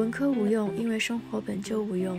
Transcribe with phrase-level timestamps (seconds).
[0.00, 2.18] 文科无用，因为生活本就无用。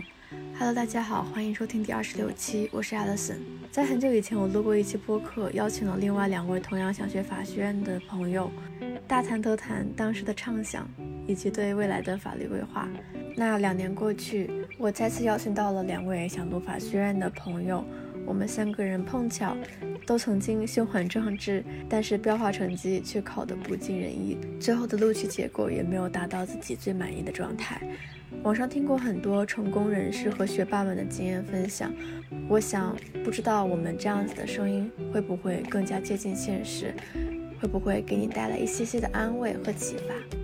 [0.56, 3.38] Hello，大家好，欢迎收听第二十六期，我是 Alison。
[3.72, 8.48] 在很久以前，我录过一期播客，邀请了另外两位同样想学法学院的朋友，
[9.08, 10.88] 大谈特谈当时的畅想
[11.26, 12.88] 以及对未来的法律规划。
[13.36, 17.84] 那两年过去，我再次邀请到了两位想读法学院的朋友。
[18.24, 19.56] 我们三个人碰巧
[20.06, 27.80] 都曾经胸怀壮志，但是标化成绩却考得不尽人意，最后的录取结果也没有达到自己最满意的状态。
[28.42, 31.92] 网上听过很多成功人士和学霸们的经验分享，
[32.48, 36.94] 我想不知道我们这样子的声音会不会更加接近现实，
[37.60, 40.41] 会不会给你带来一些些的安慰和启发。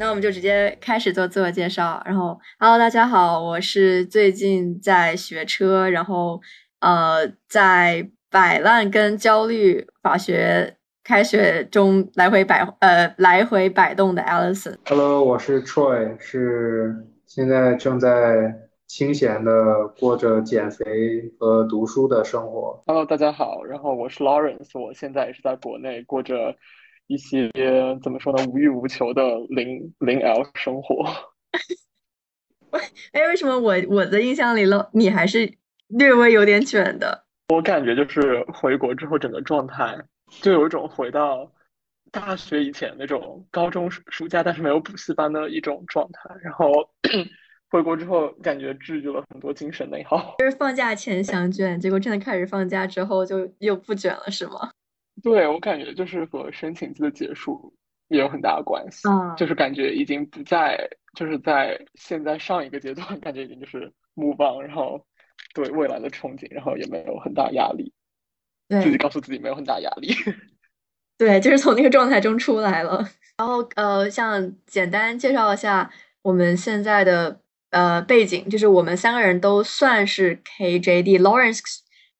[0.00, 2.00] 那我们就直接开始做自我介绍。
[2.06, 6.40] 然后，Hello，大家好，我是最近在学车，然后
[6.78, 14.76] 呃，在摆烂跟焦虑法学开学中来回摆呃来回摆动的 Alison。
[14.86, 16.94] Hello，我是 Troy，是
[17.26, 18.54] 现在正在
[18.86, 20.84] 清闲的过着减肥
[21.40, 22.84] 和读书的生活。
[22.86, 26.54] Hello，大家好，然后我是 Lawrence，我现在也是在国内过着。
[27.08, 27.50] 一些
[28.02, 31.04] 怎么说呢，无欲无求的零零 L 生活。
[33.12, 35.50] 哎，为什么我我的印象里了，你还是
[35.88, 37.24] 略微有点卷的？
[37.48, 39.98] 我感觉就是回国之后，整个状态
[40.42, 41.50] 就有一种回到
[42.12, 46.28] 大学以前那种高中暑假，但是没有补习班的一种状态。
[46.42, 46.70] 然后
[47.70, 50.36] 回国之后，感觉治愈了很多精神内耗。
[50.38, 54.72] 就是放假前想卷，结果真的开始放假之后就又不卷了，是吗？
[55.22, 57.74] 对我感觉就是和申请季的结束
[58.08, 65.04] 也有很大的关系，就是感觉已经不在，就是在现在上一个阶段，感觉已经就是目棒，然后
[65.54, 67.92] 对未来的憧憬，然后也没有很大压力，
[68.68, 70.14] 自己告诉自己没有很大压力，
[71.18, 73.06] 对，就是从那个状态中出来了。
[73.36, 75.90] 然后呃，像简单介绍一下
[76.22, 77.40] 我们现在的
[77.70, 81.60] 呃背景，就是我们三个人都算是 KJD Lawrence，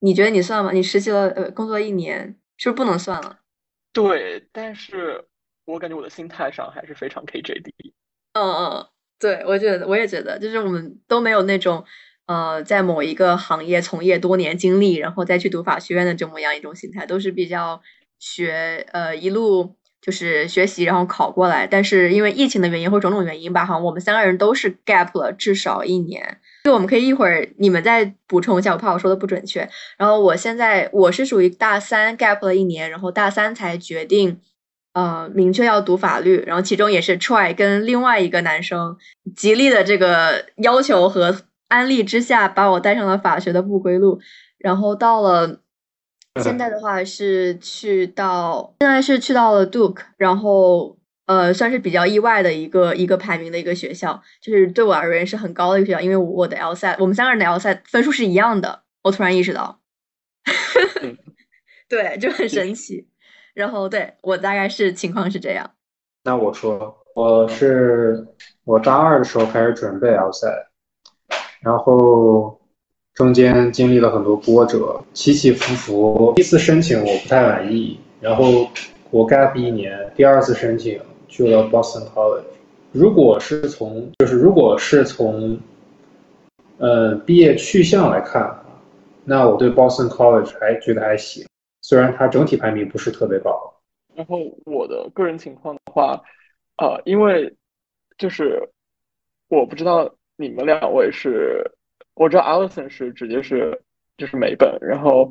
[0.00, 0.72] 你觉得你算吗？
[0.72, 2.36] 你实习了呃工作一年。
[2.58, 3.38] 是不是不能算了？
[3.92, 5.24] 对，但是
[5.64, 7.70] 我感觉我的心态上还是非常 KJD。
[8.34, 8.86] 嗯嗯，
[9.18, 11.84] 对，我觉得我也觉得，就是我们都没有那种
[12.26, 17.80] 呃，在某一个行业从业多年经历，然后再去读法学院的这么样一种心态，都是比较
[18.18, 21.66] 学呃一路就是学习，然后考过来。
[21.66, 26.40] 但是因为疫情的原因或种种原因吧，好像，我们三个人都是 gap 了至少一年。
[26.68, 29.66] 就我们可以一会儿你们再补充一下，我怕我说的不准确。
[29.96, 34.38] 然后我现在我是属于大三 gap 了一年，然后大三才决定，
[34.92, 36.44] 呃，明确要读法律。
[36.46, 38.94] 然后其中也是 try 跟另外一个男生
[39.34, 41.34] 极力的这个要求和
[41.68, 44.20] 安利之下，把我带上了法学的不归路。
[44.58, 45.60] 然后到了
[46.42, 50.97] 现在的话是去到现在是去到了 Duke，然后。
[51.28, 58.80] 呃，算是比较意外的一个一个排名的一个学校，就是对我而言是很高的一个学校，因为我的 LSAT，我们三个人的 LSAT 分数是一样的。
[59.02, 59.78] 我突然意识到，
[61.86, 63.06] 对，就很神奇。
[63.52, 65.70] 然后对我大概是情况是这样。
[66.24, 68.26] 那我说，我是
[68.64, 70.64] 我大二的时候开始准备 LSAT，
[71.60, 72.58] 然后
[73.12, 76.32] 中间经历了很多波折，起起伏伏。
[76.36, 78.66] 第一次申请我不太满意，然后
[79.10, 80.98] 我 gap 一年，第二次申请。
[81.28, 82.42] 去了 Boston College。
[82.90, 85.58] 如果是从就是如果是从，
[86.78, 88.64] 呃，毕业去向来看，
[89.24, 91.46] 那我对 Boston College 还觉得还行，
[91.82, 93.74] 虽然它整体排名不是特别高。
[94.14, 96.20] 然后我的个人情况的话，
[96.78, 97.54] 呃，因为
[98.16, 98.68] 就是
[99.48, 101.70] 我不知道你们两位是，
[102.14, 103.78] 我知道 Allison 是直接是
[104.16, 105.30] 就是美本，然后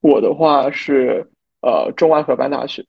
[0.00, 1.26] 我的话是
[1.62, 2.84] 呃中外合办大学。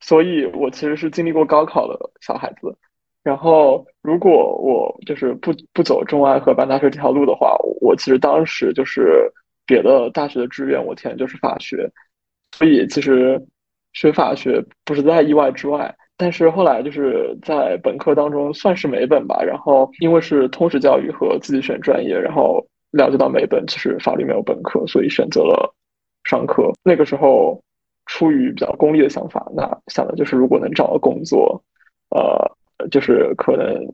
[0.00, 2.74] 所以，我其实是经历过高考的小孩子。
[3.22, 9.30] 然后，如果我就是不不走中外合办大学这条路的话，我其实当时就是
[9.66, 11.86] 别的大学的志愿，我填就是法学。
[12.56, 13.38] 所以，其实
[13.92, 15.94] 学法学不是在意外之外。
[16.16, 19.42] 但是后来就是在本科当中算是美本吧。
[19.42, 25.74] 然后，因为是通识教育和自己选专业，然后了解到美本其实法律没有本科，所以选择了
[26.24, 26.72] 商科。
[26.82, 27.62] 那个时候。
[28.06, 31.62] 出于比较功利的想法，那想的就是如果能找到工作，
[32.10, 33.86] 呃，就是可能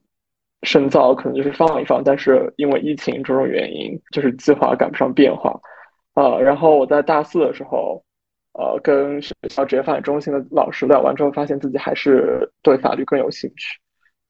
[0.63, 2.03] 深造，可能就是放一放。
[2.03, 5.61] 但是因为疫情种种原因，就是计划赶不上变化，
[6.15, 6.39] 啊。
[6.39, 8.03] 然后我在大四的时候，
[8.55, 13.79] 呃，跟学校职业发展中心的老师聊完之后，发现自己还是对法律更有兴趣，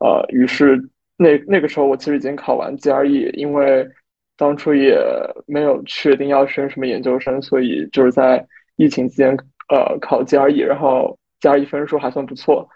[0.01, 0.77] 呃，于是
[1.17, 3.89] 那那个时候我其实已经考完 GRE，因为
[4.37, 4.99] 当初也
[5.47, 8.45] 没有确定要升什么研究生，所以就是在
[8.77, 9.37] 疫情期间
[9.69, 12.69] 呃考 GRE，然后 GRE 分数还算不错，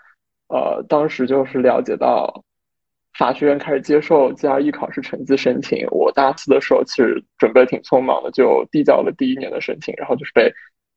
[0.48, 2.42] 呃，当时就是了解到
[3.18, 5.86] 法学院开始接受 GRE 考试成绩申请。
[5.90, 10.52] 我大四的时候其实准备挺匆忙的，就递交了第一年的申请，然后就是被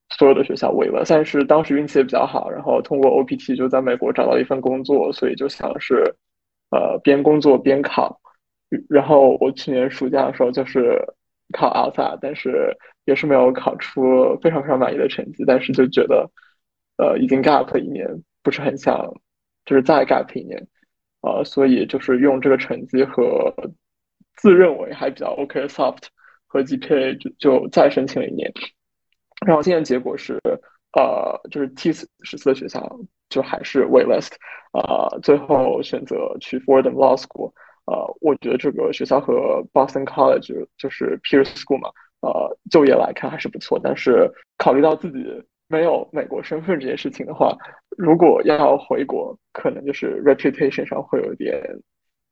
[0.09, 1.03] 所有的学校围了。
[1.07, 6.03] 但是当时运气也比较好，然后通过 OPT 就在美国找到一份工作，所以就想是
[6.71, 8.19] 呃边工作边考。
[8.89, 10.99] 然后我去年暑假的时候就是
[11.51, 16.29] 考 LSAT，但是也是没有考出非常非常满意的成绩，但是就觉得，
[16.97, 18.07] 呃，已经 gap 一年，
[18.41, 19.13] 不是很想，
[19.65, 20.67] 就是再 gap 一年，
[21.21, 23.53] 呃，所以就是用这个成绩和
[24.37, 26.03] 自认为还比较 OK 的 soft
[26.47, 28.51] 和 GPA 就就再申请了一年，
[29.45, 30.39] 然后现在结果是，
[30.93, 32.99] 呃，就是 T 十四的学校
[33.29, 34.31] 就还是 waitlist，
[34.71, 37.51] 呃，最后选择去 Fordham Law School。
[37.85, 41.89] 呃，我觉得这个学校和 Boston College 就是 Peer School 嘛，
[42.21, 43.77] 呃，就业来看还是不错。
[43.83, 45.25] 但是考虑到自己
[45.67, 47.57] 没有美国身份这件事情的话，
[47.97, 51.61] 如果要回国，可能就是 reputation 上会有一点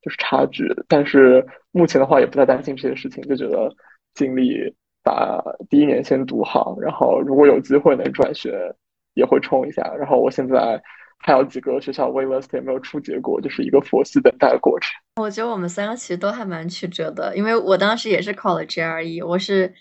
[0.02, 0.66] 就是差距。
[0.88, 3.70] 但是目前的话也不太担心这些事情，就觉得
[4.14, 8.74] 尽力把第一年先读好，然后如果有机会能转学，
[9.16, 9.82] 也会冲一下。
[10.00, 10.82] 然后我现在。
[11.24, 14.90] 还有几个学校 waitlist 也没有出结果，就是一个佛系等待的过程。
[15.22, 19.74] 我觉得我们三个其实都还蛮曲折的，因为我当时也是考了 GRE，我是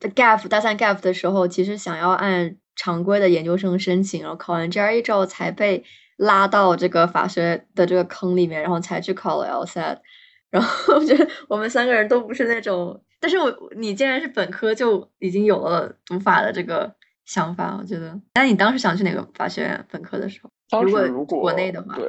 [0.00, 5.84] 在 GAF 大三 GAF 的时候，其实想要按常规的研究生申请，然后考完 GRE 之后才被
[6.16, 9.98] 拉到这个法学的这个坑里面，然后才去考了 LSAT。
[10.50, 16.94] 然后我觉得我们三个人都不是那种，但是我你既然是本科就已经有了读法的这个
[17.24, 18.16] 想法，我觉得。
[18.34, 20.50] 那你当时想去哪个法学院本科的时候？
[20.70, 22.08] 当时如果国内的话，对，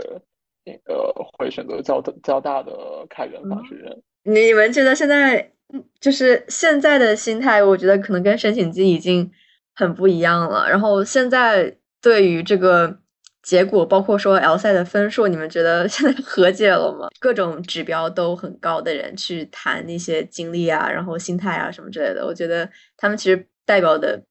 [0.65, 2.73] 那个会选择交交大的
[3.09, 3.97] 开源法学院。
[4.23, 5.51] 你们觉得现在
[5.99, 9.29] 就是现在的心态，我觉得可能跟申请季已经
[9.75, 10.67] 很不一样了。
[10.69, 12.97] 然后现在对于这个
[13.43, 17.07] 结果，包括说 L 赛的分数，你们觉得现在 和解了吗？
[17.19, 22.67] 各种指标都很高的人去谈那些经历啊，然后心态啊什么之类的，我觉得
[22.97, 24.23] 他们其实代表的，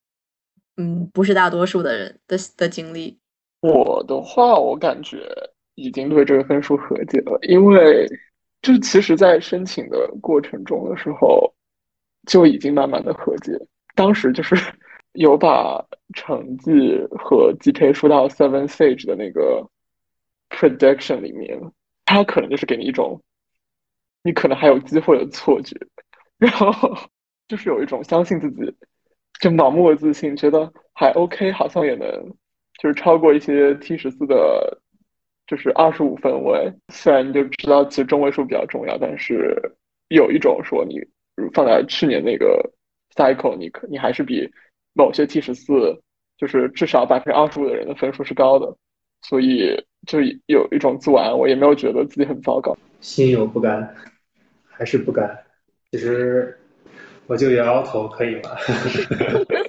[0.77, 3.21] 嗯，不是大多数的人的的经历。
[3.67, 5.27] 我的话，我感觉
[5.75, 8.07] 已经对这个分数和解了，因为
[8.61, 11.51] 就其实，在申请的过程中的时候，
[12.27, 13.53] 就已经慢慢的和解。
[13.95, 14.55] 当时就是
[15.13, 15.83] 有把
[16.13, 19.67] 成绩和 GPA 输到 Seven Sage 的那个
[20.51, 21.59] prediction 里面，
[22.05, 23.19] 他可能就是给你一种
[24.23, 25.75] 你可能还有机会的错觉，
[26.37, 26.71] 然后
[27.49, 28.77] 就是有一种相信自己，
[29.41, 32.07] 就盲目的自信，觉得还 OK，好像也能。
[32.81, 34.79] 就是超过一些 T 十四的，
[35.47, 36.73] 就是二十五分位。
[36.93, 39.57] 虽然你就知道其实中位数比较重要，但是
[40.09, 41.01] 有一种说你
[41.53, 42.71] 放在去年那个
[43.15, 44.51] cycle，你可你还是比
[44.93, 46.01] 某些 T 十四
[46.37, 48.77] 就是至少百分之二十五的人的分数是高的，
[49.23, 52.77] 所以就有一种自我安慰，也没有觉得自己很糟糕。
[53.01, 53.95] 心有不甘，
[54.67, 55.39] 还是不甘。
[55.91, 56.59] 其实
[57.27, 58.51] 我就摇摇头，可以吗？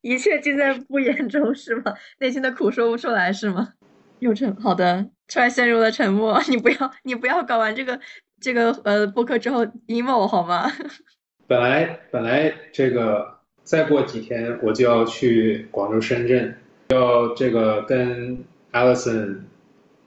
[0.00, 1.94] 一切尽在不言中，是吗？
[2.18, 3.74] 内心的苦说不出来，是吗？
[4.20, 6.40] 又沉，好的，突然陷入了沉默。
[6.48, 8.00] 你不要，你不要搞完这个
[8.40, 10.70] 这个呃播客之后 emo 好吗？
[11.46, 16.54] 本来本来这个再过几天我就要去广州、深圳，
[16.88, 19.38] 要这个跟 Alison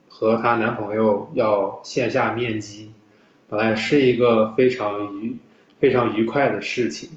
[0.08, 2.92] 和她男朋友要线下面基，
[3.48, 5.36] 本来是一个非常愉
[5.80, 7.10] 非常愉快的事情。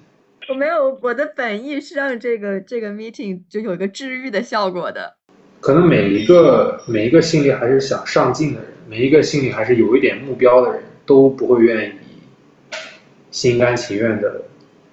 [0.47, 5.15] 我没有，我的本意是让这个这个 meeting 就有一个治愈的效果的。
[5.59, 11.91] 可能每一个每一个心里还是想上进的人，每一个心里还是有一点目标的人，都不会愿意
[13.31, 14.43] 心甘情愿的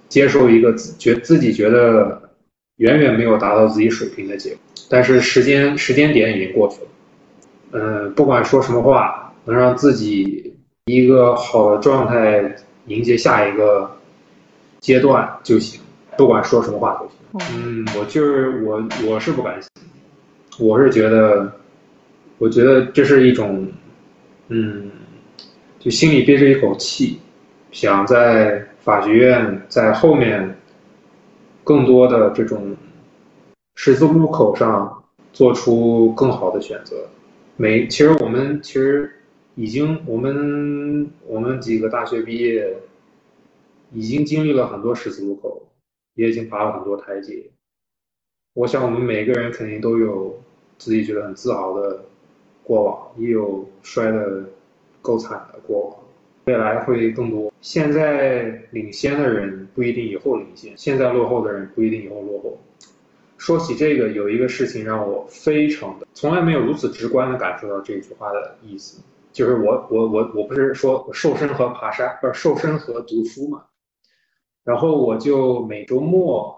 [0.08, 2.30] 接受一个自觉自己觉得
[2.76, 4.58] 远远没有达到自己水平的结果。
[4.88, 6.88] 但是时间时间点已经过去了，
[7.72, 10.54] 嗯，不管说什么话，能让自己
[10.86, 12.56] 一个好的状态
[12.86, 13.98] 迎接下一个。
[14.82, 15.80] 阶段就行，
[16.18, 17.48] 不管说什么话都行。
[17.54, 19.70] 嗯，我就是我，我是不甘心。
[20.58, 21.52] 我是觉得，
[22.38, 23.66] 我觉得这是一种，
[24.48, 24.90] 嗯，
[25.78, 27.20] 就心里憋着一口气，
[27.70, 30.58] 想在法学院在后面
[31.62, 32.76] 更多的这种
[33.76, 36.96] 十字路口上做出更好的选择。
[37.56, 39.08] 每其实我们其实
[39.54, 42.76] 已经我们我们几个大学毕业。
[43.92, 45.68] 已经经历了很多十字路口，
[46.14, 47.50] 也已经爬了很多台阶。
[48.54, 50.38] 我想，我们每个人肯定都有
[50.78, 52.04] 自己觉得很自豪的
[52.62, 54.44] 过往，也有摔得
[55.00, 55.96] 够惨的过往。
[56.44, 57.52] 未来会更多。
[57.60, 62.58] 现在领先的人不一定以后领先，现在落后的人不一定以后落后。
[63.38, 69.00] 说起这个，有一个事情让我非常的从来没有如此直观的感受到这句话的意思，
[69.32, 73.64] 就是我我我我不是说瘦身和爬山，不是瘦身和读书嘛，
[74.64, 76.56] 然后我就每周末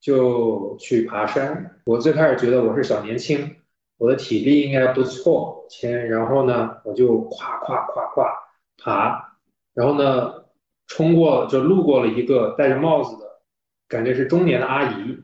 [0.00, 1.80] 就去爬山。
[1.86, 3.56] 我最开始觉得我是小年轻，
[3.98, 8.32] 我的体力应该不错，前然后呢我就夸夸夸夸
[8.78, 9.36] 爬，
[9.72, 10.44] 然后呢
[10.86, 13.40] 冲过就路过了一个戴着帽子的，
[13.88, 15.18] 感觉是中年的阿姨。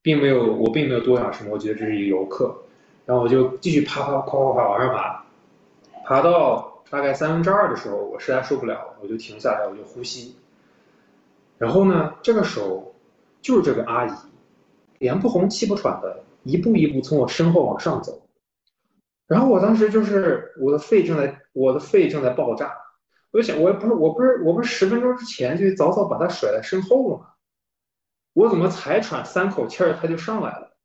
[0.00, 2.56] 并没有，我并没有多想什么，我觉得这是一个游客，
[3.04, 5.24] 然后我就继续爬爬，夸夸夸往上爬，
[6.06, 10.36] 爬到大概三分之二的时候，我实在受不了，我就停下来，我就呼吸。
[11.58, 12.94] 然后呢，这个时候
[13.42, 14.12] 就是这个阿姨，
[14.98, 18.22] 脸不红气不喘的，一步一步从我身后往上走。
[19.26, 22.72] 然后我当时就是我的肺正在，我的肺正在爆炸，
[23.30, 27.26] 我就想，我不是，我不是，我不是十分钟之前就早早把他甩在身后了吗？
[28.32, 30.76] 我怎么才喘三口气儿，他就上来了？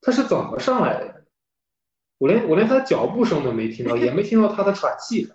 [0.00, 1.24] 他是怎么上来的？
[2.18, 5.34] 我连我连他的脚步声都没听到，也没听到他的喘气声。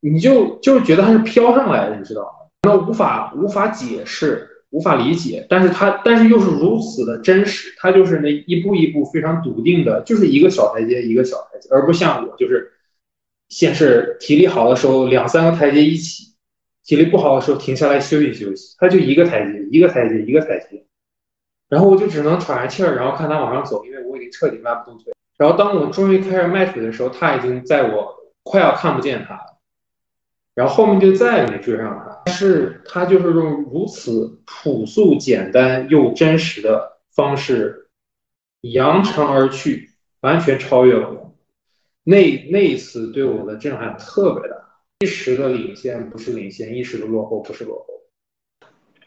[0.00, 2.41] 你就就是觉得他是飘上来的，你知道吗？
[2.62, 12.70] 那无法无法解释，无法理解，但是他但是又是如此的真实，他就是那一步一步非常笃定的，就是一个小台阶一个小台阶，而不像我，就是
[13.48, 16.30] 先是体力好的时候两三个台阶一起。
[16.84, 20.84] 体力不好的时候停下来休息休息，他就一个台阶一个台阶一个台阶，
[21.68, 25.12] 然后我就只能喘着气儿，然后看他往上走，因为我已经彻底迈不动腿。
[25.38, 29.51] 然后当我终于开始迈腿的时候，他已经在我快要看不见他了，
[30.54, 32.22] 然后后面就再也没追上他。
[32.26, 37.88] 但是他就是用如此朴素、简单又真实的方式
[38.60, 39.90] 扬长而去，
[40.20, 41.34] 完全超越了我。
[42.04, 44.56] 那那一次对我的震撼特别大。
[45.00, 47.86] 一时的领先不是领先，一时的落后不是落后。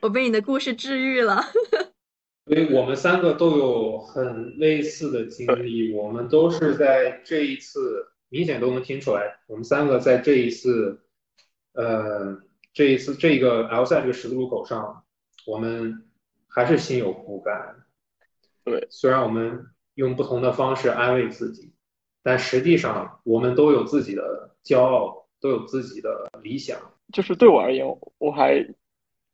[0.01, 1.41] 我被你的故事治愈了。
[2.45, 10.99] 所以我们三个都有很类似的经历，我们都是在这一次明显都能听出来，我们三个在这一次，
[11.75, 12.41] 呃，
[12.73, 15.03] 这一次这个 L 赛这个十字路口上，
[15.45, 16.05] 我们
[16.47, 17.75] 还是心有不甘。
[18.63, 21.73] 对，虽然我们用不同的方式安慰自己，
[22.23, 25.23] 但实际上我们都有自己的骄傲。
[25.41, 26.75] 都有自己的理想，
[27.13, 27.85] 就是对我而言，
[28.17, 28.65] 我还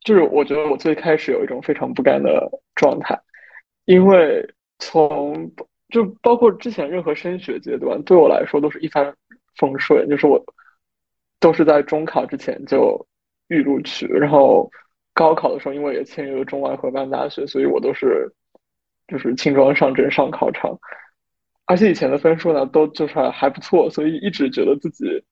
[0.00, 3.18] 就是我觉得我最开始有一种非常不甘的状态，
[3.86, 4.46] 因为
[4.78, 5.50] 从
[5.88, 9.16] 就包括之前任何升学阶段，对我来说都是一帆
[9.56, 10.44] 风顺，就是我
[11.42, 13.06] 都是在中考之前就
[13.48, 14.70] 预录取，然后
[15.12, 18.32] 高考的时候因为也签约了中外合办大学，所以我都是
[19.08, 20.78] 就是轻装上阵上考场，
[21.66, 25.22] 而且以前的分数呢都就是还不错，所以一直觉得自己。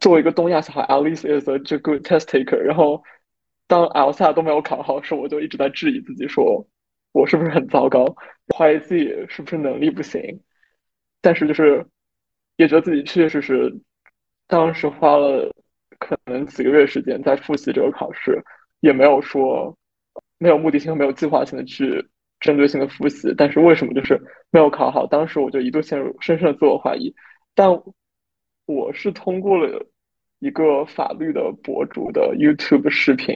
[0.00, 2.56] 作为一个东亚小孩，at least is a good test taker。
[2.56, 3.02] 然后，
[3.66, 6.66] 当 lsa 都没有考好时，我就一直在质疑自己，说
[7.12, 8.16] 我是不是很糟糕，
[8.56, 10.40] 怀疑自己是不是能力不行。
[11.20, 11.86] 但是，就是
[12.56, 13.80] 也觉得自己确确实实，
[14.52, 15.50] 当时花了
[15.98, 18.38] 可能几个月时间在复习这个考试，
[18.80, 19.74] 也没有说
[20.36, 22.06] 没有目的性没有计划性的去
[22.38, 23.32] 针对性的复习。
[23.34, 25.06] 但是为什么就是没有考好？
[25.06, 27.14] 当时我就一度陷入深深的自我怀疑。
[27.54, 27.70] 但
[28.66, 29.86] 我是通过了
[30.40, 33.34] 一个法律的博主的 YouTube 视频，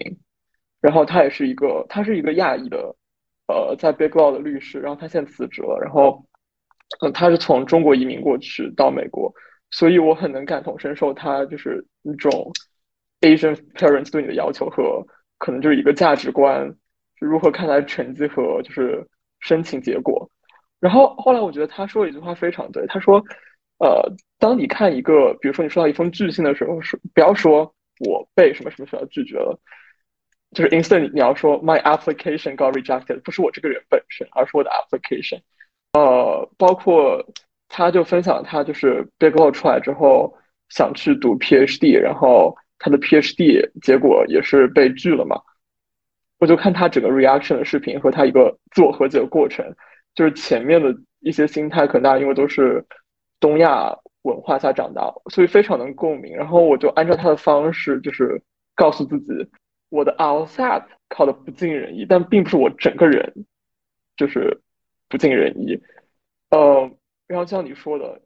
[0.83, 2.95] 然后他也是一个，他是一个亚裔的，
[3.49, 6.27] 呃，在 Big Law 的律师，然后他现在辞职了，然后，
[7.01, 9.33] 嗯，他是从中国移民过去到美国，
[9.71, 12.53] 所以我很能感同身受他就是一种
[13.21, 15.07] Asian parents 对你的要求和
[15.39, 16.75] 可能就是一个价值观，
[17.21, 19.07] 如何看待成绩和就是
[19.41, 20.31] 申请结果，
[20.81, 23.25] 然后后来我觉得他说了一句话非常对，他说。
[23.79, 29.61] 呃，当你看一个，比如说你收到一封拒信的时候，说不要说我被什么什么学校拒绝了，
[30.53, 35.43] 就是 instead 你要说 my application got rejected，不是我这个人本身，而是我的 application。
[35.93, 37.23] 呃，包括
[37.69, 40.35] 他就分享他就是 Big Law 出来之后
[40.69, 45.41] 想去读 PhD，然后他的 PhD 结果也是被拒了嘛。
[46.39, 49.65] 我就看他整个 reaction 的视频和他一个自我和解的过程，
[50.15, 52.85] 就是前面的一些心态可能大家因为都是。
[53.39, 56.35] 东亚文化下长大，所以非常能共鸣。
[56.35, 58.43] 然后我就按照他的方式，就是
[58.75, 59.27] 告诉自己，
[59.91, 63.31] 我的 outside 考的不尽人意，但并不是我整个人
[64.17, 64.59] 就是
[65.11, 65.79] 不尽人意。
[66.49, 66.91] 呃，
[67.27, 68.23] 然后像你说的，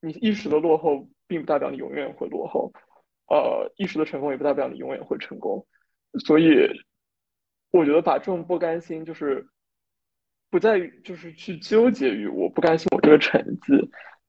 [0.00, 2.70] 你一时的落后，并不代表你永远会落后；
[3.28, 5.66] 呃，一时的成功，也不代表你永远会成功。
[6.24, 6.68] 所以，
[7.70, 9.46] 我觉得把这种不甘心，就是。
[10.50, 13.72] 不在于就是去纠结于我不甘心我这个成绩，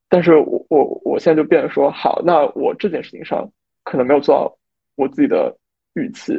[0.08, 3.52] 但是我我我现在就变得说好，那我这件事情上
[3.84, 4.58] 可能没有做到
[4.96, 5.54] 我自己的
[5.96, 6.34] 预期，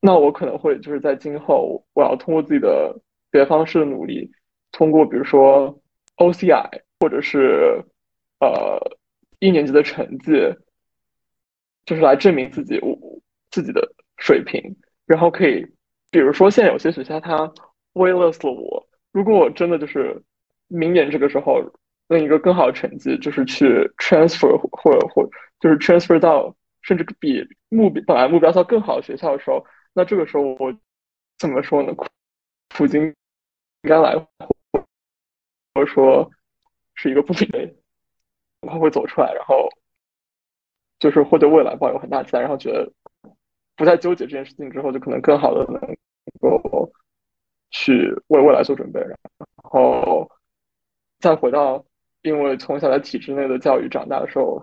[0.00, 2.96] 那我可能会就是在今后我要通过自己的
[3.32, 4.30] 别的方式的努力，
[4.70, 5.76] 通过比如说
[6.20, 7.84] OCI 或者是
[8.38, 8.78] 呃
[9.40, 10.32] 一年级的成绩，
[11.84, 12.96] 就是来证明自己我
[13.50, 15.66] 自己的水平，然后可以
[16.12, 17.52] 比如说现在有些学校它
[17.94, 20.22] waitlist 了我，如果我真的就是
[20.68, 21.60] 明年这个时候。
[22.10, 23.64] 用一个更好的成绩就是去
[23.96, 25.24] transfer 或者或
[25.60, 30.76] 就是 transfer 到甚至比目本来目标校更好的学校的时候，那这个时候我
[31.38, 31.94] 怎么说呢？
[32.74, 33.14] 苦尽
[33.82, 34.16] 甘来，
[35.74, 36.30] 或者说
[36.94, 37.74] 是一个不平的，
[38.62, 39.68] 他会走出来，然后
[40.98, 42.92] 就是会对未来抱有很大期待，然后觉得
[43.76, 45.80] 不再纠结这件事情之后，就可能更好的能
[46.40, 46.92] 够
[47.70, 49.16] 去为未来做准备，然
[49.62, 50.30] 后
[51.18, 51.84] 再回到。
[52.22, 54.62] 因为从小在体制内的教育长大的时候，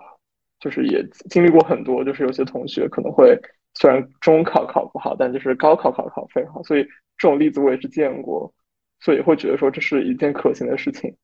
[0.60, 3.36] 就是也经历过很多，就是有些同学可能会
[3.74, 6.84] 虽然中考考不好，但就是高考考考非常好，所以
[7.16, 8.54] 这种例子我也是见过，
[9.00, 11.14] 所以会觉得说这是一件可行的事情。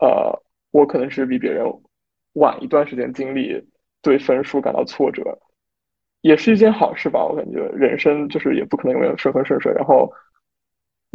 [0.00, 1.64] 呃，我可能是比别人
[2.34, 3.62] 晚一段时间经历
[4.02, 5.22] 对分数感到挫折，
[6.20, 7.24] 也是一件好事吧。
[7.24, 10.12] 我感觉人生就是也不可能永远顺风顺水，然后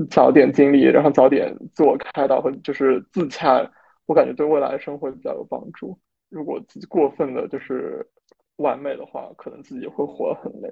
[0.09, 3.69] 早点经历，然后早点自我开导和就是自洽。
[4.05, 5.99] 我感觉对未来的生活比较有帮助。
[6.29, 8.07] 如果自己过分的就是
[8.55, 10.71] 完美的话，可能自己会活得很累。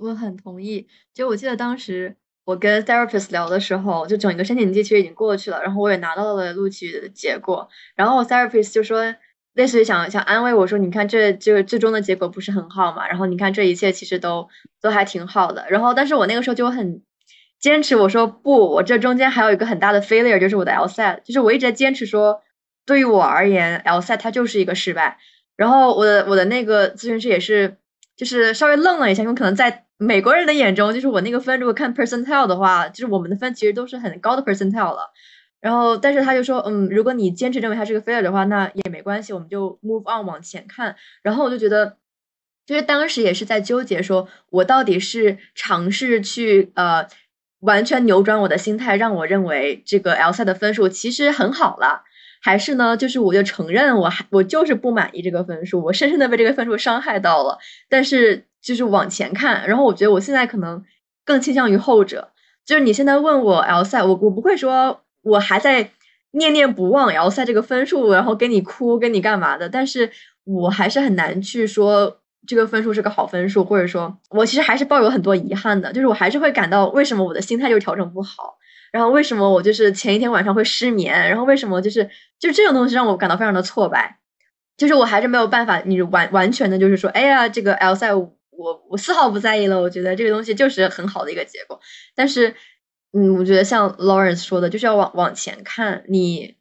[0.00, 0.88] 我很同意。
[1.12, 7.68] 就我记得当时我跟 therapist 聊的时候，就整个申请季其实已经过去了，然后我也拿到了录取的结果。
[7.94, 9.14] 然后 therapist 就说，
[9.54, 13.06] 类似于想想安慰我说，你看这这个最终的结果不是很好嘛？
[13.08, 14.48] 然后你看这一切其实都
[14.80, 15.66] 都还挺好的。
[15.70, 17.02] 然后但是我那个时候就很
[17.60, 22.42] 坚持，我说不，我这中间还有一个很大的 failure，就是我的 LSAT，就是我一直在坚持说。
[22.84, 25.16] 对于我而言，LSAT 它就是一个失败。
[25.56, 27.76] 然后我的我的那个咨询师也是，
[28.16, 35.10] 就是稍微愣了一下，因为可能在美国人的眼中，就是我那个分如果看 percentile 的话，就是我们的分其实都是很高的 percentile 了。
[35.60, 40.96] 然后，但是他就说，嗯，如果你坚持认为它是个 failure 的话，那也没关系，我们就 move on 往前看。
[41.22, 41.98] 然后我就觉得，
[42.66, 47.06] 就是当时也是在纠结，说我到底是尝试去呃
[47.60, 52.02] 完全扭转我的心态，让我认为这个 LSAT 的分数其实很好了。
[52.42, 57.58] 还是呢，就是我就承认，我还我就是不满意这个分数，我深深的被这个分数伤害到了。
[57.88, 60.82] 但是就是往前看，然后我觉得我现在可能
[61.24, 62.30] 更倾向于后者。
[62.64, 65.90] 就是你现在问我 L 赛，我我不会说我还在
[66.30, 69.68] 念念不忘 L 赛这个分数，然后跟你哭跟你干嘛的。
[69.68, 70.08] 但是
[70.44, 75.92] 我还是很难去说这个分数是个好分数，或者说我其实还是抱有很多遗憾的。
[75.92, 78.56] 就是我还是会感到为什么我的心态就调整不好。
[78.92, 81.28] 然后为什么我就是前一天晚上会失眠？
[81.28, 84.18] 然后为什么就是就这种东西让我感到非常的挫败？
[84.76, 88.10] 就是我还是没有办法，你完完全的就是说，哎呀，这个 L 赛
[88.52, 89.80] 我我丝毫不在意了。
[89.80, 91.80] 我觉得这个东西就是很好的一个结果。
[92.14, 92.54] 但是，
[93.12, 96.56] 嗯，我觉得像 Lawrence 说的，就是要往往前看，你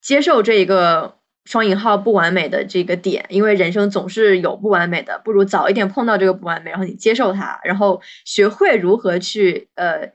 [0.00, 10.12] 接受这一个双引号不完美的这个点，因为人生总是有不完美的，不如早一点碰到这个不完美，然后你接受它，然后学会如何去呃。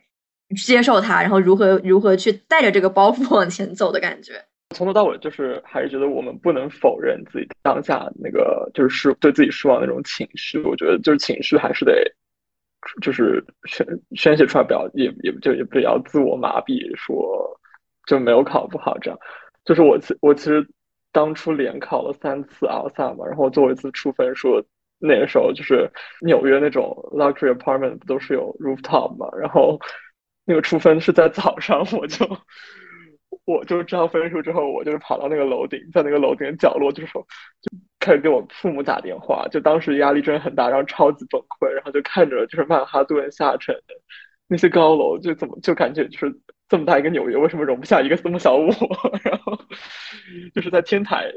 [0.66, 4.46] 接受它，然后如何如何去带着这个包袱往前走的感觉。
[4.76, 10.60] 从头到尾就是还是觉得我们不能否认自己当下那个就是对自己失望的那种情绪。
[10.60, 11.94] 我觉得就是情绪还是得
[13.02, 17.60] 就是宣宣泄出来，不要也也就也不要自我麻痹，说
[18.06, 19.20] 就没有考不好这样。
[19.66, 20.68] 就是我其我其实
[21.12, 24.64] 当初连考了三次 L 三嘛，然后最后一次出分数
[25.00, 25.90] 那个时候就是
[26.22, 29.80] 纽约那种 luxury apartment 不都是有 rooftop 嘛，然后。
[30.50, 32.26] 那个出分是在早上，我就
[33.48, 37.26] 我就知道分数之后，我就是跑到那个楼顶，在那个楼顶角落，就是说
[37.62, 43.74] 就开始给我父母打电话，就当时压力真的很大，然后超级崩溃，然后就看着就是曼哈顿下沉
[44.50, 48.68] 那些高楼，就怎么就感觉就是这么大一个纽约，为什么容不下一个这么小我？
[49.24, 49.58] 然后
[50.54, 51.32] 就是在天台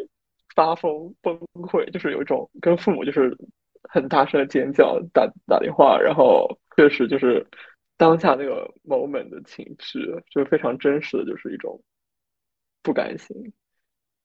[0.56, 3.38] 发疯崩溃，就是有一种跟父母就是
[3.88, 7.46] 很大声的尖叫，打打电话，然后确实就是。
[7.96, 9.98] 当下那个 moment 的情绪，
[10.30, 11.78] 就非常真实的就是一种
[12.82, 13.52] 不甘心。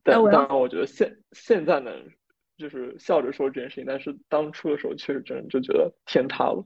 [0.04, 1.94] 但当然，我觉得现现在能
[2.58, 6.65] 就是笑着说这件事情，但是当初的时候确实真的就觉得天塌了。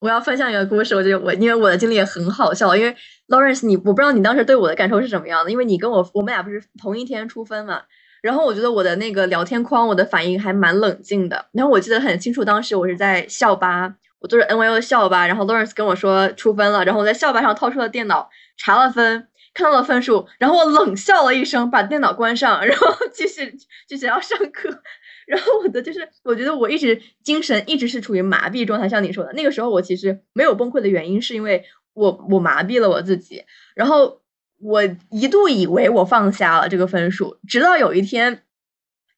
[0.00, 2.94] 我要分享一个故事，我觉得我因为我的经历也很好笑，因为
[3.28, 7.82] Lawrence，你我不知道你当时对我的感受是什么样的，因为你跟我我们俩不是同一天出分嘛，
[8.22, 11.46] 然后我觉得我的那个聊天框，我的反应还蛮冷静的。
[11.52, 13.96] 然后我记得很清楚，当时我是在校巴。
[14.20, 18.28] 我坐着 N Y U 的校巴，然后 Lawrence 跟我说出分了，然后我在校巴上掏出了电脑
[18.58, 23.52] 查了分，看到了分数，然后我冷笑了一声，把电脑关上，然后 继续
[23.88, 24.82] 继续要上课。
[25.26, 34.20] 然后我的就是，我觉得我一直精神一直是处于麻痹状态，像你说的那个时候，我其实没有崩溃的原因，是因为我我麻痹了我自己，然后
[34.60, 38.42] 我一度以为我放下了这个分数，直到有一天，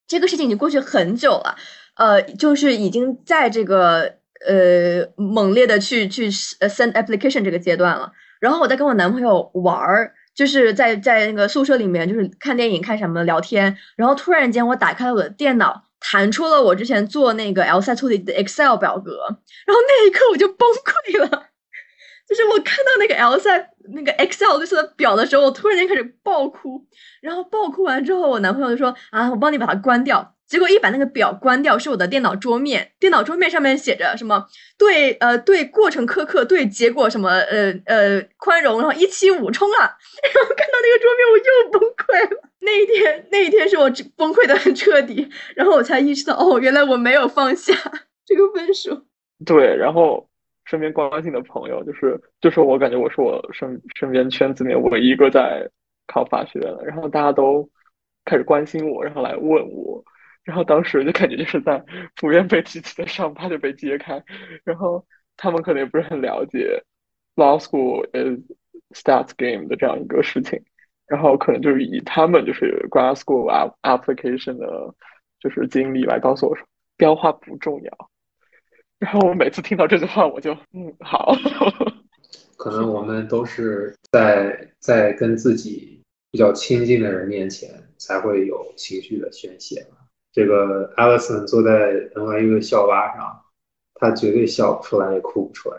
[0.06, 1.56] 这个事情已经过去很久了，
[1.96, 4.16] 呃，就是已经在这个
[4.46, 10.14] 呃猛烈的去去 send application 这个阶段了，然后我在跟我男朋友玩儿。
[10.34, 19.12] 就是在在那个宿舍里面，就是看电影、看什么聊天，然后突然间我打开了我的电脑，弹出了我之前做那个 LSAT 处理的 Excel 表格，
[19.66, 21.46] 然后那一刻我就崩溃了。
[22.28, 26.82] 就是我看到那个 LSAT 那个 Excel 就是表的时候，我突然间开始爆哭，
[27.20, 30.34] 然后爆哭完之后，我男朋友就说啊，我帮你把它关掉。
[30.52, 39.80] 结果一把那个表关掉，是我的电脑桌面，电脑桌面上面写着什么对呃对过程苛刻，对结果什么呃呃宽容，然后一七五冲啊！
[39.80, 42.50] 然后看到那个桌面，我又崩溃了。
[42.60, 47.72] 那一天那一天是我崩溃的很彻底，然后我才意识到哦，原来我没有放下
[48.26, 49.06] 这个分数。
[49.46, 50.28] 对，然后
[50.66, 55.66] 身边关心的朋友，就是就是我感觉我是我身身边圈子里面唯一一个在
[56.06, 57.66] 考法学的，然后大家都
[58.26, 60.04] 开始关心我，然后来问我。
[60.44, 61.84] 然后当时就感觉就是在
[62.16, 64.22] 普遍被提起的伤疤就被揭开，
[64.64, 66.82] 然后他们可能也不是很了解
[67.36, 68.40] law school is
[68.90, 70.62] stats game 的这样一个事情，
[71.06, 74.94] 然后可能就是以他们就是 grad school application 的，
[75.40, 78.10] 就是经历来告诉我说标化不重要。
[78.98, 81.34] 然后我每次听到这句话，我就嗯好。
[82.56, 86.00] 可能我们都是在在跟自己
[86.30, 89.96] 比较亲近的人面前才会有情绪的宣泄吧。
[90.32, 93.40] 这个 Alison 坐在 NYU 的校巴上，
[93.94, 95.76] 他绝对笑不出来，也哭不出来。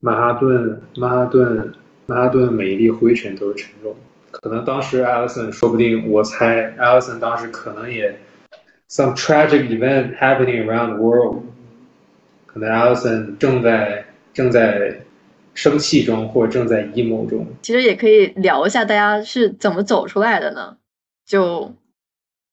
[0.00, 1.72] 曼哈顿，曼哈顿，
[2.06, 3.94] 曼哈顿每一粒灰尘都是沉重。
[4.32, 8.18] 可能当时 Alison 说不定，我猜 Alison 当时可能也
[8.90, 11.44] some tragic event happening around the world。
[12.46, 15.00] 可能 Alison 正在正在
[15.54, 17.46] 生气中，或者正在 emo 中。
[17.62, 20.76] 其实也可以聊一下，大家是怎么走出来的呢？
[21.24, 21.72] 就。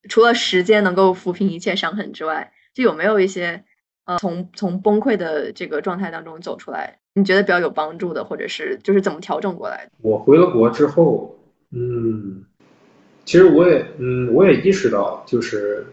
[0.10, 3.64] 除了时间能够抚平一切伤痕之外，就有没有一些
[4.06, 9.92] 呃，从从崩溃的这个状态当中走出来，你觉得比较有帮助的，或者是就是怎么调整过来的？
[10.02, 11.38] 我回了国之后，
[11.72, 12.44] 嗯，
[13.26, 15.86] 其实我也嗯，我也意识到，就是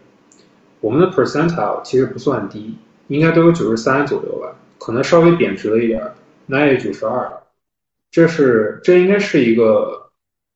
[0.81, 6.01] 我们的 percentile 其实不算低，应该都有九十三左右吧，可能稍微贬值了一点，
[6.47, 7.31] 那也九十二，
[8.09, 10.11] 这是这应该是一个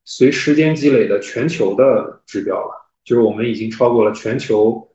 [0.06, 2.83] 随时间积累的全球的指标了。
[3.04, 4.88] 就是我们已经超过了全球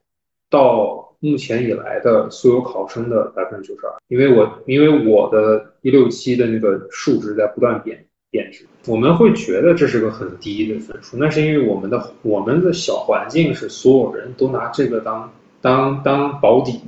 [0.51, 16.81] 到目前以来的所有考生的百分之九十二，因为我因为我的一六七的那个数值在不断贬贬值，我们会觉得这是个很低的分数，那是因为我们的我们的小环境是所有人都拿这个当当当保底，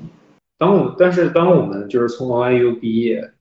[0.58, 3.32] 当我但是当我们就是从 NYU 毕业，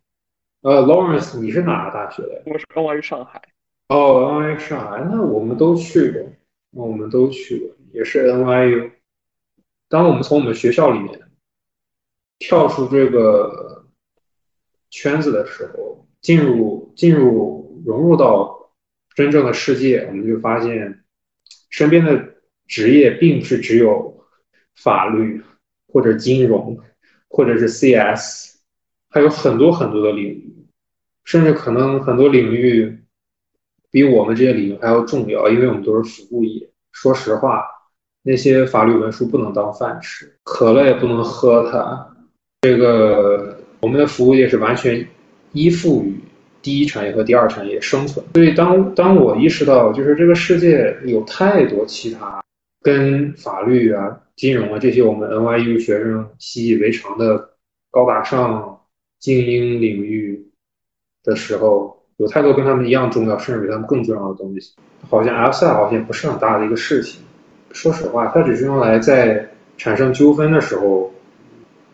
[0.64, 2.42] 呃，Lawrence 你是哪个大学的？
[2.46, 3.42] 我是 NYU 上海。
[3.90, 6.24] 哦，NYU 上海，那我们都去过。
[6.72, 8.92] 我们都去过，也是 NYU。
[9.88, 11.20] 当我们从我们学校里面
[12.38, 13.88] 跳出这个
[14.90, 18.72] 圈子的时候，进入进入融入到
[19.16, 21.04] 真正的世界，我们就发现
[21.70, 22.36] 身边的
[22.68, 24.24] 职业并不是只有
[24.76, 25.42] 法律
[25.88, 26.80] 或者金融
[27.28, 28.60] 或者是 CS，
[29.10, 30.68] 还有很多很多的领域，
[31.24, 33.04] 甚至可能很多领域。
[33.92, 36.70] 比我们这些领域还要重要，因为我们都是服务业。
[36.92, 37.64] 说实话，
[38.24, 42.16] 那些法律文书不能当饭吃，渴了也不能喝它。
[42.62, 45.08] 这个我们的服务业是完全
[45.54, 46.20] 依附于
[46.62, 48.26] 第一产业和第二产业生存。
[48.34, 52.44] 所以，当当我意识到，就是这个世界有太多其他
[52.82, 57.52] 跟法律啊、金融啊这些我们 NYU 学生习以为常的
[57.90, 58.82] 高大上
[59.20, 60.52] 精英领域
[61.24, 61.99] 的时候。
[62.20, 64.74] 有太多跟他们一样重要，甚至比他们更重要的东西。
[65.10, 67.22] 好像 L 赛好像不是很大的一个事情。
[67.72, 71.14] 说实话，它只是用来在产生纠纷的时候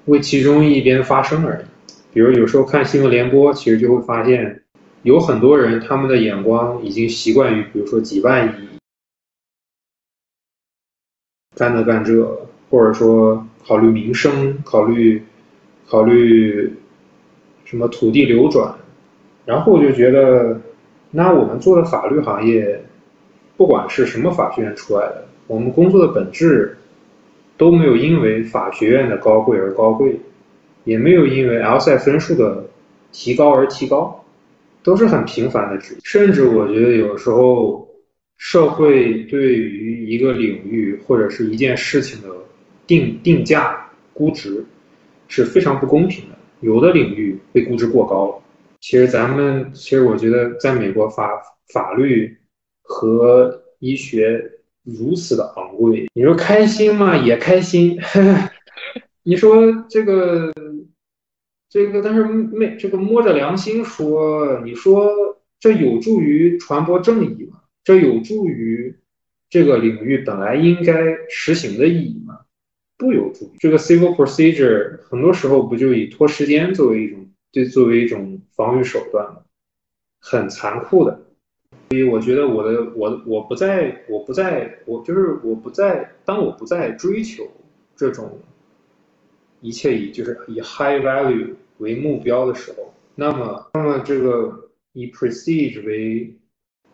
[0.05, 1.65] 为其中一边发声而已。
[2.11, 4.63] 比如有时候看新闻联播，其实就会发现
[5.03, 8.79] 有很多人他们的眼光已经习惯于，比如说几万亿
[11.55, 15.23] 干的干这，或者说考虑民生，考虑
[15.88, 16.73] 考虑
[17.63, 18.75] 什么土地流转。
[19.45, 20.60] 然后我就觉得，
[21.12, 22.81] 那我们做的法律行业，
[23.55, 26.75] 不管是什么法学院出来的，我们工作的本质
[27.58, 30.19] 都没有因为法学院的高贵而高贵，
[30.84, 32.65] 也没有因为 LSI 分数的
[33.12, 34.23] 提高而提高，
[34.84, 35.99] 都是很平凡的职业。
[36.03, 37.88] 甚至我觉得有时候，
[38.38, 42.27] 社会对于一个领域或者是一件事情的
[42.88, 44.65] 定定价估值
[45.27, 48.41] 是非常不公平的，有的领域被估值过高了。
[48.88, 51.41] 其实咱们，其实我觉得，在美国法
[51.74, 52.38] 法律
[52.84, 54.52] 和医学
[54.84, 57.17] 如此的昂贵，你说开心吗？
[57.17, 58.00] 也开心。
[59.26, 60.54] 你说这个，
[61.67, 65.12] 这个，但是没这个摸着良心说，你说
[65.60, 67.62] 这有助于传播正义吗？
[67.84, 68.95] 这有助于
[69.50, 70.93] 这个领域本来应该
[71.28, 72.38] 实行的意义吗？
[73.00, 73.58] 不有助于。
[73.60, 79.37] 这个 civil procedure 很多时候不就以拖时间作为一种就作为一种防御手段吗？
[80.19, 81.17] 很残酷的。
[81.89, 87.47] 所以我觉得我的我我不在我不在我就是我不在当我不再追求
[87.95, 88.37] 这种。
[89.61, 96.35] 一切以就是以 high value 为目标的时候，那么那么这个以 prestige 为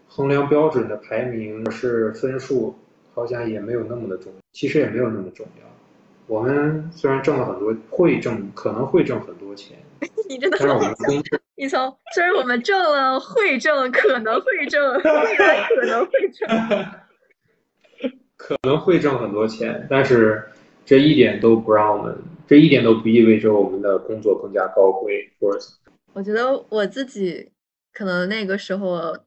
[0.07, 2.75] 衡量标准的排名是分数，
[3.13, 5.67] 好像也没有那么的重，其实也没有那么重要。
[6.27, 9.77] 我们虽然挣了很多，会挣可能会挣很多钱，
[10.27, 11.23] 你真的但是我们工
[11.55, 16.47] 你从虽然我们挣了会挣，可能会挣，未来可能会挣，
[18.35, 20.43] 可能会挣很多钱，但是
[20.85, 22.17] 这一点都不让我们。
[22.47, 25.59] 这一点都不意味着我们的工作更加高贵，或者
[26.11, 27.49] 我觉得我自己
[27.93, 29.17] 可能那个时候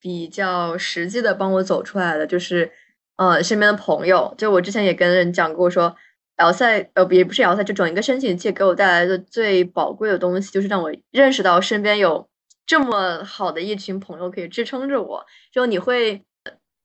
[0.00, 2.72] 比较实际的帮我走出来的，就是
[3.18, 4.34] 呃身边的朋友。
[4.36, 5.94] 就我之前也跟人讲过，说
[6.36, 12.28] L 赛呃也不是 L 赛，就整一个申请季给我带来的最宝贵的东西，就是让我认识到身边有
[12.64, 15.26] 这么好的一群朋友可以支撑着我。
[15.52, 16.22] 就你会。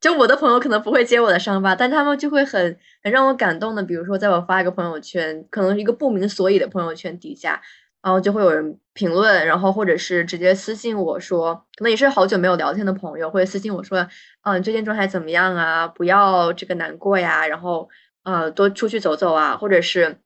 [0.02, 3.84] 就我的朋友可能不会揭我的伤疤，但他们就会很很让我感动的。
[3.84, 7.62] 比如说，在我发一个朋友圈，可能一个不明所以的朋友圈底下，
[8.02, 14.08] 然后就会有人评论，然后或者是直接私信我说，可能也是好久没有聊天的朋友，会私信我说，
[14.42, 15.88] 嗯，最近状态怎么样啊？
[15.88, 17.88] 不要这个难过呀，然后
[18.24, 20.20] 呃，多出去走走啊，或者是。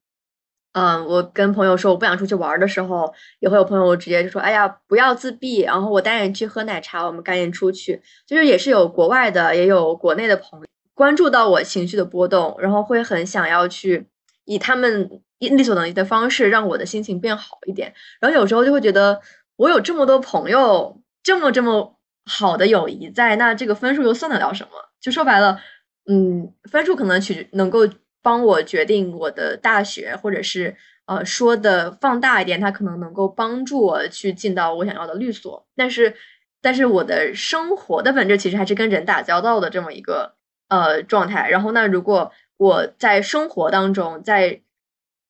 [0.77, 14.05] 嗯，我跟朋友说我不想出去玩的时候，也会有朋友直接就说：“哎呀，不要自闭，然后我带你去喝奶茶，我们赶紧出去。”就是也是有国外的，也有国内的朋友关注到我情绪的波动，然后会很想要去
[14.43, 17.93] 以他们力所能及的方式让我的心情变好一点。
[18.19, 19.21] 然后有时候就会觉得
[19.55, 24.71] 我有这么多朋友，这么这么好的友谊在，那这个分数又算得了什么？
[24.99, 25.61] 就说白了，
[26.07, 27.87] 嗯，分数可能取能够。
[28.25, 35.67] 帮我决定我的大学，或者是呃说的放大一点，它可能能够帮助我去进到我想要的律所。
[35.75, 36.15] 但是，
[36.59, 40.33] 但是我的生活的本质其实还是跟人打交道的这么一个
[40.69, 41.51] 呃状态。
[41.51, 44.61] 然后，那如果我在生活当中，在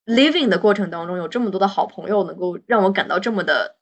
[0.06, 3.76] living 的过程当中有这么多的好朋友，能够让我感到这么的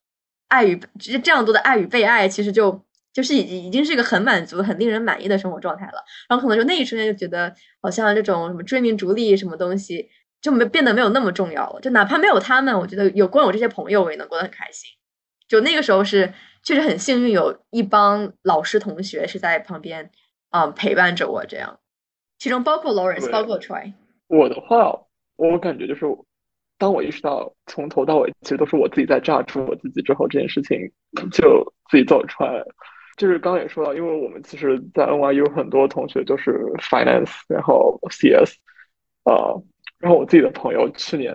[0.47, 0.81] 爱与
[1.23, 2.81] 这样多的爱与被爱，其实就。
[3.13, 10.09] 就是已经已经是一个很满足、很令人满意的生活状态了，然后可能就那一瞬间就觉得，好像这种什么追名逐利什么东西
[10.41, 11.79] 就没变得没有那么重要了。
[11.79, 14.89] 就哪怕没有他们，我觉得有光有这些朋友，我也能过得很开心。
[15.47, 20.09] 就那个时候是确实很幸运，有一帮老师同学是在旁边
[20.49, 21.79] 啊陪伴着我这样，
[22.39, 23.93] 其中包括 Lawrence，包括 Troy。
[24.27, 24.91] 我的话，
[25.35, 26.05] 我感觉就是，
[26.79, 30.79] 当我意识到从头到尾其实都是我自己在榨出我自己之后，这件事情
[31.31, 32.65] 就自己走出来了。
[33.15, 38.55] 就是刚刚也说到，因为我们其实，在 NYU 很多同学就是 finance，然后 CS，
[39.23, 39.53] 啊，
[39.99, 41.31] 然后我自己的朋友去年，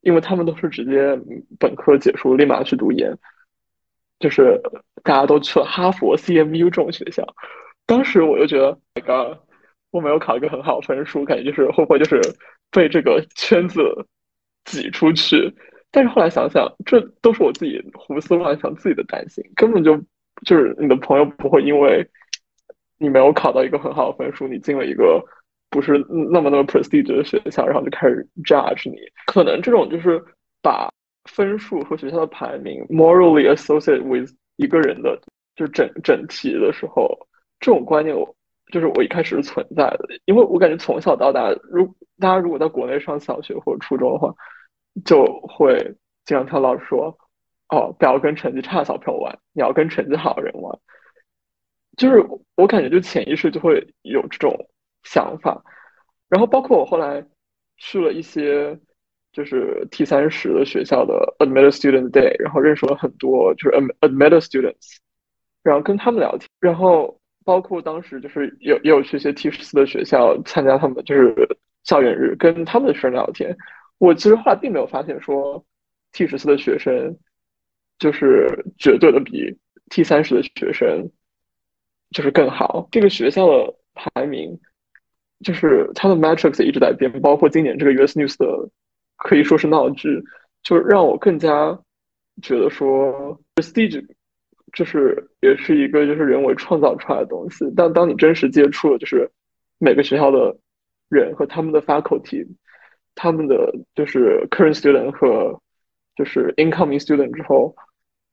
[0.00, 1.16] 因为他们都是直接
[1.60, 3.16] 本科结束立马去读研，
[4.18, 4.60] 就是
[5.04, 7.24] 大家都去了哈佛、CMU 这种学校。
[7.86, 9.40] 当时我就觉得，那个
[9.92, 12.20] 我没有考一个很好分数，感觉就是会不会就是
[12.72, 13.82] 被这个圈子
[14.64, 15.54] 挤出去？
[15.92, 20.02] 但是后来想想，这都是我自己胡思乱想、自己的担心，根本就。
[20.44, 22.06] 就是你的朋友不会因为
[22.98, 25.22] 你没有考到一个很好的分数，你进了一个
[25.70, 28.96] 不是那么那么 prestige 的学校，然后就开始 judge 你。
[29.26, 30.22] 可能这种就是
[30.62, 30.90] 把
[31.30, 35.20] 分数和学校的排名 morally associated with 一个人的
[35.56, 37.08] 就整整体的时候，
[37.58, 38.34] 这种观念我
[38.72, 41.86] 就是我一开始是存在的，因为我感觉从小到大，如
[42.18, 44.34] 大家如果在国内上小学或初中的话，
[45.04, 45.76] 就会
[46.24, 47.16] 经常听老师说。
[47.70, 50.78] 哦，不要跟成绩差的小朋友玩，你要跟成绩好的人玩。
[51.96, 52.24] 就是
[52.56, 54.68] 我感觉，就潜意识就会有这种
[55.04, 55.62] 想法。
[56.28, 57.24] 然后包括我后来
[57.76, 58.78] 去了一些
[59.32, 64.96] 就是 T 三十的学校的 Admit Student Day，然后认识了很多就是 Admit Students，
[65.62, 66.48] 然后跟他们聊天。
[66.58, 71.34] 然后包括当时就是有也有去一些 T 十四的学校参加他们就是
[71.84, 73.56] 校园日，跟他们的学生聊天。
[73.98, 75.64] 我其实后来并没有发现说
[76.12, 77.16] T 十四的学生。
[78.00, 79.56] 就是绝对的比
[79.90, 81.08] T 三十的学生
[82.10, 82.88] 就是更好。
[82.90, 84.58] 这个学校的排名
[85.44, 88.68] 就是它的 metrics 一直在变，包括今年这个 US News 的
[89.16, 90.20] 可以说是闹剧，
[90.62, 91.78] 就让我更加
[92.42, 94.04] 觉得说 prestige
[94.72, 97.70] 就是也是一个就是人为创造出来的东西。
[97.76, 99.30] 但当你真实接触了就是
[99.78, 100.56] 每个学校的
[101.08, 102.46] 人和他们的 faculty，
[103.14, 105.60] 他们的就是 current student 和
[106.16, 107.74] 就是 incoming student 之后，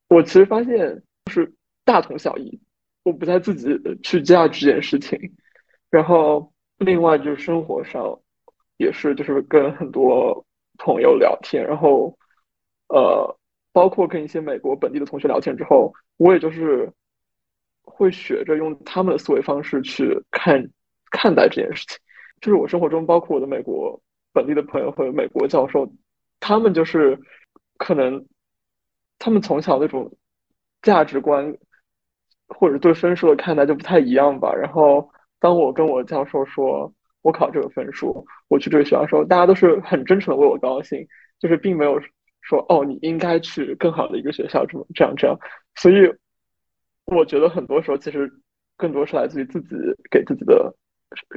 [0.07, 2.59] 我其实发现就是大同小异。
[3.03, 5.17] 我不再自己去教这件事情，
[5.89, 8.19] 然后另外就是生活上
[8.75, 10.45] 也是，就是跟很多
[10.77, 12.17] 朋友聊天，然后
[12.89, 13.39] 呃，
[13.71, 16.91] 包括跟一些美国本地的同学聊天之后，我也就是
[17.81, 20.69] 会学着用他们的思维方式去看
[21.09, 21.97] 看待这件事情。
[22.41, 23.97] 就是我生活中，包括我的美国
[24.33, 25.89] 本地的朋友和美国教授，
[26.41, 27.17] 他们就是
[27.77, 28.25] 可能
[29.19, 30.11] 他们从小那种
[30.81, 31.57] 价值观。
[32.49, 34.55] 或者对分数的看待就不太一样吧。
[34.55, 35.05] 然后，
[35.37, 36.89] 当我跟我教授说
[37.21, 41.05] 我考这个分数，我去这个学校的时候，大家都是很真诚的为我高兴，
[41.39, 41.99] 就是并没有
[42.39, 45.37] 说哦你应该去更好的一个学校这么这样这样。
[45.75, 46.09] 所以，
[47.07, 48.31] 我觉得很多时候其实
[48.77, 49.75] 更多是来自于自己
[50.09, 50.73] 给自己的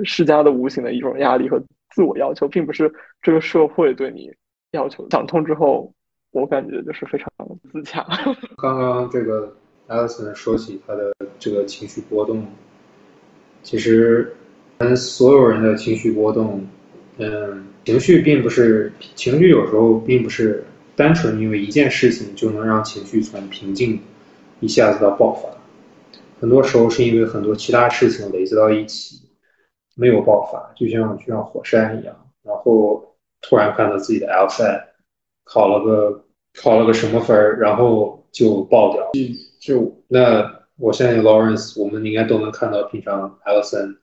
[0.05, 2.89] 施加的无形的一种压力和自我要求，并不是
[3.21, 4.33] 这个社会对你
[4.71, 5.11] 要求。
[5.11, 5.93] 想通之后，
[6.33, 7.29] 我感觉就是非常
[7.73, 8.07] 自洽。
[8.59, 9.57] 刚刚这个。
[9.89, 12.47] Alison 说起他的这个情绪波动，
[13.65, 14.33] 其实，
[14.79, 16.65] 嗯，所有人的情绪波动，
[17.19, 20.63] 嗯，情绪并不是情绪，有时候并不是
[20.95, 23.99] 单纯因为一件事情就能让情绪从平静
[24.61, 25.49] 一下子到爆发，
[26.41, 29.29] 很多时候是因为很多其他事情累积到一起，
[29.97, 32.15] 没有爆发，就像就像火山一样，
[32.45, 34.90] 然后突然看到自己的 L 赛
[35.45, 36.25] 考了个
[36.61, 39.11] 考了个什么分儿，然后就爆掉。
[39.61, 43.99] 就那，我相信 Lawrence，我们应该都能看到，平常 Alison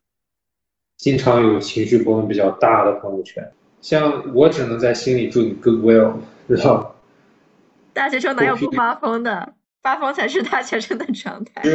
[0.98, 3.52] 经常有情绪波动比较大的朋友圈。
[3.82, 6.14] 像我只能在心里祝你 Goodwill，
[6.48, 6.96] 知道
[7.94, 9.54] 大学生哪有不发疯的？
[9.82, 11.62] 发疯才是大学生的常态。
[11.64, 11.70] 就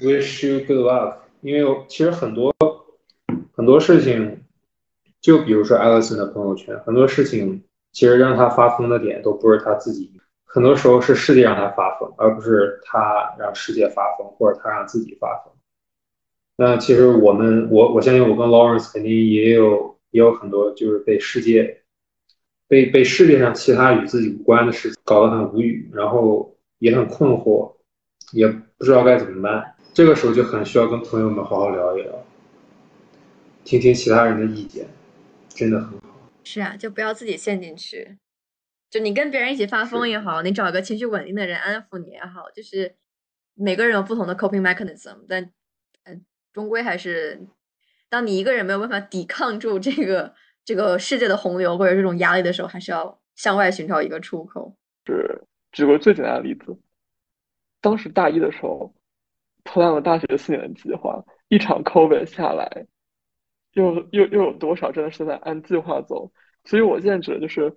[0.00, 2.52] Wish you good luck，因为其实很多
[3.54, 4.42] 很多事情，
[5.20, 10.12] 就比如说 Alison 的朋友圈，很多事情其实让他发疯的点都不是他自己。
[10.44, 15.52] 很多时候是世界让他发疯，而不是他让世界发疯，或者他让自己发疯。
[16.56, 21.82] 那其实我们，我我相信我跟 Lawrence 肯定也有也有很多就是被世界
[22.66, 27.74] 被被世界上其他与自己无关的事情搞得很无语，然后也很困惑，
[28.32, 29.74] 也不知道该怎么办。
[29.92, 32.12] 这个时候就很需要跟朋友们好好聊一聊，
[33.64, 34.86] 听听其他人的意见，
[35.48, 36.07] 真的很。
[36.50, 38.16] 是啊，就不要自己陷进去。
[38.88, 42.96] 就你跟别人一起发疯也好，你找一个情绪稳定的人安抚你也好，就是
[43.54, 45.52] 每个人有不同的 coping mechanism，但
[46.04, 47.46] 嗯，终归还是
[48.08, 50.34] 当你一个人没有办法抵抗住这个
[50.64, 54.74] 这个世界的洪流或者这种压力的时候，还是要向外寻找一个出口。
[55.04, 56.74] 是举个最简单的例子，
[57.82, 58.94] 当时大一的时候
[59.64, 62.86] ，plan 了大学四年的计划，一场 covid 下来，
[63.72, 66.30] 又又又有多少真的是在按计划走？
[66.64, 67.76] 所以我现在觉得就是。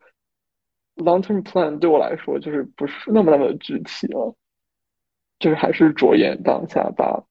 [0.97, 4.35] Long-term plan 对我来说就是不是那么那么具体了，
[5.39, 7.23] 就是还是着眼当下，把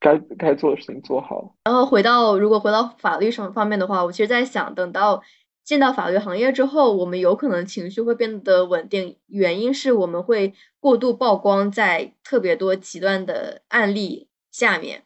[0.00, 1.54] 该该做的事情做好。
[1.64, 5.22] 然后回到如果回到法律上方面的话，我其实在想，等到
[5.62, 15.04] 进到法律行业之后，我们有可能情绪会变得稳定，原因是我们会过度曝光在特别多极端的案例下面。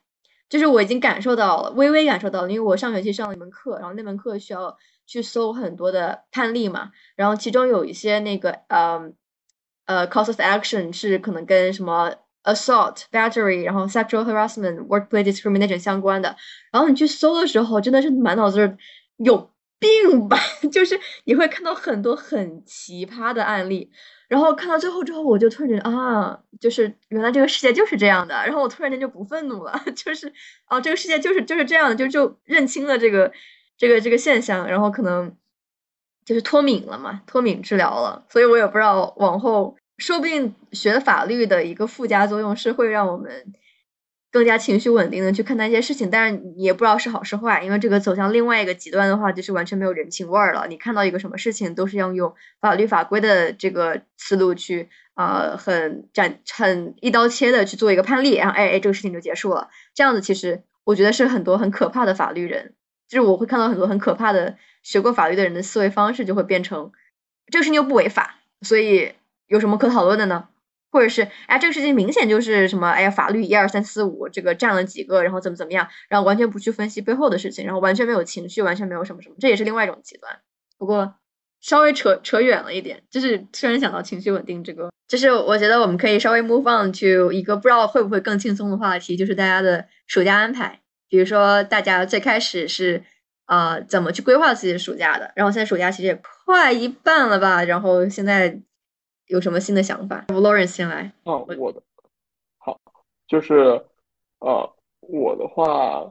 [0.49, 4.77] 就是我已经感受到了，微微感受到了，因为我上学期上了一门课，然后那门课需要。
[5.09, 9.01] 去搜很多的判例嘛，然后其中有一些那个呃
[9.85, 16.35] 呃 cause of action 是可能跟什么 assault battery，然后 sexual harassment workplace discrimination 相关的，
[16.73, 18.77] 然后你去搜的时候真的是满脑子
[19.19, 20.37] 有病吧，
[20.73, 23.93] 就是你会看到很多很奇葩的案例，
[24.29, 30.33] 然后看到最后之后，我就突然觉得啊，就是原来这个世界就是这样的，然后我突然间就不愤怒了， 就是
[30.69, 33.33] 哦这个世界就是就是这样的，就就认清了这个。
[33.79, 35.37] 这个这个现象，然后可能
[36.25, 43.53] 就是脱敏了嘛，脱敏治疗了，所以我也不知道往后说不定学法律的一个附加作用是会让我们
[44.37, 50.67] 更加情绪稳定的去看待一些事情，但是也不知道是好是坏，因为这个走向另外一个极端的话，就是完全没有人情味儿了。
[50.69, 59.69] 你看到一个什么事情，都是要用法律法规的这个思路去啊，很斩很一刀切的去做一个判例，然后哎哎，这个事情就结束了。
[59.95, 62.75] 这样子其实我觉得是很多很可怕的法律人。
[63.09, 66.91] 就是我会看到很多很可怕的学过法律的人的思维方式，就会变成
[67.47, 69.13] 这个事情又不违法，所以
[69.47, 70.49] 有什么可讨论的呢？
[70.91, 80.39] 或者是哎这个事情明显就是什么哎呀法律一二三四五这个占了几个，然后怎么怎么样，然后完全不去分析背后的事情，然后完全没有情绪，完全没有什么什么，这也是另外一种极端。
[80.79, 81.15] 不过
[81.61, 93.03] 稍微扯扯远了一点，就是突然想到情绪稳定这个，就是我觉得我们可以稍微 move on to 一个不知道会不会更轻松的话题，就是大家的暑假安排，比如说大家最开始是。
[93.49, 95.31] 呃，怎么去规划自己的暑假的？
[95.37, 97.63] 然后现在暑假其实也快一半了吧？
[97.63, 98.61] 然后现在
[99.27, 101.13] 有什么新的想法？Lawrence 先来。
[101.25, 101.83] 哦，我的
[102.59, 102.81] 好，
[103.27, 103.55] 就是
[104.41, 106.11] 呃，我的话，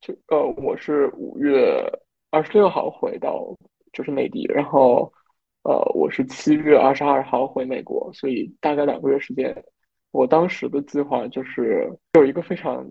[0.00, 1.82] 就呃，我是五月
[2.30, 3.56] 二十六号回到
[3.92, 5.12] 就是内地，然后
[5.62, 9.64] 呃，我是七月二十二号回美国，所以大概两个月时间。
[10.10, 12.88] 我当时的计划就是有一个非常。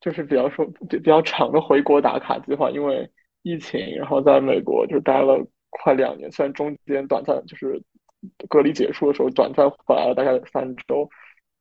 [0.00, 3.08] 就是比较说比比较长的回国打卡计划，因为
[3.42, 5.38] 疫情，然后在美国就待了
[5.70, 7.80] 快两年，虽然中间短暂就是
[8.48, 11.08] 隔离结束的时候短暂回来了大概三周，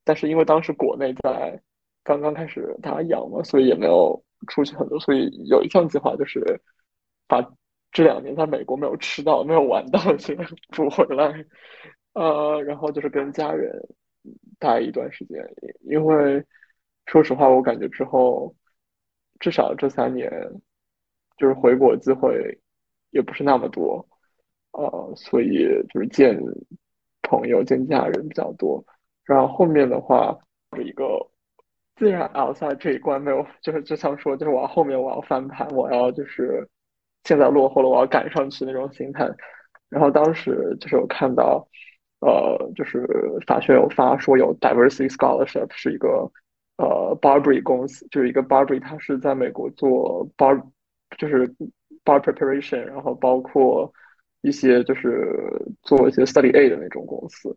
[0.03, 1.61] 但是因为当时国内在
[2.03, 6.61] 刚刚开始打烊嘛，所以也没有出去很多，所以有一项计划就是
[7.27, 7.41] 把
[7.91, 10.37] 这两年在美国没有吃到、没有玩到的钱
[10.75, 11.45] 补回来，
[12.13, 13.71] 呃，然后就是跟家人
[14.59, 15.39] 待一段时间，
[15.81, 16.43] 因为。
[17.07, 18.55] 说实话，我感觉之后
[19.39, 20.31] 至少这三年，
[21.35, 22.57] 就是回国机会
[23.09, 24.07] 也不是那么多，
[24.73, 26.39] 呃，所以就是见
[27.21, 28.83] 朋友、见家人比较多。
[29.25, 30.37] 然后后面的话，
[30.83, 31.05] 一个
[31.95, 36.67] 自然熬下这一关没有，就是就像说，就是我后面我要翻盘，我要就是
[37.23, 39.29] 现在落后了，我要赶上去那种心态。
[39.89, 41.67] 然后当时就是有看到，
[42.21, 43.05] 呃，就是
[43.45, 46.31] 法学有发说有 diversity scholarship 是一个。
[46.77, 50.59] 呃，Barbary 公司就是一个 Barbary，它是在美国做 bar，
[51.15, 51.47] 就是
[52.03, 53.93] bar preparation，然后包括
[54.41, 55.35] 一些就是
[55.81, 57.55] 做一些 study aid 的那种公司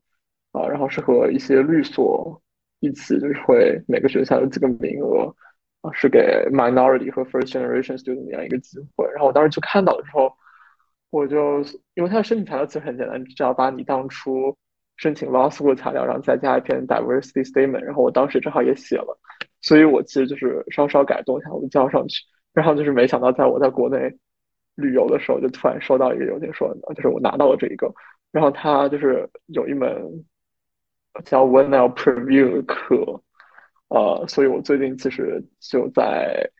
[0.52, 2.40] 啊，然后是和一些律所
[2.80, 5.34] 一起，就是会每个学校有几个名额
[5.80, 9.06] 啊，是给 minority 和 first generation student 这样一个机会。
[9.12, 10.32] 然后我当时去看到的时候，
[11.10, 11.62] 我就
[11.94, 14.56] 因为它的申请材料其实很简单，只要把你当初。
[14.96, 19.18] 申请 law school 材料，然后再加一篇 diversity statement，然后我当时正好也写了，
[19.60, 22.22] 所以我其实就是稍稍改动一下，我就交上去。
[22.52, 24.16] 然后就是没想到，在我在国内
[24.74, 27.92] 旅游的时候，就突然收到一个邮件说，就是我拿到了这一个。
[28.32, 30.24] 然后他就是有一门
[31.24, 33.22] 叫 When I'll Preview 的课，
[33.88, 36.50] 呃，所以我最近其实就在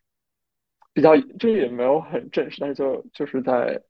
[0.92, 3.80] 比较，这也没有很正式，但是就就是在。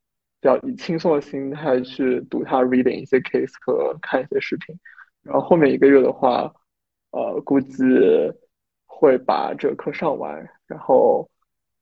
[0.40, 4.78] 比较以轻松的心态去读它，reading 一些 case 和看一些视频，
[5.22, 6.52] 然后后面一个月的话，
[7.12, 7.82] 呃，估计
[8.84, 11.26] 会把这个课上完，然后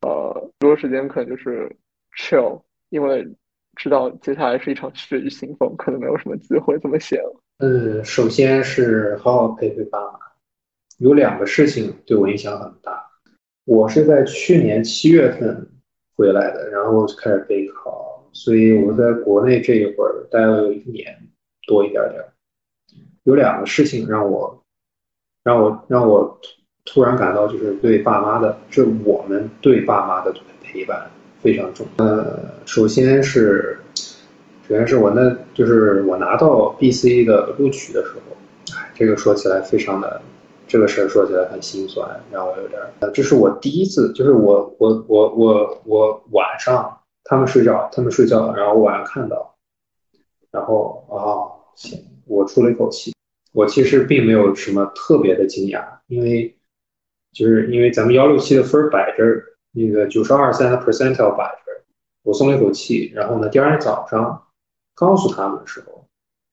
[0.02, 1.76] 呃，多时间可能就是
[2.16, 3.26] chill，因为
[3.76, 7.40] 知道接下来是一场血雨腥风，可能没有什么机会这么写了。
[7.58, 10.18] 嗯，首先是好好陪陪爸妈，
[10.98, 13.06] 有两个事情对我影响很大。
[13.64, 15.70] 我是在去年七月份
[16.16, 18.28] 回来的，然后就开始备考。
[18.32, 21.28] 所以我在国内这一会儿待了有一年
[21.66, 22.24] 多一点点，
[23.24, 24.64] 有两个事情让我
[25.44, 26.40] 让我让我
[26.84, 31.10] 突然感到就是对爸妈的，这我们对爸妈的陪伴
[31.42, 31.86] 非常重。
[31.98, 33.78] 呃，首先是
[34.68, 38.36] 首先是我那就是我拿到 BC 的录取的时候，
[38.94, 40.22] 这个说起来非常的
[40.66, 46.98] 这个事儿说起来很心酸，让我有点呃，这是我第一次，就是我我我我我晚上。
[47.24, 49.54] 他们睡觉，他们睡觉了，然后我晚上看到，
[50.50, 51.22] 然后啊，
[51.76, 53.14] 行，我出了一口气。
[53.52, 56.56] 我其实并没有什么特别的惊讶，因为
[57.32, 61.84] 就是因为咱们幺六七的分摆这儿，那个九十二三的 percentile 摆这儿，
[62.22, 63.10] 我松了一口气。
[63.14, 64.46] 然后呢，第二天早上
[64.94, 66.06] 告诉他们的时候，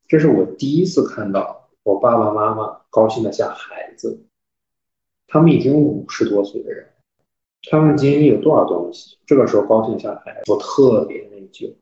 [0.08, 4.26] 这是我第一次看到我爸爸妈妈高兴的像孩子。
[5.28, 6.88] 他们已经五十多岁的人。
[7.70, 9.18] 他们经历有多少东西？
[9.28, 11.76] 这个时候高兴下来，我特别内疚。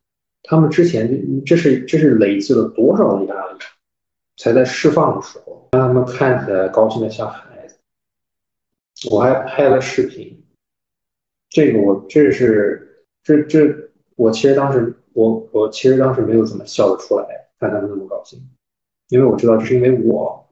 [0.43, 3.59] 他们之前这是这是累积了多少的压力，
[4.37, 7.77] 才在释放的时候让他们看起来高兴的像孩子。
[9.11, 10.43] 我还拍了视频，
[11.57, 13.75] 这个我这是这这
[14.15, 17.25] 我其实当时我我其实当时没有怎么笑得出来，
[17.59, 18.39] 看他们那么高兴，
[19.09, 20.47] 因为我知道这是因为我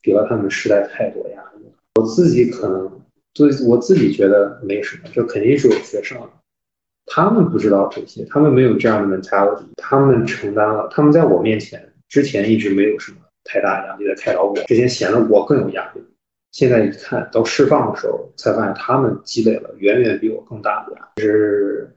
[0.00, 2.88] 给了他们实在太多压力了，我自己可能。
[3.34, 6.18] 对我自己觉得没什么，这肯定是有学生，
[7.06, 16.00] 他们不知道这些，他们没有这样的 mentality，他们承担了，他们在我面前之前一直没有什么太大压力在开导我，之前显得我更有压力，
[16.50, 21.94] 现在一看到释放的时候，才发现他们积累了远远比我更大的压力，是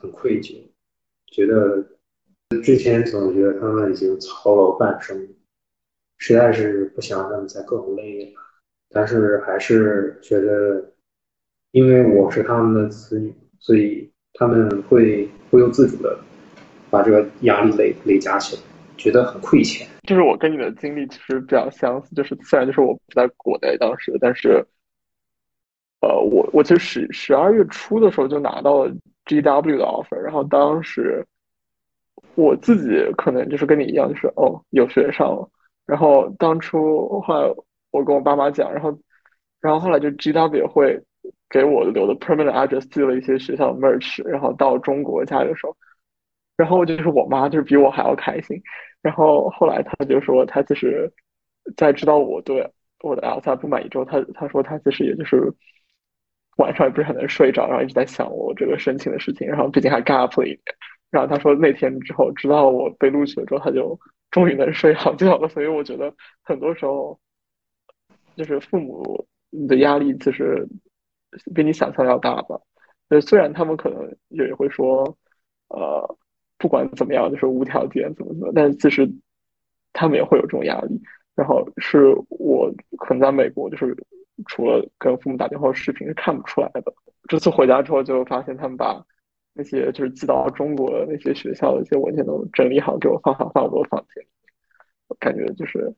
[0.00, 0.54] 很愧疚，
[1.26, 1.84] 觉得
[2.62, 5.28] 之前总觉得他们已经操劳半生，
[6.18, 8.40] 实在是不想让他们再更累了。
[8.90, 10.92] 但是还是觉得，
[11.72, 16.18] 因为我是他们的子女，所以他们会不由自主的
[16.90, 18.62] 把这个压力累累加起来，
[18.96, 19.88] 觉得很亏欠。
[20.06, 24.64] 就是我跟你的经历其实比较相似，就是虽然就是我不在国内当时，但是，
[26.00, 28.92] 呃，我我其实十十二月初的时候就拿到了
[29.26, 31.26] GW 的 offer，然后当时
[32.34, 35.48] 我自己可能就是跟你一样，就是哦有学上了，
[35.84, 37.54] 然后当初后来
[37.90, 38.98] 我跟我爸妈讲，然后
[39.60, 41.02] 然后后来就 GW 会
[41.48, 45.76] 给我留的 permanent address 寄了一些学校的 merch，然后到中国家的时候，
[46.56, 48.62] 然后就是我妈就是比我还要开心。
[49.06, 51.08] 然后后来他就说，他其实，
[51.76, 52.68] 在知道我对
[53.04, 55.54] 我的 Elsa 不满意之后，他他说他其实也就是
[56.56, 60.76] 晚上也不是很能睡着，然后一直在想我这个申请的事情，然后毕竟还 gap 了一点。
[61.08, 63.96] 然后他说那天之后知道我被录取了之后，他就
[64.32, 65.48] 终于能睡好觉了。
[65.48, 67.16] 所以我觉得很多时候，
[68.36, 69.24] 就是父母
[69.68, 70.66] 的压力其实
[71.54, 72.58] 比你想象要大吧。
[73.10, 75.16] 呃，虽然他们可能也会说，
[75.68, 76.18] 呃。
[76.58, 79.10] 不管怎么样，就是无条件怎么怎么，但其实
[79.92, 81.00] 他们也会有这种压力。
[81.34, 83.94] 然后是我可能在美国，就是
[84.46, 86.82] 除了跟父母打电话视频是看不出来的。
[87.28, 89.04] 这次回家之后，就发现他们把
[89.52, 94.24] 那些就是寄到中国的那些学校的一些文件都整理好，给我放好放我的房间。
[95.08, 95.92] 我感觉就是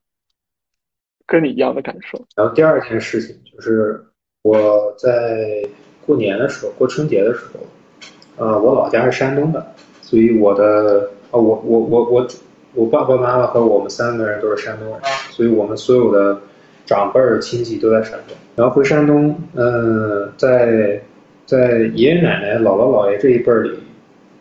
[1.24, 2.18] 跟你一样的感受。
[2.34, 4.04] 然后第二件事情就是
[4.42, 5.62] 我在
[6.04, 9.74] 过年的时候，过春节的时候，呃，我老家是山东的。
[10.08, 12.26] 所以我的啊，我我我我
[12.72, 15.00] 我爸爸妈妈和我们三个人都是山东人，
[15.30, 16.40] 所以我们所有的
[16.86, 18.34] 长辈儿亲戚都在山东。
[18.56, 20.98] 然后回山东，嗯，在
[21.44, 23.72] 在爷爷奶奶、姥姥姥爷这一辈儿里，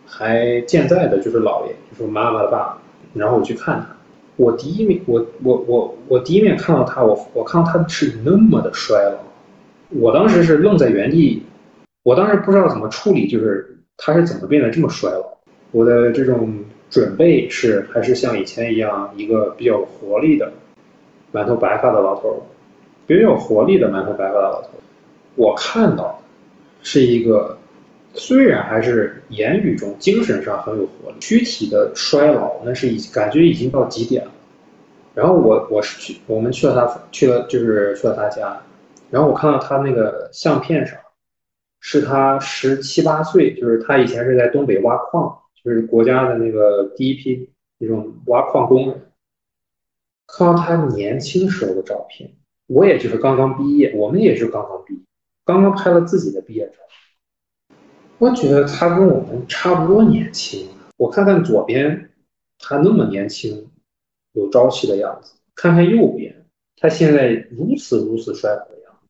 [0.06, 2.78] 还健在的就是姥爷，就是我妈妈的爸。
[3.12, 3.88] 然后我去看他，
[4.36, 9.18] 我第一面，我我我我第一面看到他，我我看到他是那么的衰老，
[10.00, 11.42] 我当时是愣在原地，
[12.04, 15.37] 我当时不知道怎么处理，就是他是怎么变得这么衰老。
[15.70, 20.50] 我的这种准备是还是像以前一样，一个比较有活力的、
[21.30, 22.46] 满头白发的老头，
[23.06, 24.70] 比较有活力的满头白发的老头。
[25.34, 26.20] 我看到
[26.82, 27.58] 是一个
[28.14, 34.30] 虽然还是言语中、精神上很有活力，躯体的衰老那是已感觉已经到极点了。
[35.14, 38.58] 然后我我是去我们去了他去了就是去了他家，
[39.10, 40.96] 然后我看到他那个相片上
[41.80, 45.38] 是他十七八岁，就是他以前是在东北挖矿。
[45.64, 49.12] 就是国家的那个第一批那种挖矿工人，
[50.26, 52.30] 看到他年轻时候的照片，
[52.66, 55.00] 我也就是刚刚毕业，我们也是刚刚毕业，
[55.44, 57.76] 刚刚拍了自己的毕业照，
[58.18, 60.68] 我觉得他跟我们差不多年轻。
[60.96, 62.10] 我看看左边，
[62.58, 63.70] 他那么年轻，
[64.32, 66.46] 有朝气的样子；看看右边，
[66.76, 69.08] 他现在如此如此衰老的样子。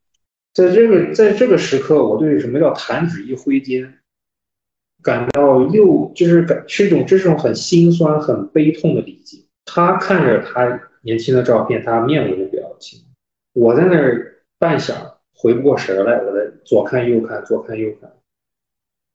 [0.52, 3.98] 在这个在这个时刻，我对什么叫弹指一挥间。
[5.08, 9.38] 感到又就是感是一种这种很心酸、很悲痛的理解。
[9.64, 13.00] 他看着他年轻的照片，他面无表情。
[13.54, 14.92] 我在那儿半晌
[15.32, 18.12] 回不过神来，我在左看右看，左看右看。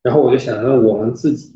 [0.02, 1.54] 然后我就想着，我们自己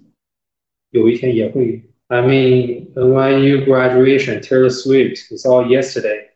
[0.91, 1.81] 有一天也会。
[2.09, 6.27] I mean, when you graduation, Taylor Swift, is all yesterday。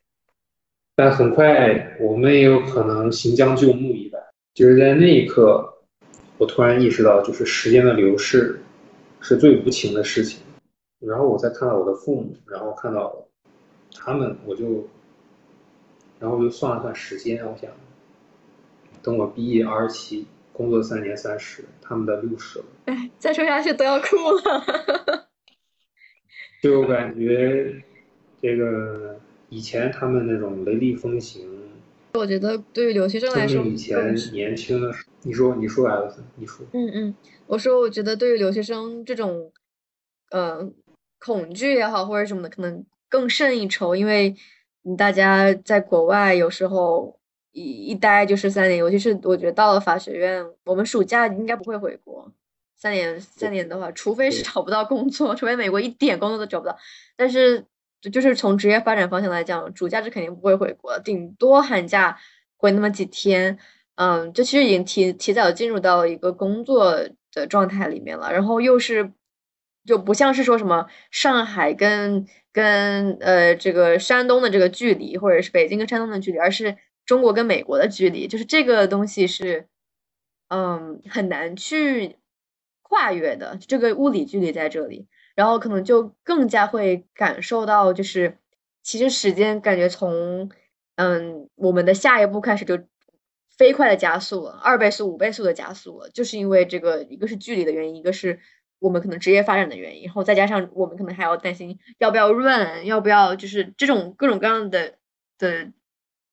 [0.95, 4.19] 但很快我们也有可能行将就木一般，
[4.55, 5.67] 就是在那一刻。
[6.41, 8.59] 我突然意识到，就是时间的流逝
[9.19, 10.41] 是最无情的事情。
[10.99, 13.27] 然后我再看到我的父母，然后看到
[13.93, 14.89] 他们，我就，
[16.19, 17.69] 然后我就算了算时间，我想，
[19.03, 22.65] 等我毕业二十七，工作三年三十，他们的六十了。
[22.85, 25.27] 哎，再说下去都要哭了。
[26.63, 27.83] 就感觉
[28.41, 29.19] 这个
[29.49, 31.50] 以前他们那种雷厉风行。
[32.13, 37.15] 我觉得对于留学生来说，以前年轻的时候，你说你说艾斯，你说，嗯嗯，
[37.47, 39.51] 我说我觉得对于留学生这种，
[40.29, 40.69] 呃，
[41.19, 44.35] 恐惧也好或者什么的，可能更胜一筹，因为
[44.97, 47.17] 大家在国外有时候
[47.53, 52.29] 一一待就是三年，尤其是我觉得到了法学院，我们暑假应该不会回国，
[52.75, 56.77] 三年三年的话，除非是找不到工作，除非美国一点工作都找不到，
[57.15, 57.65] 但是。
[58.09, 62.17] 就是从职业发展方向来讲，主假是肯定不会回国，顶多寒假
[62.57, 63.59] 回那么几天。
[63.95, 66.95] 嗯，就其实已经提提早进入到了一个工作
[67.33, 68.33] 的状态里面了。
[68.33, 69.11] 然后又是
[69.85, 78.27] 就不像是说什么上海跟跟呃这个山东的这个距离，或者是北京跟山东的距离，而是中国跟美国的距离。
[78.27, 79.67] 就是这个东西是
[80.47, 82.15] 嗯很难去
[82.81, 85.07] 跨越的，这个物理距离在这里。
[85.41, 88.37] 然后可能就更加会感受到，就是
[88.83, 90.51] 其实时间感觉从
[90.97, 92.77] 嗯我们的下一步开始就
[93.57, 98.39] 飞快的加速了，二倍速、五倍速的加速了，就是因为这个一个是距离的原因，一个是
[98.77, 104.93] 我们可能职业发展的原因，然后再加上我们可能还要担心要不要润，要不要就是这种各种各样的
[105.39, 105.71] 的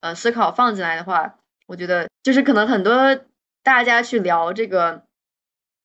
[0.02, 3.18] 呃思考放进来的话，我觉得就是可能很多
[3.62, 5.07] 大家去聊这个。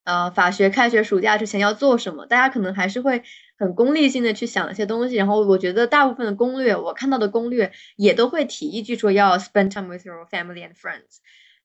[0.04, 2.26] 呃，法学开学暑假之前要做什么？
[2.26, 3.24] 大家可能还是会
[3.58, 5.16] 很功利性的去想一些东西。
[5.16, 11.20] 然后我觉得大部分的攻略，我看到的攻略也都会提一句说要 spend time with your family and friends。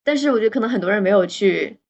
[0.05, 1.80] 但是我觉得可能很多人没有去，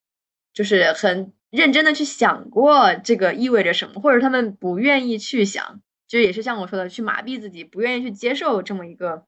[0.54, 9.24] 就是很认真的去想过这个意味着什么，或者他们不愿意去想，就也是像我说的，去麻痹自己，不愿意去接受这么一个，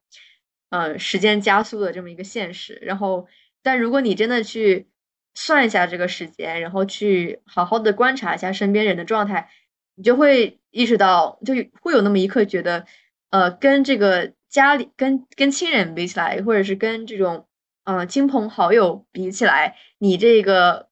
[0.70, 2.78] 呃，时间加速的这么一个现实。
[2.82, 3.26] 然后，
[3.62, 4.89] 但如果你真的去。
[5.34, 9.48] 算一下这个时间，然后去好好的观察一下身边人的状态，
[9.94, 12.84] 你就会意识到，就会有那么一刻觉得，
[13.30, 17.46] 呃，跟这个家里、跟跟亲人比起来，或者是跟这种
[17.84, 20.88] 呃亲朋好友比起来，你这个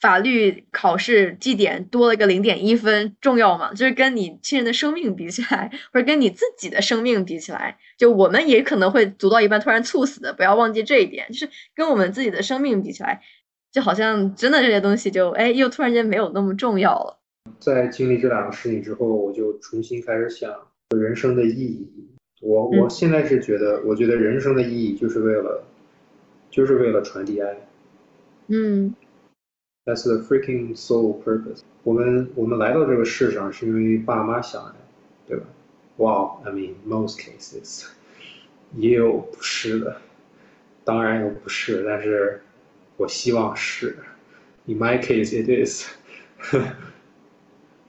[0.00, 3.72] 法律考试绩点多了个零点一分重要吗？
[3.72, 13.22] 就是跟你亲人的生命比起来，或者跟你自己的生命比起来，就我们也可能会读到一半突然猝死的，不要忘记这一点，就是跟我们自己的生命比起来。
[13.72, 17.18] 就好像真的这些东西就哎，又突然间没有那么重要了。
[17.58, 20.54] 在经历这两个事情之后，我就重新开始想
[20.94, 21.90] 人生的意义。
[22.42, 25.64] 我我现在是觉得，我觉得人生的意义就是为了，
[26.50, 27.56] 就是为了传递爱。
[28.48, 28.94] 嗯。
[29.86, 31.60] That's the freaking sole purpose。
[31.82, 34.72] 我们我们来到这个世上是因为爸妈想爱，
[35.26, 35.46] 对吧
[35.96, 37.86] ？Wow, I mean most cases，
[38.76, 39.96] 也有不是的，
[40.84, 42.42] 当然有不是，但是。
[43.02, 43.96] 我希望是
[44.66, 45.88] ，In my case, it is。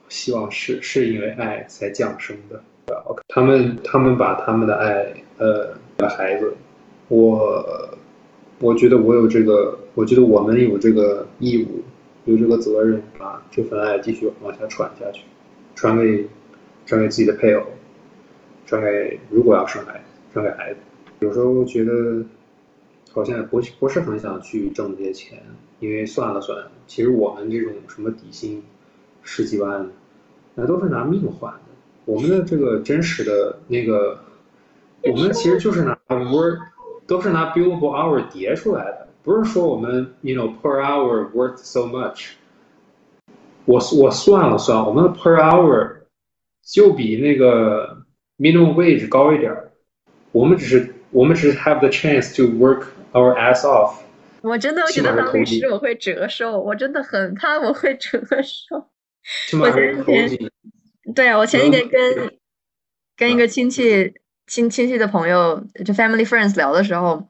[0.08, 2.60] 希望是，是因为爱才降生的。
[3.04, 6.52] OK，他们他们把他们的爱，呃，给孩子。
[7.06, 7.96] 我，
[8.58, 11.84] 我觉得我有这个，我觉得我们有这个义务，
[12.24, 15.22] 有这个责任，把这份爱继续往下传下去，
[15.76, 16.26] 传给，
[16.86, 17.64] 传给自己的配偶，
[18.66, 20.80] 传给如果要生孩子，传给孩子。
[21.20, 22.24] 有时候觉得。
[23.14, 25.40] 好像不不是很想去挣这些钱，
[25.78, 28.60] 因为算了算，其实我们这种什么底薪
[29.22, 29.88] 十几万，
[30.56, 31.60] 那都是拿命换的。
[32.06, 34.18] 我们的这个真实的那个，
[35.04, 36.58] 我们其实就是拿 work，
[37.06, 42.32] 都是拿 billable hour 叠出来的，不是说我们 you know per hour worth so much。
[43.64, 45.88] 我我算了算，我们的 per hour
[46.64, 48.02] 就比那个
[48.38, 49.70] minimum wage 高一点儿
[50.32, 52.86] 我们只是我们只是 have the chance to work。
[53.14, 53.94] Our ass off！
[54.42, 58.90] 我真的觉得当律师我会折寿，我真的很怕我会折寿。
[59.58, 60.50] 我前几天，
[61.14, 62.34] 对啊，我前几天跟
[63.16, 64.12] 跟一个亲戚
[64.48, 67.28] 亲亲戚的朋友，就 family friends 聊的时候。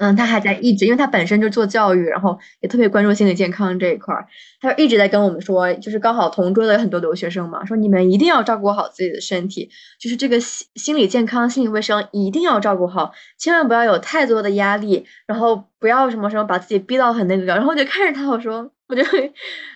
[0.00, 4.26] 嗯，他还在一直，因为他本身就做教育，然后也特别关注心理健康这一块儿，
[4.58, 9.68] 他就一直在跟我们说，就是刚好同桌的很多留学生嘛，说你们一定要照顾好自己的身体，
[10.00, 19.02] 就是这个心心理健康、心理卫生一定要照顾好，千万不要有太多的压力，然后不要什么什么把自己逼到很那个，然后我就看着他，我说，我就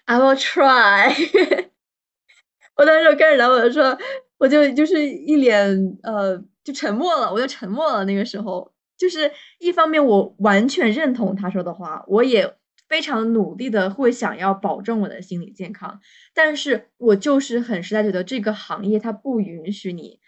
[0.07, 1.13] I will try，
[2.77, 3.99] 我当时就看着他，我就说，
[4.39, 8.74] 我就就是一脸呃，就沉默了，我就沉默了，那个时候。
[9.05, 12.55] 就是一方面，我完全认同他说的话，我也
[12.89, 16.01] 非常努力的会想要保证我的心理健康，
[16.33, 20.21] 但是我就是很实在觉得这个行业它不允许你，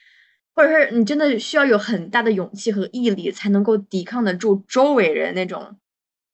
[0.54, 5.78] 或者是你真的需要有很大的勇气和毅力才能够抵抗得住周围人那种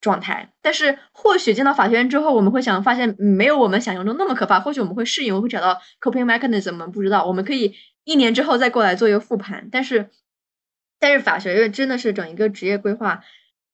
[0.01, 0.53] 状态。
[0.61, 7.73] 但是或许见到法学院之后，我们会想发现没有我们想象中那么可怕，或许我们会适应，我会找到 coping mechanism，我们不知道，我们可以
[8.03, 10.11] 一年之后再过来做一个复盘，但是。
[11.03, 13.25] 但是法学院真的是整一个职业规划，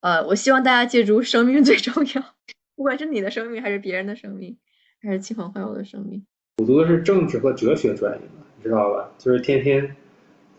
[0.01, 2.35] 呃，我希望大家记住，生命最重要，
[2.75, 4.57] 不管是你的生命，还是别人的生命，
[5.03, 6.25] 还是亲朋好友的生命。
[6.57, 8.25] 我读的是政治和哲学专业，
[8.57, 9.13] 你知道吧？
[9.19, 9.95] 就是天天，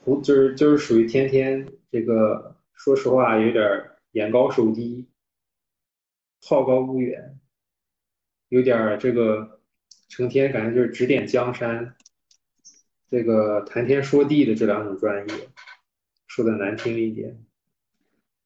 [0.03, 3.65] 胡就是就是属于天天这个，说实话有点
[4.11, 5.07] 眼高手低，
[6.45, 7.39] 好高骛远，
[8.49, 9.59] 有点这个
[10.07, 11.95] 成天感觉就是指点江山，
[13.09, 15.35] 这个谈天说地的这两种专业。
[16.39, 17.35] 说的难听一点，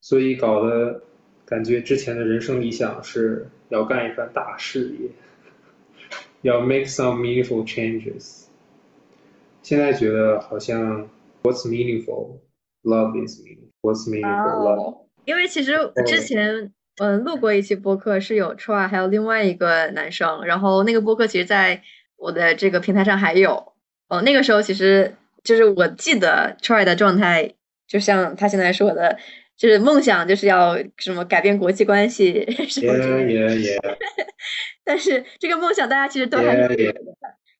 [0.01, 1.03] 所以搞得
[1.45, 5.11] 感觉之前的人生理想是要干一番大事业，
[6.41, 8.45] 要 make some meaningful changes。
[9.61, 11.07] 现在觉得好像
[11.43, 12.39] What's meaningful?
[12.81, 13.69] Love is meaningful.
[13.83, 14.63] What's meaningful?
[14.63, 15.05] Love.
[15.25, 15.73] 因为其实
[16.07, 21.83] 之前嗯录过一期播客，是有 Troy 还有另外一个男生，然后那个播客其实在
[22.15, 23.73] 我的这个平台上还有。
[24.07, 25.13] 哦，那个时候其实。
[25.43, 27.55] 就是我记得 Troy 的状态，
[27.87, 29.17] 就像他现在说的，
[29.57, 33.97] 就是梦想就是要什么改变国际关系 什么之类的。
[34.83, 37.01] 但是这个梦想大家其实都还是有的，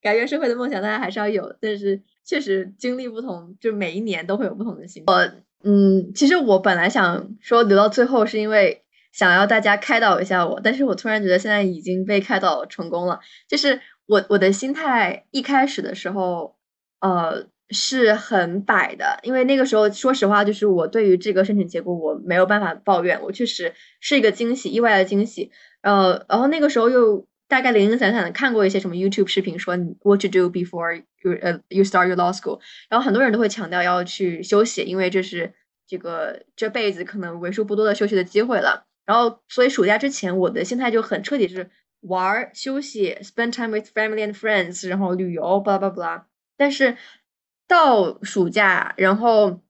[0.02, 5.04] 改变社会的梦想大家还是要有，但是确实经历不同，就每一年都会有不同的心。
[5.06, 5.30] 我
[5.62, 13.20] 嗯，其实我本来想说留到最后，是因为想要大家开导一下我，但是我突然觉得现在已经被开导成功了。
[13.48, 16.54] 就是我我的心态一开始的时候，
[17.00, 25.50] 呃，是很摆的，因为那个时候说实话，就是我对于这个申请结果我没有办法抱怨，我确实是一个惊喜，意外的惊喜。
[25.82, 35.52] 呃，然后那个时候又大概零零散散的看过一些什么 YouTube 视频，说 What to do before you 呃 you start your law school，然后很多人都会强调要去休息，因为这是
[35.86, 38.86] 这个这辈子可能为数不多的休息的机会了。
[39.06, 46.26] 然后所以暑假之前我的心态就很彻底，是玩休息，spend time with family and friends，然后旅游，巴拉巴拉巴拉。
[46.56, 46.96] 但是
[47.68, 49.60] 到暑假，然后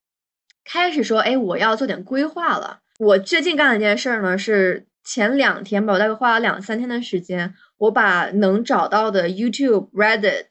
[0.64, 2.80] 开始说，哎，我要做点规划了。
[2.98, 4.86] 我最近干的一件事儿呢是。
[5.06, 10.46] 前两天吧，我大概花了两三天的时间，我把能找到的 YouTube、Reddit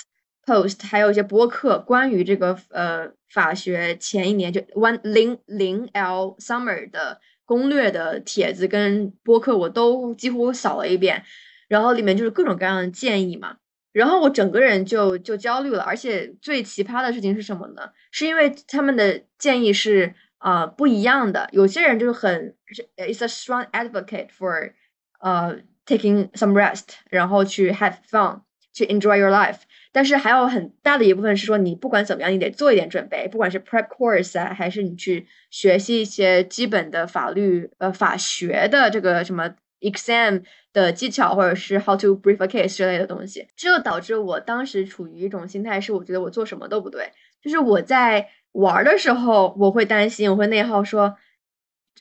[0.45, 11.23] post，还有一些播客，关于这个呃法学前一年就 one 零零 L summer 的攻略的帖子跟播客，我都几乎扫了一遍，
[11.67, 13.55] 然后里面就是各种各样的建议嘛，
[13.93, 17.89] 然后我整个人就就焦虑了，而且最奇葩的事情是什么呢？
[18.11, 20.13] 是因为他们的建议是。
[20.43, 21.47] 啊，不一样的。
[21.53, 22.53] 有些人就是很
[22.97, 24.73] ，is a strong advocate for，
[25.21, 28.41] 呃，taking some rest，然后去 have fun，
[28.73, 29.59] 去 enjoy your life。
[29.93, 43.47] 但是还有很大的一部分是说，你不管怎么样，你得做一点准备，不管是 prep course 啊，还是你去学习一些基本的法律，呃，法学的这个什么 exam 的技巧，或者是 how to brief a case 之类的东西。
[43.55, 47.11] 这就导致我当时处于一种心态，是我觉得我做什么都不对，
[47.41, 48.29] 就是我在。
[48.53, 51.17] 玩的时候我会担心，我会内耗，说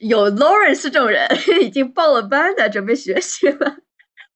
[0.01, 1.27] 有 Lawrence 这种人
[1.63, 3.79] 已经报了班的，准备学习了，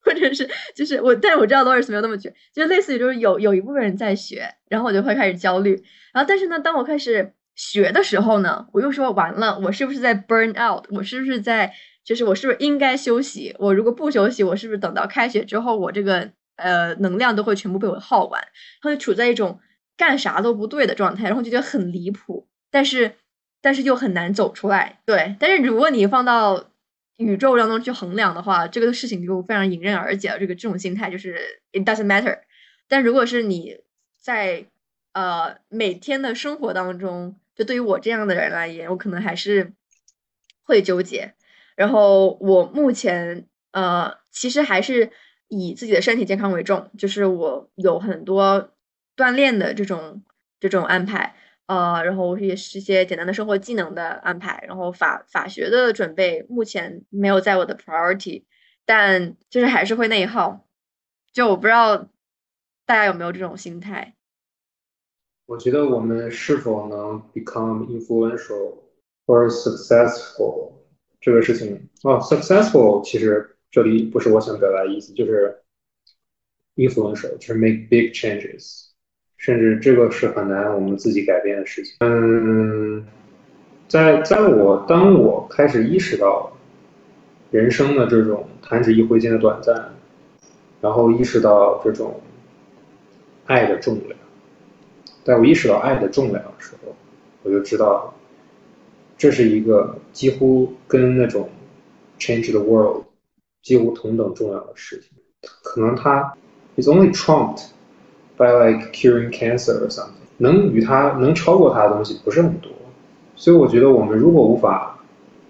[0.01, 5.73] 或者是就是我，但是我知道 Lawrence 没有那么绝，就类似于就是有有一部分人在学，然后我就会开始焦虑，
[6.15, 10.87] 然后但是呢，当我开始学的时候呢，我又说完了，我是不是在 burn out？
[10.93, 11.75] 我是不是在
[12.07, 13.55] 就是我是不是应该休息？
[13.59, 18.43] 我如果不休息，我是不是等到开学之后，我这个呃能量都会全部被我耗完？
[18.81, 19.61] 他就处在一种。
[19.99, 23.15] 干啥都不对的状态，然后就觉得很离谱，但是
[23.63, 25.01] 但是又很难走出来。
[25.07, 26.69] 对，但是如果你放到
[27.17, 30.39] 宇宙当中去衡量的话，这个事情就非常迎刃而解了。
[30.39, 32.41] 这个这种心态就是 it doesn't matter。
[32.87, 33.79] 但如果是你
[34.21, 34.67] 在
[35.15, 39.73] 呃每天的生活当中，就对于我这样的人来言，我可能还是
[40.63, 41.33] 会纠结。
[41.77, 45.13] 然后我目前呃其实还是
[45.47, 48.73] 以自己的身体健康为重，就是我有很多。
[49.17, 50.23] 锻炼的这种
[50.61, 58.45] 这种安排，呃，然后也是一些简单的生活技能的安排，然后法法学的准备目前没有在我的 priority，
[58.85, 60.67] 但就是还是会内耗，
[61.33, 62.11] 就我不知道
[62.85, 64.17] 大家有没有这种心态。
[65.47, 68.75] 我觉得我们是否能 become influential
[69.25, 70.73] or successful
[71.27, 75.57] 这个事情哦，successful 其实这里不是我想表达的意思，就是
[76.77, 78.85] influential 就是 make big changes。
[79.37, 81.97] 甚至这个是很难我们自己改变的事情。
[81.99, 83.05] 嗯，
[83.89, 86.57] 在在我当我开始意识到
[87.51, 89.93] 人生的这种弹指一挥间的短暂，
[90.81, 92.21] 然后意识到这种
[93.47, 94.17] 爱的重量，
[95.25, 96.95] 在我意识到爱的重量的时候，
[97.43, 98.15] 我就知道
[99.17, 101.49] 这是一个几乎跟那种
[102.19, 103.05] change the world
[103.63, 105.11] 几乎同等重要的事情。
[105.63, 106.35] 可能它
[106.77, 107.69] is only trumped。
[108.39, 112.71] By like curing cancer or something，能与它能超过它的东西不是很多，
[113.35, 114.99] 所以我觉得我们如果无法，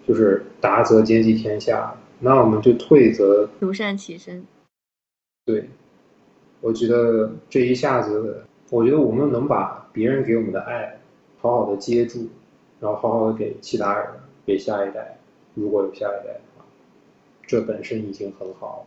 [0.07, 4.47] 就是达则兼济天下，那我们就退则独善其身。
[5.45, 5.69] 对，
[6.61, 11.01] 我觉得这一下子，我觉得我们能把别人给我们的爱
[11.41, 12.29] 好好的接住，
[12.81, 14.07] 然后好好的给其他人，
[14.45, 15.19] 给下一代，
[15.55, 16.65] 如果有下一代的话，
[17.47, 18.87] 这本身已经很好。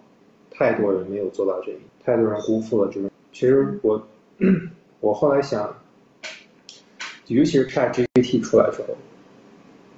[0.52, 3.10] 太多人没有做到这一点，太多人辜负了这种。
[3.32, 4.08] 其实我，
[5.00, 5.74] 我后来想，
[7.28, 8.98] 尤其是 ChatGPT 出来之后，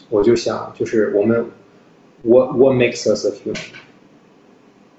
[0.10, 1.46] 我就想，就是我们
[2.22, 3.60] ，What What makes us a human？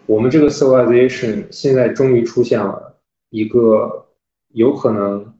[0.06, 2.98] 我们这个 civilization 现在终于出现了
[3.30, 4.06] 一个
[4.48, 5.34] 有可能，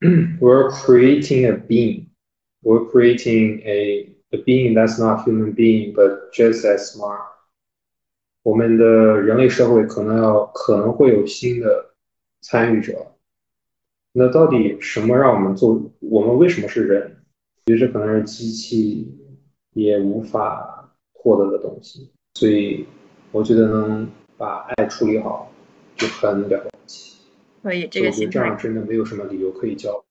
[0.40, 2.06] we're creating a being
[2.62, 7.22] being，we're creating a a being that's not human being but just as smart。
[8.42, 8.84] 我们的
[9.20, 11.90] 人类社会可能要可能会有新的。
[12.44, 13.12] 参与者，
[14.10, 15.80] 那到底什么让我们做？
[16.00, 17.22] 我们为什么是人？
[17.66, 19.16] 其实可能是机器
[19.74, 22.10] 也无法获得的东西。
[22.34, 22.84] 所以
[23.30, 25.52] 我觉得能把爱处理好
[25.94, 27.18] 就很了不起。
[27.62, 30.04] 所以这个心这样真的没有什么理由可以教。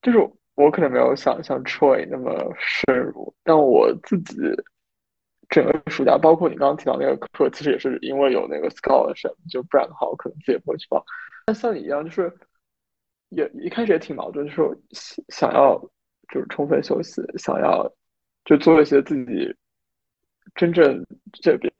[0.00, 4.36] 就是我可能没有想像 Troy 那么深入，但我自己
[5.48, 11.04] 整个暑假，包括你刚刚提到那个课，其实也是因为有那个 scholarship，就不然的话我可能自己也不会去报。
[11.46, 12.32] 但像你一样，就是
[13.30, 14.76] 也一开始也挺矛盾，就是
[15.28, 15.78] 想要
[16.32, 17.90] 就是充分休息，想要
[18.44, 19.54] 就做一些自己
[20.54, 21.72] 真正这边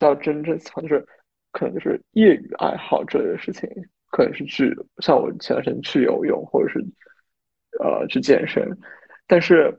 [0.00, 1.06] 要真正喜欢，就是
[1.52, 3.68] 可能就是业余爱好这类的事情，
[4.10, 6.84] 可能是去像我前段时间去游泳，或者是。
[7.80, 8.76] 呃，去健身，
[9.26, 9.78] 但是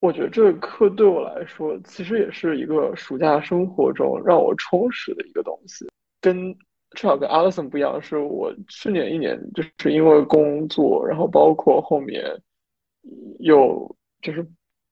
[0.00, 5.88] 我觉得这个课对我来说，其实也是一个暑假生活中让我充实的一个东西。
[6.20, 6.54] 跟
[6.90, 12.22] 至少跟 Alison 不一样，是我去年一年就是因为工作，然后包括后面
[13.40, 14.46] 又就是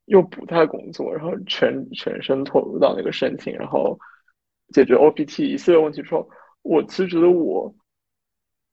[0.07, 3.99] 又不在工作，然后全全身投入到那个申请，然后
[4.73, 6.29] 解决 OPT 一系列问题之后，
[6.63, 7.75] 我其实觉得我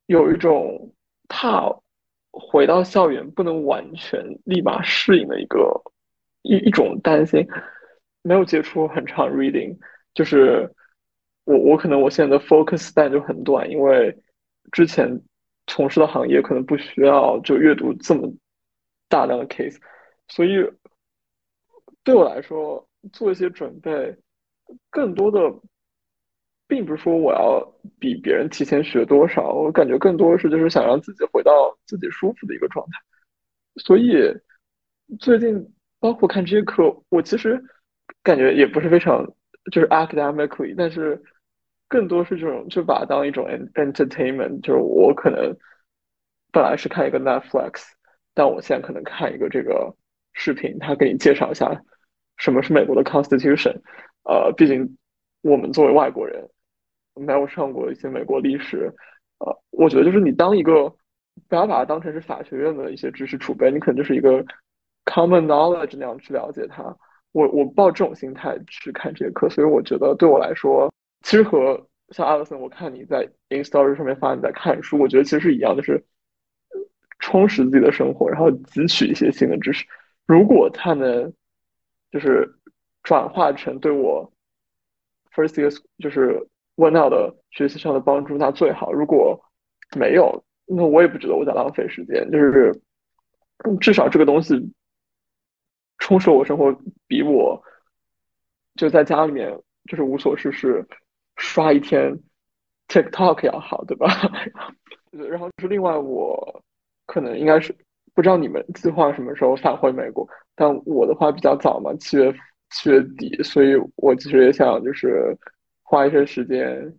[0.06, 0.94] 有一种
[1.28, 1.83] 怕。
[2.36, 5.80] 回到校园不能完全立马适应的一个
[6.42, 7.48] 一一种担心，
[8.24, 9.78] 没有接触很长 reading，
[10.16, 10.70] 就是
[11.46, 14.18] 我我可能我现在的 focus time 就很短，因为
[14.72, 15.22] 之前
[15.68, 18.28] 从事的行业可能不需要就阅读这么
[19.08, 19.78] 大量的 case，
[20.28, 20.50] 所以
[22.04, 24.18] 对我来说做一些准备，
[24.90, 25.40] 更多的。
[26.74, 27.62] 并不是说我要
[28.00, 31.52] 比别人提前学多少，我感觉更多的是就是想让自己回到
[31.86, 32.94] 自己舒服的一个状态。
[33.76, 34.12] 所以
[35.20, 37.64] 最近包括看这些课，我其实
[38.24, 39.24] 感觉也不是非常
[39.72, 41.22] 就是 academically，但是
[41.88, 45.56] 更多是这种就把它当一种 entertainment，就是我可能
[46.52, 47.84] 本来是看一个 Netflix，
[48.34, 49.96] 但我现在可能看一个这个
[50.34, 51.84] 视频，他给你介绍一下
[52.38, 53.80] 什么是美国的 Constitution。
[54.24, 54.98] 呃，毕竟
[55.44, 56.50] 我们作为外国人。
[57.16, 58.92] 没有上过一些美国历史，
[59.40, 60.90] 呃，我觉得就是你当一个
[61.48, 64.44] 不要把它当成是法学院的一些知识储备，你可能就是一个
[65.06, 66.84] common knowledge 那样去了解它。
[67.32, 70.92] 我我抱这种心态去看这节课，所以我觉得对我来说，
[71.22, 76.04] 其实和像艾 s 森，我看你在 in story 上面发你在看书，我觉得其实是一样，就是
[77.20, 79.86] 充实自己的生活，然后汲取一些新的知识。
[80.26, 81.32] 如果它能
[82.12, 82.56] 就是
[83.04, 84.32] 转化成对我
[85.32, 86.48] first year 就是。
[86.76, 89.40] 问到的学习上的帮助那最好，如果
[89.96, 92.30] 没有，那我也不觉得我在浪费时间。
[92.32, 92.82] 就是
[93.80, 94.74] 至少这个东西
[96.00, 96.76] 充实我生活，
[97.08, 97.62] 比我
[98.76, 99.56] 就在家里面
[99.86, 100.84] 就是无所事事
[101.36, 102.12] 刷一天
[102.88, 104.08] TikTok 要好，对吧？
[105.12, 106.64] 然后就是另外，我
[107.06, 107.76] 可能应该是
[108.16, 112.34] 不知道你们计划什么时候返回美国，但我的话比较早嘛，七月
[112.72, 115.38] 七月底，所以我其实也想就是。
[115.84, 116.94] 花一些时间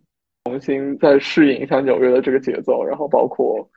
[0.45, 3.69] 重新再适应一下纽约的这个节奏，然后包括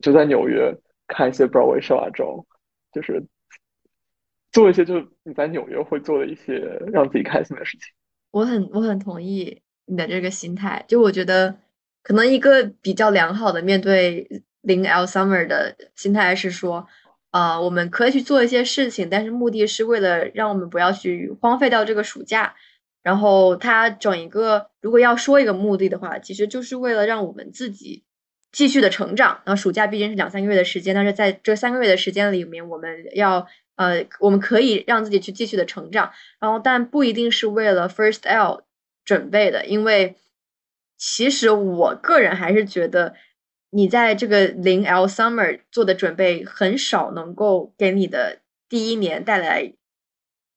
[0.00, 2.46] 就在纽约看一些 Broadway show 啊，这种
[2.92, 3.24] 就是
[4.52, 6.58] 做一些就是你在纽约会做的一些
[6.92, 7.86] 让自己开心的事情。
[8.32, 11.56] 我很我很同意你的这个心态，就我觉得
[12.02, 16.86] 可能一个比较良好的面对零 L summer 的心态是说，
[17.30, 22.54] 啊，我们可以去做一些事情，但是目的是为了让我们不要去荒废掉这个暑假。
[23.06, 28.02] 然后他整一个，如果要说一个目的的话，其实就是为了让我们自己
[28.50, 29.42] 继续的成长。
[29.44, 33.46] 然后暑假毕竟是两三个月的时间，但是在这三个月的时间里面，我们要
[33.76, 36.10] 呃，我们可以让自己去继续的成长。
[36.40, 38.64] 然后，但不一定是为了 First L
[39.04, 40.16] 准备的，因为
[40.98, 43.14] 其实我个人还是觉得，
[43.70, 49.74] 你在这个零 L Summer 做的准备很少能够给你的第一年带来。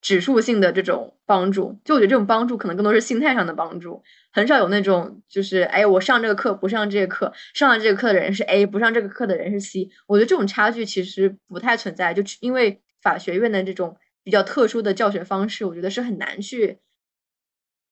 [0.02, 9.90] 指数性的这种帮助，就我觉得这种帮助可能更多是心态上的帮助，很少有那种就是哎，我上这个课不上这个课，上了这个课的人是 A，不上这个课的人是 C。
[10.08, 16.80] 我觉得这种差距其实不太存在，就因为法学院的这种比较特殊的教学方式，我觉得是很难去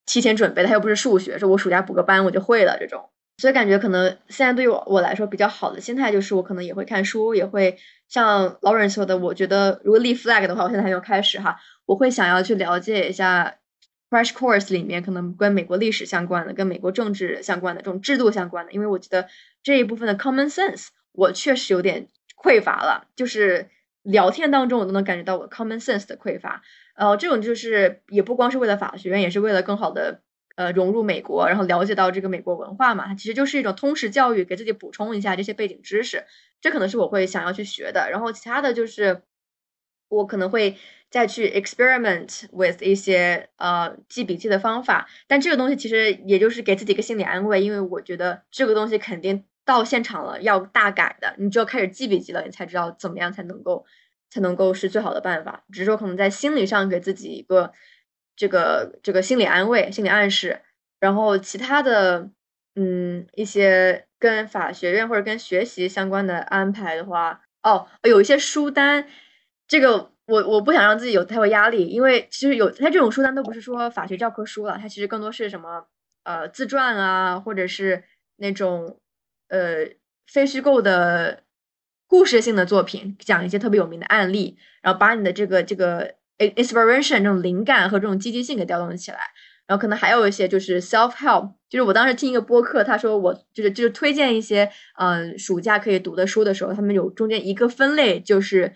[0.06, 0.68] 提前准备的。
[0.68, 3.10] 它又不是数学，说我暑假补个班我就会了这种。
[3.40, 7.78] 所以感觉可能现在对于我我来说比较好的心态就是，我可能也会看书，也会
[8.10, 11.58] 像老人说的，我觉得如果立 flag 的话，我现在还没有开始哈。
[11.86, 13.56] 我会想要去了解一下
[14.10, 19.28] crash course 里面可能跟美国历史相关的、跟美国政治相关的这种制度相关的，因为我觉得
[19.64, 22.08] 这一部分的 common sense 我确实有点
[22.42, 23.70] 匮乏了，就是
[24.04, 26.62] 聊天当中我都能感觉到我 common sense 的匮乏。
[26.96, 30.22] 呃，这种就是也不光是为了法学院，也是为了更好的
[30.58, 36.26] 呃融入美国，然后了解到这个美国文化嘛，它其实就是一种通识教育，给自己补充一下这些背景知识。
[36.60, 38.10] 这可能是我会想要去学的。
[38.12, 39.22] 然后其他的就是
[40.10, 40.76] 我可能会
[41.12, 53.86] 再去 experiment with 一些呃记笔记的方法，但这个东西其实也就是给自己一个心理安慰，因为我觉得这个东西肯定到现场了要大改的，你就要开始记笔记了，你才知道怎么样才能够
[54.32, 55.64] 才能够是最好的办法。
[55.72, 57.72] 只是说可能在心理上给自己一个。
[58.38, 60.62] 这个这个心理安慰、心理暗示，
[61.00, 62.30] 然后其他的，
[62.76, 69.08] 嗯，一些跟法学院或者跟学习相关的安排的话，哦，有一些书单，
[69.68, 75.88] 这个我我不想让自己有太多压力，因为其实有它这种书单都不是说法学教科书了，它其实更多是什么
[76.24, 78.04] 呃自传啊，或者是
[78.36, 79.00] 那种
[79.50, 79.88] 呃
[80.28, 81.42] 非虚构的
[82.06, 86.14] 故事性的作品，讲一些特别有名的案例，然后把你的这个这个。
[86.38, 89.18] Inspiration 这种灵感和这种积极性给调动起来，
[89.66, 94.70] 然后可能还有一些就是 self help，就是我当时听一个播客，他说我就是就是推荐一些
[95.00, 98.74] 嗯暑假可以读的书的时候，他们有中间一个分类就是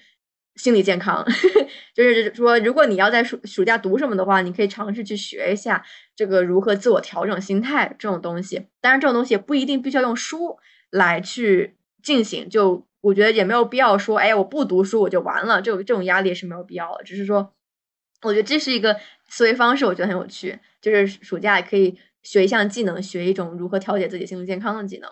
[0.55, 1.24] 心理健康，
[1.95, 5.86] 就是说如果你要在暑暑假读什么的话，你可以尝试去学一下
[6.16, 8.68] 这个如何自我调整心态这种东西。
[8.82, 10.57] 当然这种东西也不一定必须要用书
[10.89, 12.88] 来去进行，就。
[13.02, 17.04] 我觉得也没有必要说，哎，我不读书我就完了，这种这种压力是没有必要的。
[17.04, 17.54] 只是说，
[18.22, 18.95] 我觉得这是一个
[19.28, 20.60] 思维方式，我觉得很有趣。
[20.82, 25.10] 就是暑假也可以学一项技能，学一种如何调节自己心理健康的技能。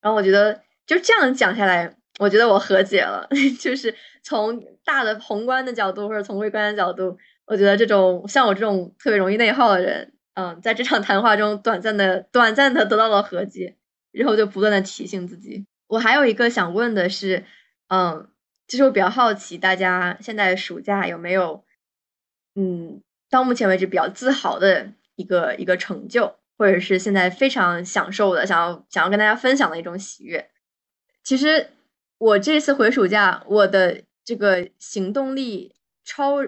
[0.00, 3.28] 然后我觉得就这样讲下来，我觉得我和解了。
[3.60, 7.16] 就是从大的宏观的角度，或者从微观的角度，
[7.46, 13.76] 我觉得这种像我这种特别容易内耗的人，嗯，在这场谈话中短暂的、短暂的得到了和解，
[14.12, 15.66] 然后就不断的提醒自己。
[15.92, 17.44] 我还有一个想问的是，
[17.88, 18.26] 嗯，
[18.66, 21.64] 其实我比较好奇，大家现在暑假有没有，
[22.54, 30.48] 嗯，到目前为止比较自豪的一个一个成就，或者是现在非常享受的，想要想要跟大家分享的一种喜悦。
[31.22, 31.68] 其实
[32.16, 35.74] 我这次回暑假，我的这个行动力
[36.06, 36.38] 超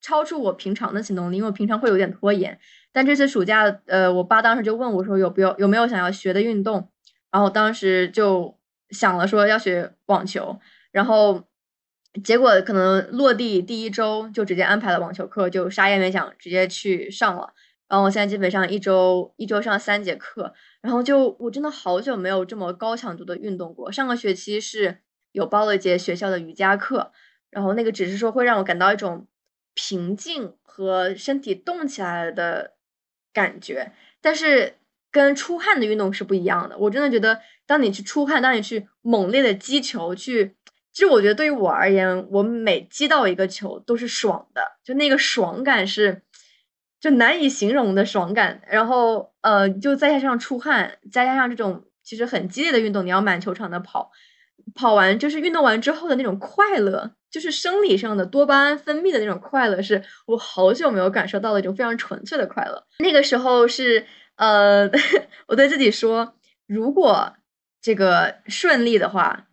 [0.00, 2.58] 超出我平常的行动力，因为我平常会有点拖延。
[2.92, 6.88] 但这次暑假，呃，我爸当时就问我说，有不有有没有想要学的运动，
[7.30, 8.55] 然后当时就。
[8.90, 10.58] 想了说要学网球，
[10.92, 11.44] 然后
[12.22, 17.52] 结果可能落地第一周就直接安排了网球课，就啥也没想直接去上了。
[17.88, 23.90] 然后我现在基本上一周一周上三节课，然后就我真的好久没有这么高强度的运动过。
[23.92, 24.98] 上个学期是
[25.32, 27.12] 有报了一节学校的瑜伽课，
[27.50, 29.26] 然后那个只是说会让我感到一种
[29.74, 32.74] 平静和身体动起来的
[33.32, 34.74] 感觉，但是。
[35.16, 36.76] 跟出汗的运动是不一样的。
[36.76, 40.54] 我真的觉得，当你去出汗，当你去猛烈的击球，去，
[40.92, 46.20] 其实我觉得对于我而言，我每击到一个球都是爽的，就那个爽感是，
[47.00, 48.60] 就难以形容的爽感。
[48.68, 54.10] 然后，呃，就再加上出汗，再加上这种其实很激烈的运动，你要满球场的跑，
[54.74, 62.86] 跑完就是运动完之后的那种快乐，就是生理上的多巴胺分泌的那种快乐，是我好久没有感受到的一种非常纯粹的快乐。
[62.98, 64.04] 那个时候是。
[64.36, 64.90] 呃，
[65.48, 66.34] 我对自己说，
[66.66, 67.34] 如果
[67.80, 69.46] 这个顺利的话，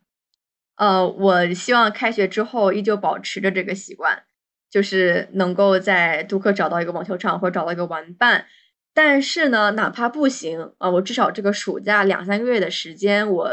[0.75, 4.23] 呃，我希望开学之后依旧保持着这个习惯，
[4.69, 8.45] 就是能够在杜克找到一个网球场或者找到一个玩伴。
[8.93, 13.51] 但是呢，哪怕不行啊，我至少这个暑假两三个月的时间，我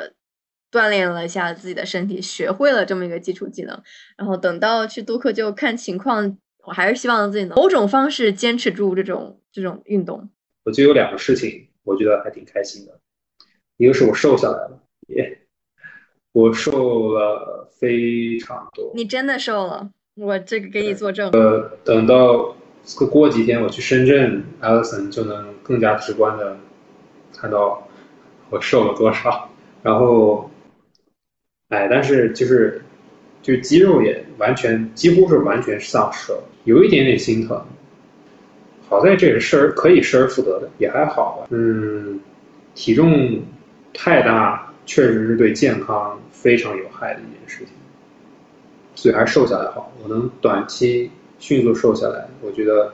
[0.70, 3.83] 锻炼了一下自己的身体，学会了这么一个基础技能。
[4.18, 10.28] 然后等到去杜克就看情况，我还是希望自己能某种方式坚持住这种这种运动。
[10.65, 12.99] 我就有两个事情，我觉得还挺开心的。
[13.77, 15.39] 一个是我瘦下来了，耶！
[16.33, 18.93] 我瘦了非常多。
[18.95, 21.31] 你真的瘦了，我这个给你作证。
[21.31, 22.55] 呃，等到
[23.11, 26.59] 过几天我去深圳，Alison 就能更加直观的
[27.33, 27.89] 看到
[28.51, 29.49] 我瘦了多少。
[29.83, 30.51] 然后，
[31.69, 32.83] 哎，但是就是
[33.41, 37.67] 就肌肉也完全几乎是完全丧失了，有一点点心疼。
[38.91, 41.47] 好在这是失而可以失而复得的，也还好吧。
[41.51, 42.18] 嗯，
[42.74, 43.41] 体重
[43.95, 47.68] 太大确实是对健康非常有害的一件事情，
[48.97, 49.93] 所以还是瘦下来好。
[50.03, 52.93] 我能短期迅速瘦下来，我觉得，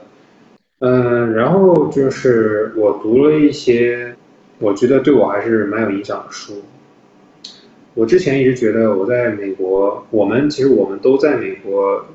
[0.81, 4.15] 嗯，然后就是我读了一些
[4.59, 6.61] 我觉得对我还是蛮有影响的书。
[7.95, 12.05] 我之前一直觉得我在美国，我们其实我们都在美国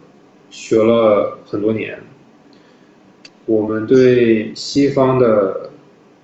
[0.51, 1.99] 学了很多年。
[3.53, 5.69] 我们对西方的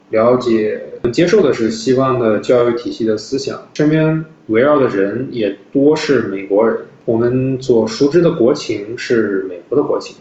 [0.08, 0.80] 了解，
[1.12, 6.78] 接受的是西方的教育体系的思想，身边围绕的人也多是美国人。
[7.04, 10.16] 我们所熟知的国情是美国的国情，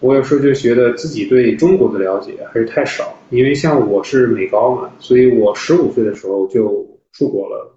[0.00, 7.72] 我有时候就觉得自己对中国的了解还是太少，因为像我是美高嘛，所以我十五岁的时候就出国了。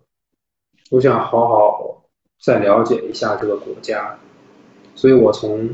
[0.90, 2.04] 我想好好
[2.42, 4.18] 再了解一下这个国家，
[4.96, 5.70] 所以我从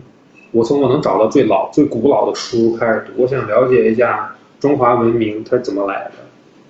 [0.51, 6.11] 我从我能找到最老、最古老的书开始读，我想了解一下中华文明它怎么来的，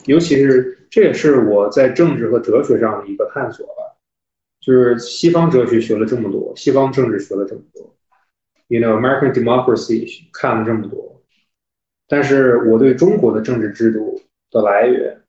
[0.05, 3.73] 尤其是这也是我在政治和哲学上的一个探索吧。
[4.59, 7.95] 就是西方哲学学了这么多，西方政治学了这么多
[8.67, 11.19] ，you know American democracy 看了这么多，
[12.07, 14.21] 但是我对中国的政治制度
[14.51, 15.19] 的来源，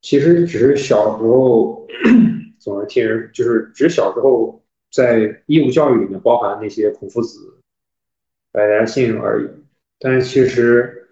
[0.00, 1.86] 其实只是小时候
[2.58, 4.61] 总是听人，就是只是小时候
[4.92, 7.58] 在义务教育里面包含那些孔夫子、
[8.52, 9.48] 百家姓而已。
[9.98, 11.08] 但是其实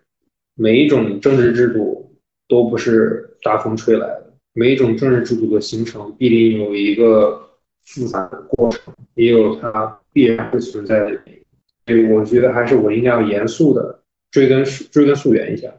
[0.54, 2.14] 每一种政治制度
[2.46, 4.34] 都不是大风吹来的。
[4.52, 7.50] 每一种政治制度的形成必定有一个
[7.84, 11.40] 复杂的过程，也有它必然会存在的原因。
[11.86, 15.72] 所以我觉得还是我应该要严肃的追根追根溯源一下。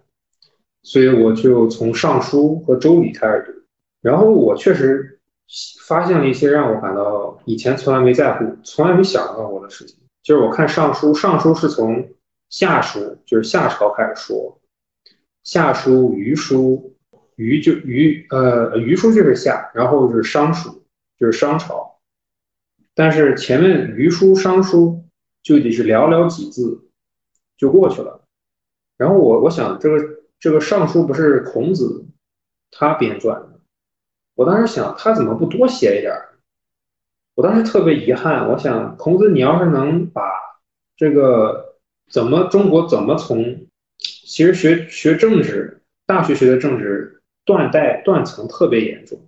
[0.84, 3.62] 所以我就从《尚书》和《周礼》开始读，
[4.02, 5.20] 然后我确实
[5.82, 9.97] 发现了一些让我感到以前从来没在乎、从来没想到过的事情。
[10.24, 12.10] 就是我看《尚书》，《尚书》是从
[12.49, 14.60] 夏书，就是夏朝开始说，
[15.43, 16.88] 《夏书》《虞书》。
[17.38, 20.84] 虞就虞，呃，虞书就是夏，然后是商书，
[21.18, 21.99] 就是商朝。
[22.93, 25.06] 但是前面虞书、商书
[25.41, 26.88] 就得是寥寥几字
[27.58, 28.28] 就过去了。
[28.95, 29.97] 然后我我想，这个
[30.39, 32.06] 这个尚书不是孔子
[32.70, 33.51] 他编撰的，
[34.36, 36.14] 我当时想他怎么不多写一点？
[37.36, 40.22] 我当时特别遗憾，我想孔子，你要是能把
[40.96, 41.76] 这个
[42.10, 43.68] 怎么中国怎么从，
[43.98, 47.18] 其实学学政治，大学学的政治。
[47.44, 49.20] 断代断层特别严重，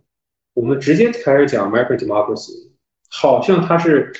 [0.53, 2.69] 我们直接开始讲 American democracy，
[3.09, 4.13] 好像它是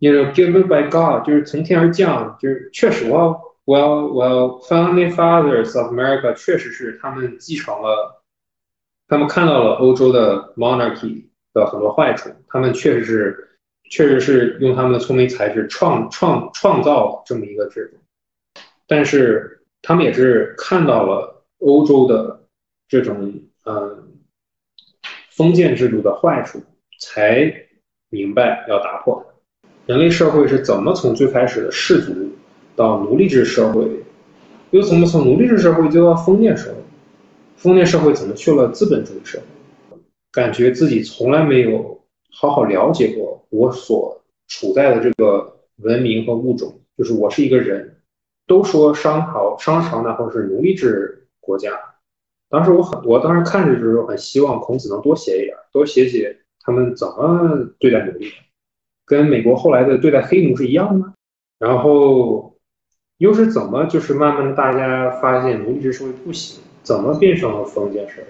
[0.00, 8.17] ，you know given by God，就是从天而降，就是确实，well well well founding fathers of America 确实是他们继承了，
[9.08, 13.48] 他们看到了欧洲的 monarchy 的很多坏处，他们确实是，
[13.90, 22.36] 确实是用他们的聪明才智创创创造这么一个制度，但是他们也是看到了欧洲的。
[22.90, 23.34] 这种
[23.66, 24.14] 嗯
[25.30, 26.58] 封建制度的坏处，
[26.98, 27.66] 才
[28.08, 29.22] 明白要打破
[29.84, 32.14] 人类社会是怎么从最开始的氏族
[32.74, 33.86] 到奴隶制社会，
[34.70, 36.76] 又怎么从奴隶制社会就到封建社会？
[37.58, 39.98] 封建社会怎么去了资本主义社会？
[40.32, 42.00] 感觉自己从来没有
[42.30, 47.96] 好好了解过我所处在的这个文明和物种，就是我是一个人。
[48.46, 51.70] 都说商朝商朝那会儿是奴隶制国家。
[52.48, 58.32] 当时我很，我当时看着的时候很希望孔子能多写一点，多写写他们怎么对待奴隶，
[59.04, 61.12] 跟美国后来的对待黑奴是一样的吗？
[61.58, 62.56] 然后
[63.18, 68.28] 又是怎么就是慢慢的大家发现奴隶制社会不行，怎么变成了封建社会？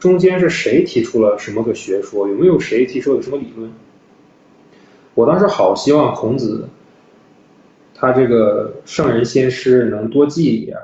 [0.00, 2.26] 中间是谁提出了什么个学说？
[2.26, 3.72] 有没有谁提出有什么理论？
[5.14, 6.68] 我当时好希望孔子
[7.94, 10.76] 他这个圣人先师能多记一点。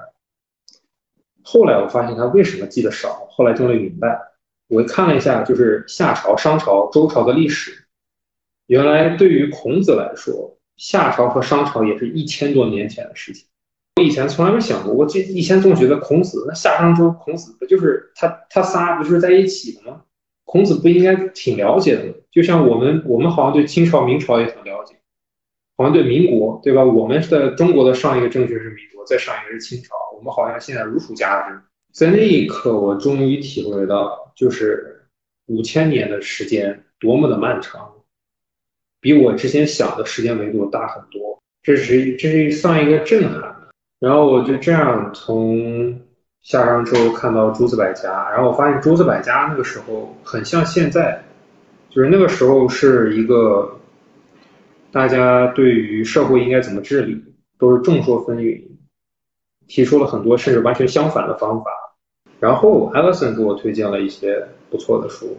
[1.42, 4.16] 后来我发现他为什么记得少，后来终于明白。
[4.68, 7.86] 我看了一下，就是夏朝、商朝、周朝的历史，
[8.68, 13.48] 原来对于孔子来说，夏朝和商朝也是一千多年前的事情。
[13.96, 20.02] 我以前从来没想过，我以前总觉得孔子那夏商周，孔子不就是他他仨不就是在一起的吗？
[20.44, 22.12] 孔子不应该挺了解的吗？
[22.30, 24.96] 就像我们我们好像对清朝、明朝也很了解，
[25.78, 26.84] 好像对民国对吧？
[26.84, 29.94] 我们的中国的上一个政权是民国，再上一个是清朝。
[30.14, 31.58] 我们好像现在如数家珍。
[31.90, 35.06] 在那一刻，我终于体会到，就是
[35.46, 37.90] 五千年的时间多么的漫长，
[39.00, 41.42] 比我之前想的时间维度大很多。
[41.62, 43.45] 这是这是算一个震撼。
[43.98, 46.00] 然后我就这样从
[46.42, 51.22] 夏商周看到诸子百家，然后我发现诸子百家那个时候很像现在，
[51.90, 53.78] 就是那个时候是一个
[54.92, 57.22] 大家对于社会应该怎么治理
[57.58, 58.62] 都是众说纷纭。
[59.68, 61.70] 提出了很多甚至完全相反的方法，
[62.38, 65.36] 然后艾 l 森给我推荐了一些不错的书，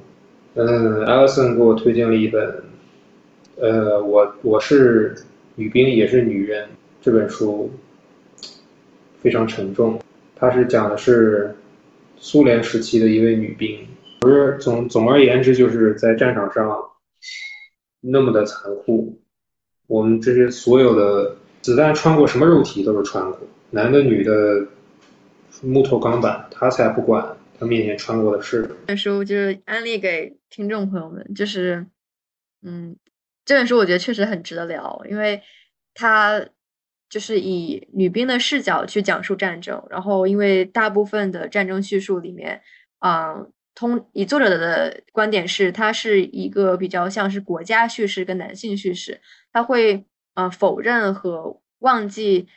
[0.55, 2.61] 嗯艾 l 森给我推荐了一本，
[3.55, 5.15] 呃，我我是
[5.55, 6.67] 女兵也是女人
[7.01, 7.71] 这本书
[9.21, 9.99] 非常沉重，
[10.35, 11.55] 它是讲的是
[12.17, 13.87] 苏联时期的一位女兵，
[14.19, 16.79] 不是总总而言之就是在战场上
[18.01, 19.21] 那么的残酷，
[19.87, 23.39] 我们这些所有的子弹穿过什么肉体都是穿过。
[23.69, 24.65] 男的女的，
[25.61, 28.61] 木头钢板，他才不管他面前穿过的是。
[28.61, 31.85] 这本书就是安利给听众朋友们，就是，
[32.63, 32.95] 嗯，
[33.43, 35.41] 这本书我觉得确实很值得聊，因为
[35.93, 36.47] 它
[37.09, 42.61] 就是以女兵的视角去讲述战争，然后因为大部分的战争叙述里面，
[42.99, 49.21] 嗯，通以作者的观点是，它是一个比较像是国家叙事跟男性叙事，
[49.53, 50.05] 他会
[50.35, 52.47] 呃否认和忘记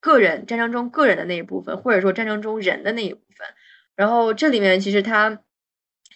[0.00, 3.46] 个人战争中个人的那一部分，或者说战争中人的那一部分，
[3.96, 5.42] 然后这里面其实他。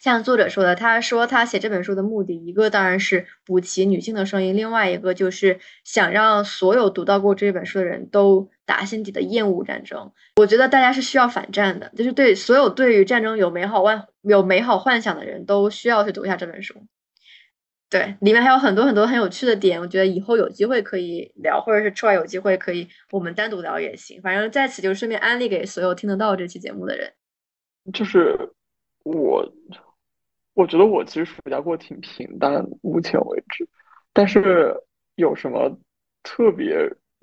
[0.01, 10.11] 像作者说的，他说他写这本书的目的，一个当然是补齐女性的声音，另外一个就是想让所有读到过这本书的人都打心底的厌恶战争。
[10.37, 16.75] 我觉得大家是需要反战的，就是对所有对于战争有美好幻有美好幻想的人都需要去读一下这本书。
[17.91, 24.23] 对，里面还有很多很多很有趣的点，我觉得以后有机会可以聊，或者是出来有机会可以我们单独聊也行。
[24.23, 27.13] 反正在此就顺便安利给所有听得到这期节目的人，
[27.93, 28.35] 就是
[29.03, 29.53] 我。
[30.61, 33.67] 我觉得我其实暑假过挺平淡，目前为止。
[34.13, 34.77] 但是
[35.15, 35.75] 有什么
[36.23, 36.77] 特别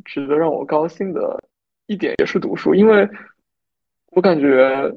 [0.05, 1.39] 值得让我高兴的
[1.85, 3.07] 一点，也是读书，因为
[4.07, 4.91] 我感觉，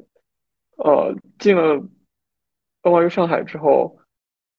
[0.77, 1.79] 呃，进了
[2.81, 3.95] NYU 上海之后，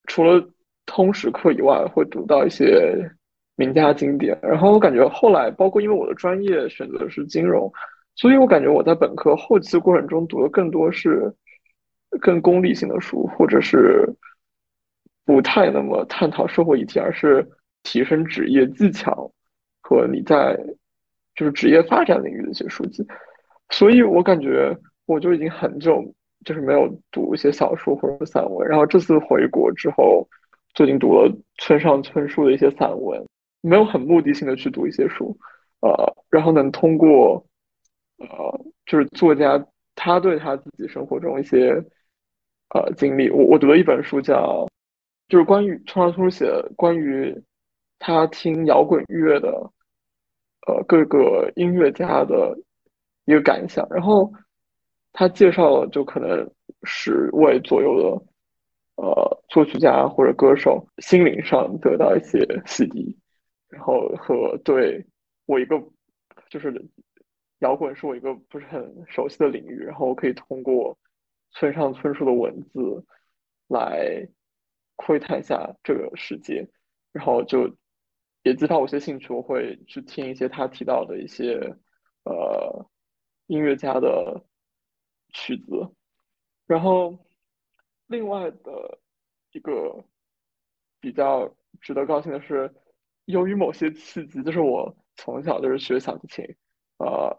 [0.04, 0.48] 除了
[0.86, 3.10] 通识课以外，会读到一些
[3.56, 4.38] 名家经典。
[4.44, 7.68] 然后我感觉后来，包括因为我的专业选择的是金融，
[8.14, 11.34] 所以我感觉我在本科后期过程中读的更多是。
[12.20, 14.06] 更功利性的书，或者是
[15.24, 17.48] 不太那么探讨社会议题，而是
[17.82, 19.32] 提升职业技巧
[19.80, 20.54] 和你在
[21.34, 23.06] 就是职业发展领域的一些书籍。
[23.70, 24.76] 所以我感觉
[25.06, 26.04] 我就已经很久
[26.44, 28.68] 就是没有读一些小说或者散文。
[28.68, 30.28] 然后这次回国之后，
[30.74, 33.24] 最近读了村上春树的一些散文，
[33.62, 35.34] 没有很目的性的去读一些书，
[35.80, 37.42] 呃，然后能通过
[38.18, 39.64] 呃就是作家
[39.94, 41.82] 他对他自己生活中一些。
[42.74, 44.66] 呃，经历我我读了一本书，叫
[45.28, 47.38] 就是关于村上春树写关于
[47.98, 49.50] 他听摇滚乐的
[50.66, 52.58] 呃各个音乐家的
[53.26, 54.32] 一个感想，然后
[55.12, 56.50] 他介绍了就可能
[56.84, 63.14] 十位左右的呃作曲家或者歌手心灵上得到一些洗涤，
[63.68, 65.04] 然后和对
[65.44, 65.78] 我一个
[66.48, 66.72] 就是
[67.58, 70.96] 摇滚是我一个不是很熟悉的领域，然后我可以通过。
[71.52, 73.04] 村上春树的文字
[73.68, 74.26] 来
[74.96, 76.68] 窥探一下这个世界，
[77.12, 77.76] 然后就
[78.42, 81.58] 也激发我一些兴趣，我会去听一些他提到的一些
[82.24, 82.90] 呃
[83.46, 84.44] 音乐家的
[85.32, 85.94] 曲子。
[86.66, 87.18] 然后
[88.06, 88.98] 另外的
[89.52, 90.04] 一个
[91.00, 92.72] 比较值得高兴的是，
[93.26, 96.44] 由于某些契机，就是我从小就是学小提琴，
[96.98, 97.36] 呃，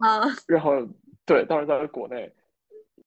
[0.48, 0.72] 然后
[1.26, 2.32] 对，当时在国内。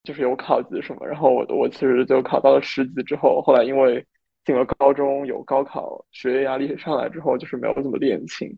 [0.06, 4.06] 就是有考级什么，然后我我其实就考到了十级之后，后来因为
[4.44, 8.48] 进了高中有高考，学业压力上来之后，就是没有怎么练琴，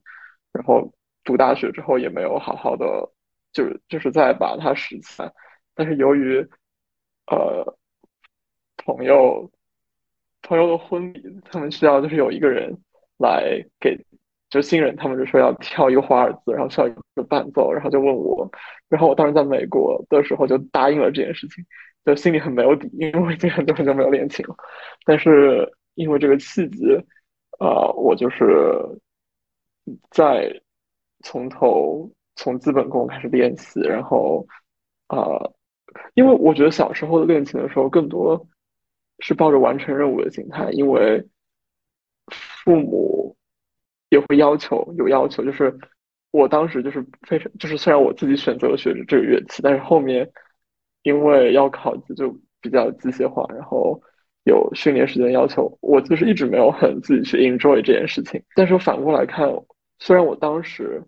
[0.52, 0.92] 然后
[1.24, 3.10] 读大学之后也没有好好的，
[3.52, 5.32] 就是就是再把它拾起来。
[5.74, 6.46] 但是由于
[7.26, 7.76] 呃
[8.76, 9.50] 朋友
[10.42, 12.76] 朋友的婚礼，他们需要就是有一个人
[13.16, 13.96] 来给。
[14.50, 18.50] 就新人，他们就说要跳一个华尔兹，然后需要一个伴奏，然后就问我，
[18.88, 21.62] 然后我当时在美国的时候就答应了这件事情，
[22.02, 24.56] 就心里很没有底，因为我已经很久很久没有练琴了。
[25.04, 26.94] 但是因为这个契机，
[27.58, 28.46] 啊，我就是
[30.10, 30.50] 在
[31.22, 34.46] 从头从基本功开始练习，然后
[35.08, 35.38] 啊，
[36.14, 38.48] 因为我觉得小时候的练琴的时候更多
[39.18, 41.22] 是抱着完成任务的心态，因为
[42.30, 43.27] 父母。
[44.10, 45.78] 也会要求有要求，就是
[46.30, 50.30] 我当时就是非常就是虽然我自己选择了学这个乐器，但是后面
[51.02, 54.00] 因为要考级就比较机械化，然后
[54.44, 58.42] 有训练时间要求，我就是一直没有很自己去 enjoy 这件事情。
[58.54, 59.48] 但是反过来看，
[59.98, 61.02] 虽然我当时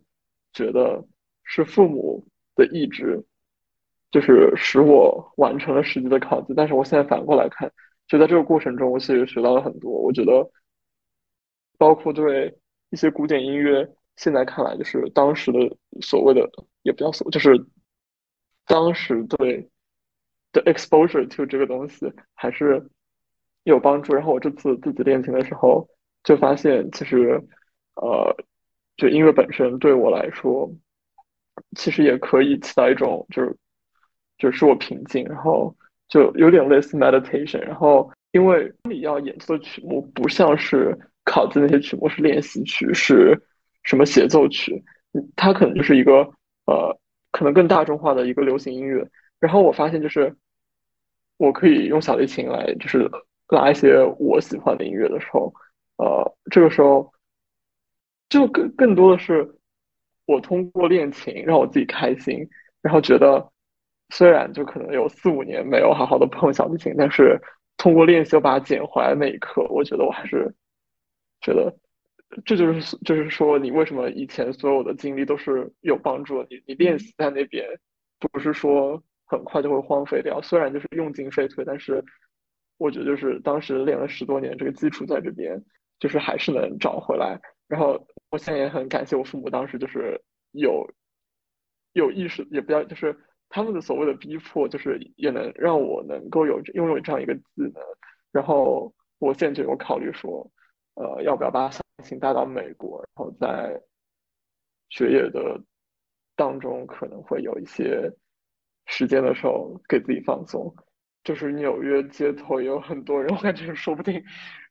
[0.52, 1.02] 觉得
[1.42, 2.22] 是父母
[2.54, 3.24] 的意志，
[4.10, 7.72] 就是使我完成了实际的考级，但是我现在反过来看，
[8.08, 9.90] 就在这个过程中，我其实学到了很多。
[9.90, 10.50] 我觉得
[11.78, 12.54] 包括对。
[12.90, 16.50] 一些古典音乐，现在看来就是当时的所谓的，
[16.82, 17.50] 也不叫所，就是
[18.66, 19.70] 当时对
[20.52, 22.84] 的 exposure to 这个东西还是
[23.62, 24.12] 有帮助。
[24.12, 25.88] 然后我这次自己练琴的时候，
[26.24, 27.40] 就发现其实，
[27.94, 28.36] 呃，
[28.96, 30.68] 就音乐本身对我来说，
[31.76, 33.56] 其实也可以起到一种就是，
[34.36, 35.72] 就是我平静，然后
[36.08, 37.60] 就有点类似 meditation。
[37.60, 40.98] 然后因为你要演奏的曲目不像是。
[41.24, 43.40] 考的那些曲目是练习曲，是
[43.82, 44.82] 什么协奏曲？
[45.36, 46.28] 它可能就是一个
[46.66, 46.98] 呃，
[47.32, 49.06] 可能更大众化的一个流行音乐。
[49.38, 50.36] 然后我发现，就是
[51.36, 53.10] 我可以用小提琴来，就是
[53.48, 55.52] 拉一些我喜欢的音乐的时候，
[55.96, 57.12] 呃，这个时候
[58.28, 59.56] 就更更多的是
[60.26, 62.48] 我通过练琴让我自己开心，
[62.82, 63.50] 然后觉得
[64.10, 67.40] 虽然就可能有四五年没有好好的碰小提琴，但是
[67.76, 70.54] 通过练习把它捡回来那一刻，我觉得我还是
[71.40, 71.74] 觉得
[72.44, 76.46] 这就是就是说你为什么以前所有的经历都是有帮助的。
[76.50, 77.66] 你你练习在那边
[78.18, 82.04] 不是说很快就会荒废掉，虽然就是用尽废退，但是
[82.78, 85.62] 我觉得就是当时练了十多年，这个基础在这边，
[85.98, 87.40] 就是还是能找回来。
[87.68, 90.20] 然后我现在也很感谢我父母，当时就是
[90.52, 90.88] 有
[91.92, 93.16] 有意识，也不要就是
[93.48, 97.74] 他们的所谓的逼迫，就是也能让我能够有拥有这样一个技能。
[98.32, 100.50] 然后我现在就有考虑说，
[100.94, 103.80] 呃，要不要把小提琴带到美国，然后在
[104.88, 105.62] 学业的
[106.36, 108.12] 当中可能会有一些
[108.86, 110.74] 时间的时候给自己放松。
[111.22, 114.24] 就是纽约街头也有很多人，我感觉说不定。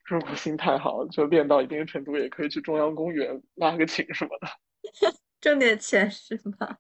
[0.04, 4.48] 如果心态好，就练到一定程度，也可以去中央公园拉个琴什么的，
[5.40, 6.76] 挣点钱是吗？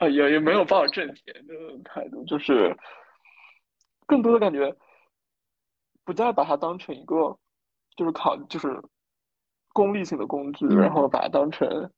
[0.00, 2.76] 啊， 也也没有抱着挣钱的态度，就是
[4.06, 4.76] 更多的感觉，
[6.04, 7.38] 不再把它当成一个
[7.96, 8.82] 就是考就是
[9.72, 11.90] 功利性的工具，然后把它当成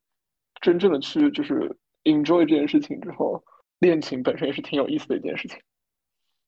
[0.60, 3.42] 真正的去就是 enjoy 这件事情之后，
[3.78, 5.58] 练琴本身也是挺有意思的一件事情。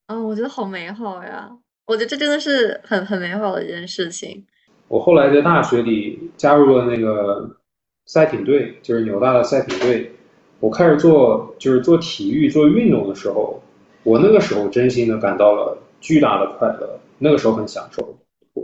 [0.07, 1.51] 嗯，我觉得好美好呀。
[1.87, 4.45] 我觉得这真的是很很美好的一件事情。
[4.87, 7.57] 我后来在大学里加入了那个
[8.05, 10.11] 赛艇队，就是纽大的赛艇队。
[10.59, 13.61] 我开始做就是做体育、做运动的时候，
[14.03, 18.17] 我那个时候真心的感到了巨大的快乐，那个时候很享受。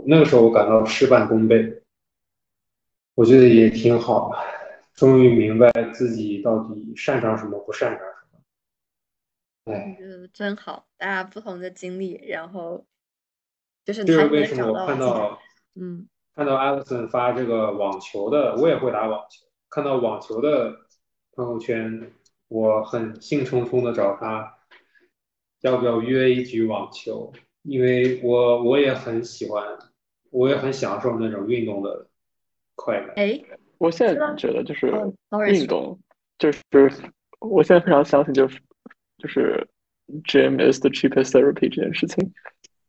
[0.06, 1.82] 那个时候我感到事半功倍，
[3.14, 4.32] 我觉得也挺好，
[4.94, 9.72] 终于明白自己到底擅长什么，不擅长什么。
[9.72, 9.96] 哎，
[10.32, 12.84] 真好，大家不同的经历，然后。
[13.84, 15.40] 就是这是为什么我看到，
[15.74, 16.06] 嗯，
[16.36, 19.44] 看到 Alison 发这个网球的，我也会打网球。
[19.68, 20.72] 看到网球的
[21.32, 22.12] 朋友圈，
[22.46, 24.56] 我很兴冲冲的找他，
[25.62, 27.32] 要不要约一局网球？
[27.62, 29.64] 因为我我也很喜欢，
[30.30, 32.06] 我也很享受那种运动的
[32.74, 33.12] 快感。
[33.16, 33.40] 哎，
[33.78, 34.86] 我现在觉得就是
[35.48, 35.98] 运动，
[36.38, 36.62] 就是
[37.40, 38.60] 我现在非常相信，就是
[39.18, 39.68] 就是
[40.24, 42.32] Gym is the cheapest therapy 这件事情，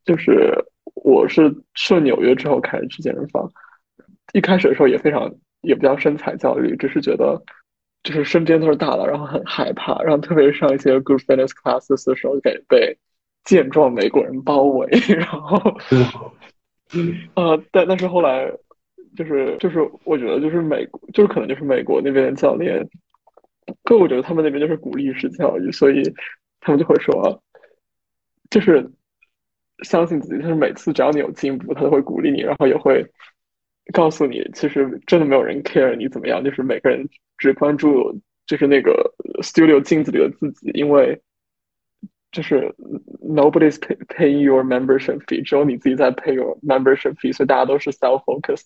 [0.04, 0.54] 就是。
[0.95, 3.52] 我是去了纽约之后开始去健身房，
[4.34, 7.41] 一开始的时候也非常也不叫身材焦虑，只是觉得
[8.04, 12.98] 就是身边都是大佬，然后很害怕，然后特别是上一些 group fitness classes 的时候，感觉被
[13.44, 14.88] 健壮美国人包围，
[15.18, 15.57] 然后，
[17.36, 18.52] 呃，但但是后来
[19.15, 22.88] 就是就是我觉得就是美国就是可能就是美国那边的教练，
[23.84, 26.03] 可我觉得他们那边就是鼓励式教育，所以
[26.60, 27.41] 他们就会说，
[28.49, 28.90] 就是。
[29.84, 33.06] 相信自己，就是每次只要你有进步，他都会鼓励你，然后也会
[33.91, 37.06] 告诉你，其实真的没有人 care 你怎么样，就是每个人
[37.38, 41.20] 只关注就是那个 studio 镜子里的自己，因为
[42.32, 42.74] 就是
[43.23, 48.62] nobody's pay paying your membership fee，只有你自己在 pay your membership fee，所以大家都是 self focus。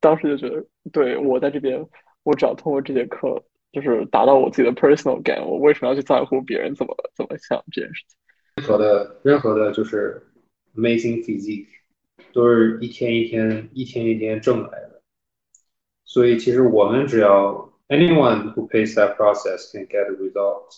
[0.00, 1.86] 当时就觉得，对我在这边，
[2.22, 3.42] 我只要通过这节课，
[3.72, 8.16] 就是达到我自己的 personal gain，我为什么要去在乎别人怎么怎么想这件事情？
[8.56, 10.26] 任何的任何的，就是。
[10.74, 11.66] Amazing physique，
[12.32, 15.02] 都是一天一天、一天一天挣来的。
[16.02, 20.74] 所以其实我们只要 anyone who pays that process can get a result。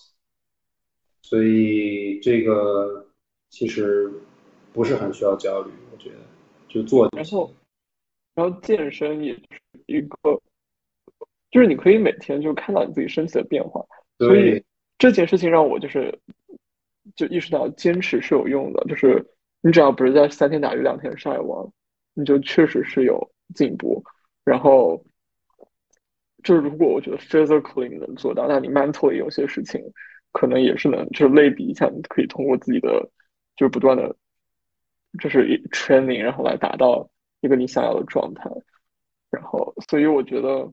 [1.22, 3.08] 所以这个
[3.50, 4.12] 其实
[4.74, 6.18] 不是很需要焦虑，我觉得
[6.68, 7.08] 就做。
[7.16, 7.54] 然后，
[8.36, 9.44] 然后健身也是
[9.86, 10.41] 一个，
[11.52, 13.86] 就是你可以每天就看到你自己身体的变化。
[14.18, 14.64] 所以
[14.98, 16.18] 这件事情让我就是
[17.16, 19.26] 就意识到坚持是有用的，就是。
[19.62, 21.70] 你只要不是在三天打鱼两天晒网，
[22.14, 24.02] 你就确实是有进步。
[24.46, 25.04] 然后，
[26.46, 29.82] 就是如果我觉得 physically 能做到，那你 mentally 有些事情
[30.32, 33.10] 可能也是能，就是类比一下，你可以通过自己的
[33.56, 34.16] 就是不断的，
[35.20, 37.10] 就是 training，然后来达到
[37.42, 38.50] 一个你想要的状态。
[39.30, 40.72] 然后，所以我觉得，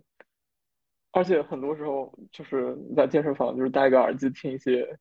[1.13, 4.99] 而且很多时候就是在健身房就是戴个耳机听一些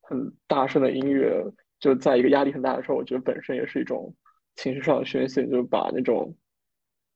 [0.00, 1.44] 很大声的音乐。
[1.80, 4.12] 就在一个压力很大的时候，我觉得本身也是一种
[4.56, 6.36] 情绪上的宣泄，就把那种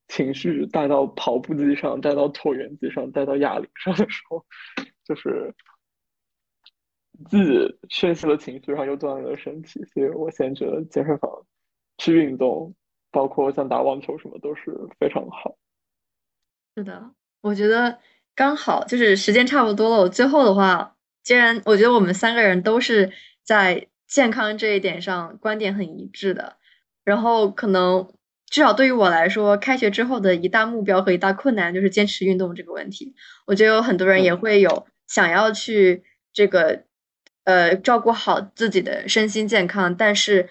[0.06, 4.46] 情绪带到跑步机上，带到椭圆机上，带到哑铃上的时候，
[5.04, 5.52] 就是
[7.28, 9.84] 自己宣泄了情绪，然后又锻炼了身体。
[9.92, 11.30] 所以我现在觉得健身房
[11.98, 12.74] 去运动，
[13.10, 15.56] 包括像打网球什么，都是非常好。
[16.76, 17.98] 是的，我觉得
[18.34, 20.02] 刚好就是时间差不多了。
[20.02, 23.12] 我最后的话，既然我觉得我们三个人都是
[23.42, 23.88] 在。
[24.04, 26.58] 健康这一点上观点很一致的，
[27.02, 28.12] 然后可能
[28.44, 33.14] 至少对于我来说，开学之后的一大目标和一大困难就是坚持运动这个问题。
[33.46, 36.04] 我觉得有很多人也会有想要去
[36.34, 36.84] 这个
[37.44, 40.48] 呃照顾好自己的身心健康，但是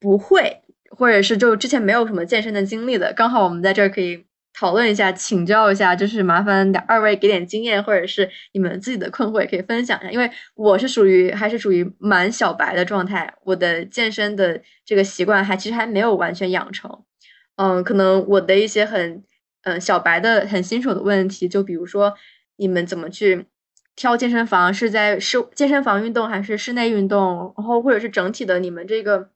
[0.00, 3.12] 不会，或者是就之前没有什么健身的经历的。
[3.12, 4.24] 刚好我们在这儿可以
[4.54, 10.10] 讨论一下，请教一下，就是麻烦二位给点经验，或者是你们自己的困惑也可以分享一下。
[10.10, 17.02] 因为我是属于还是属于蛮小白的状态，我的健身的这个习惯还其实还没有完全养成。
[17.56, 19.22] 嗯，可能我的一些很
[19.62, 22.14] 嗯小白的很新手的问题，就比如说
[22.56, 23.46] 你们怎么去
[23.94, 27.54] 挑健身房，是在室健身房运动还是室内运动？
[27.56, 29.30] 然后或者是整体的你们这个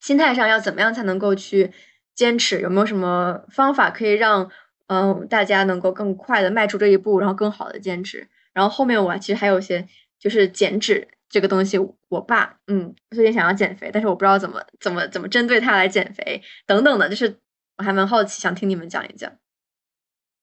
[0.00, 1.72] 心态上要怎么样才能够去
[2.14, 2.60] 坚持？
[2.60, 4.50] 有没有什么方法可以让
[4.86, 8.28] 嗯大家能够更快的迈出这一步，然后更好的坚持？
[8.52, 9.86] 然后后面我其实还有一些
[10.18, 11.78] 就是减脂这个东西，
[12.08, 17.38] 我爸嗯最近想要减肥，但是我不知道怎么怎么怎么针对他来减肥等等的，就是
[17.76, 19.30] 我还蛮好奇，想听你们讲一讲。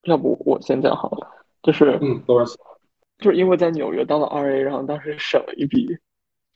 [0.04, 1.28] 要不我先讲好了，
[1.64, 2.54] 就是嗯，多少
[3.24, 5.88] 就是因为在纽约当了 RA，然后当时省了一笔，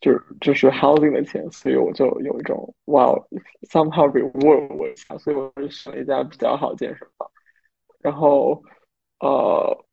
[0.02, 3.06] 就是就是 housing 的钱，所以我就有一种哇
[3.70, 7.32] ，somehow reward 我一下，所以我就选了一家比较好的健身房。
[8.02, 8.62] 然后
[9.22, 9.86] 呃，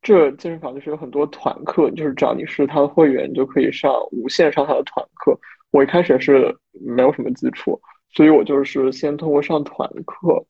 [0.00, 5.36] 这健身房就是有很多团课，就是只要你是他的会员，你就可以上无限上他的团课。
[5.72, 7.80] 我一开始是没有什么基础，
[8.10, 10.44] 所以我就是先通过上团课，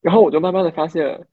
[0.00, 1.26] 然后我就慢慢的发现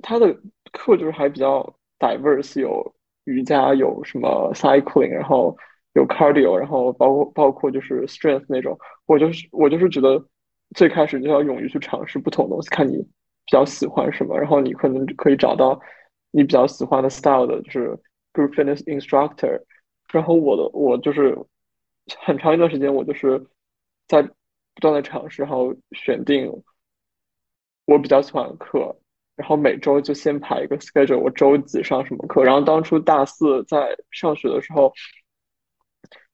[0.00, 0.36] 他的
[0.72, 2.94] 课就是还比较 diverse，有
[3.24, 5.56] 瑜伽，有什么 cycling，然后
[5.94, 8.78] 有 cardio，然后包括包括就是 strength 那种。
[9.06, 10.24] 我就是我就是觉得
[10.76, 15.80] 最开始就要勇于去尝试不同的东西，看你比较喜欢什么，然后你可能可以找到
[16.30, 17.98] 你比较喜欢的 style 的，就是
[18.32, 19.60] group fitness instructor。
[20.12, 21.36] 然后我的我就是
[22.18, 23.44] 很长一段时间，我就是
[24.06, 26.62] 在不断的尝试，然后选定
[27.86, 28.96] 我比较喜欢的课，
[29.40, 32.44] 然后每周就先排一个 schedule，我周几上什么课。
[32.44, 34.92] 然后当初大四在上学的时候，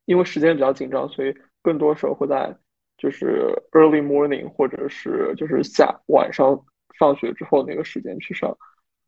[0.06, 2.52] 因为时间比较紧张，所以更多时候会在
[2.98, 6.60] 就是 early morning 或者是就是下晚上
[6.98, 8.58] 放学之后那个时间去上。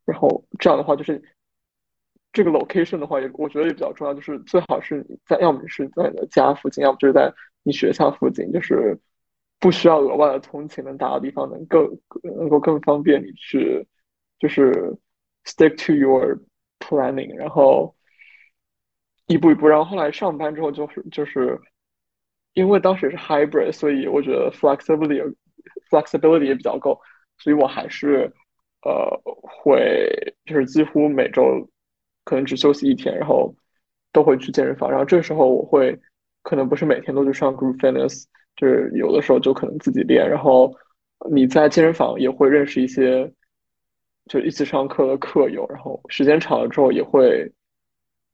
[0.05, 1.21] 然后这样的话，就是
[2.31, 8.97] 这个 location 的话，也我觉得也比较重要，就是最好是你在，要么是在你的家附近，要么就是在你学校附近，就是
[9.59, 13.85] 不需要额外的通勤能达到地方，能更能够更方便你去，
[14.39, 14.97] 就是
[15.45, 16.39] stick to your
[16.79, 17.93] planning，然后
[19.27, 21.59] 一步一步，然后后来上班之后就是就是
[22.53, 25.35] 因为当时是 hybrid，所以我觉得 flexibility
[25.89, 26.99] flexibility 也比较够，
[27.37, 28.33] 所以我还是
[28.83, 31.69] 呃会就是几乎每周
[32.23, 33.53] 可能只休息一天，然后
[34.13, 35.99] 都会去健身房，然后这时候我会
[36.43, 38.25] 可能不是每天都去上 group fitness，
[38.59, 40.75] 就是有的时候就可能自己练，然后
[41.31, 43.31] 你在健身房也会认识一些
[44.25, 47.49] 就一起上课的课友，然后时间长了之后也会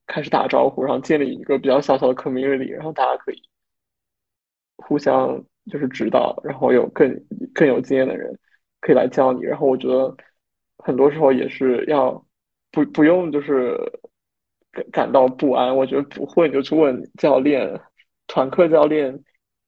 [0.07, 3.39] 开始打招呼，然后建立一个比较小小的 community，然后大家可以
[4.77, 7.15] 互相就是指导，然后有更
[7.53, 8.35] 更有经验的人
[8.81, 10.15] 可以来教你，然后我觉得
[10.80, 12.26] 很多时候也是要
[12.72, 13.77] 不不用就是
[14.72, 17.80] 感感到不安，我觉得不会你就去问教练，
[18.27, 19.23] 团课教练，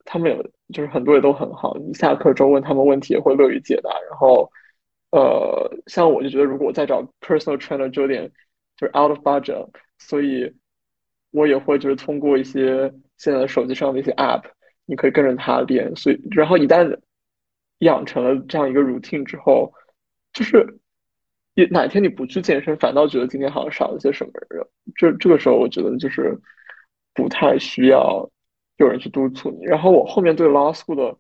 [0.07, 0.41] 他们有
[0.73, 4.49] 就是很多也都很好，你下课之后问他们问题也会乐于解答，然后
[5.11, 8.31] 呃像我就觉得如果再找 personal trainer 就有点
[8.75, 9.69] 就是 out of budget，
[9.99, 10.51] 所以
[11.31, 14.43] 我也会就是通过一些现在的手机上的一些 app。
[14.89, 16.97] 你可以跟着他练，所以然后一旦
[17.79, 19.69] 养成了这样一个 routine 之后，
[20.31, 20.65] 就是
[21.55, 24.31] 你哪天你不去健身，反倒觉得今天好像少了些什么。
[24.95, 26.39] 这这个时候，我觉得就是
[27.13, 28.29] 不太需要
[28.77, 29.65] 有人去督促你。
[29.65, 31.17] 然后我后面对 law school 的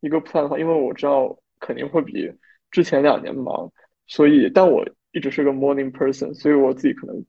[0.00, 2.32] 一个 plan 的话，因为我知道肯定会比
[2.70, 3.72] 之前两年忙，
[4.06, 7.24] 所以但我一直是个 morning person，所以我自己可能。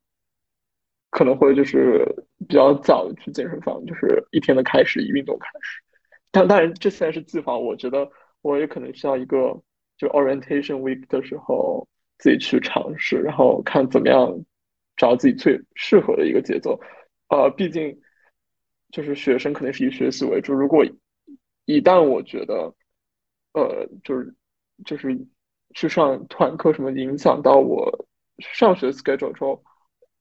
[1.12, 2.06] 可能会就是
[2.48, 5.82] 比较早的去健身房，就是一天的开始以运动开始。
[6.30, 7.58] 但当然，这现在是计划。
[7.58, 8.08] 我觉得
[8.44, 9.60] 我也可能需要一个，
[9.98, 11.88] 就 orientation week 的时候
[12.20, 14.32] 自己去尝试，然后看怎么样
[14.98, 16.80] 找自己最适合的一个节奏。
[17.30, 18.00] 呃，毕竟
[18.92, 20.54] 就是学生肯定是以学习为主。
[20.54, 20.86] 如果
[21.66, 22.74] 一旦我觉得，
[23.54, 24.36] 呃，就是
[24.86, 25.28] 就是
[25.74, 28.08] 去上团课什么影响到我
[28.40, 29.64] 上学 schedule 之后。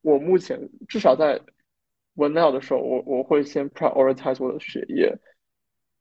[0.01, 1.41] 我目前至少在
[2.15, 5.13] o n e l 的时候，我我会先 prioritize 我的学业，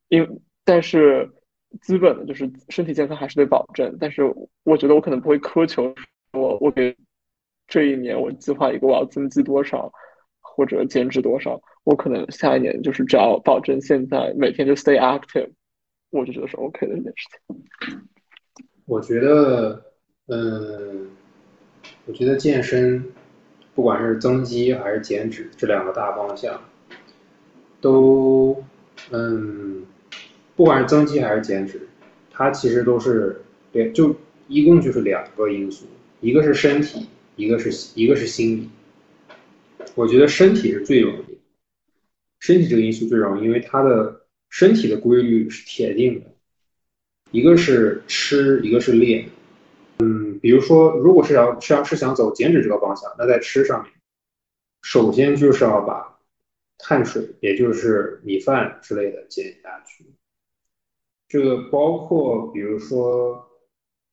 [0.07, 1.29] 因但是
[1.81, 3.97] 基本的就是身体健康还是得保证。
[3.99, 4.21] 但是
[4.63, 5.95] 我觉得我可能不会苛求
[6.31, 6.95] 我我给
[7.67, 9.91] 这一年我计划一个我要增肌多少
[10.57, 15.51] 或者减脂多少，我可能下一年就是只要保证现在每天就 stay active，
[16.09, 18.01] 我就觉得是 OK 的一件事情。
[18.85, 19.83] 我觉得，
[20.29, 21.11] 嗯，
[22.07, 23.05] 我觉得健身，
[23.75, 26.59] 不管是增肌还是减脂这两个大方向，
[27.79, 28.63] 都，
[29.11, 29.85] 嗯，
[30.55, 31.87] 不管是增肌还是减脂，
[32.31, 34.15] 它其实都是对，就
[34.47, 35.85] 一共就是两个因素，
[36.19, 38.69] 一个是身体，一个是一个是心理。
[39.95, 41.39] 我觉得身体是最容易，
[42.39, 46.33] 身体这个因素最容易，因为它的身体的规律是铁定的，
[47.31, 49.29] 一个是吃，一个是练。
[49.99, 53.91] 嗯，比如说，如果是要是要是想走减脂这个方向，那在吃上面，
[54.83, 56.19] 首先就是要把
[56.77, 60.05] 碳水，也就是米饭之类的减下去。
[61.27, 63.49] 这个包括比如说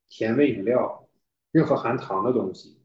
[0.09, 1.06] 甜味饮料，
[1.52, 2.78] 任何含糖的东西。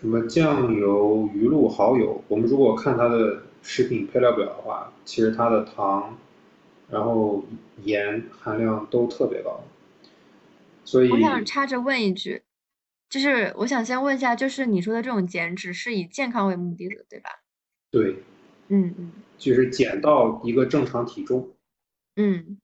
[0.00, 2.24] 什么酱油、鱼露、蚝油？
[2.26, 6.18] 我们如果看它的食品配料表的话，其实它的糖，
[6.88, 7.44] 然后
[7.84, 9.62] 盐含量都特别高。
[10.86, 12.40] 所以我想插着问一句，
[13.10, 17.42] 就是我想先问一下，就是你说的这种减脂是以健康为目的的，对吧？
[17.90, 18.22] 对，
[18.68, 21.50] 嗯嗯，就是减到一个正常体重。
[22.16, 22.58] 嗯，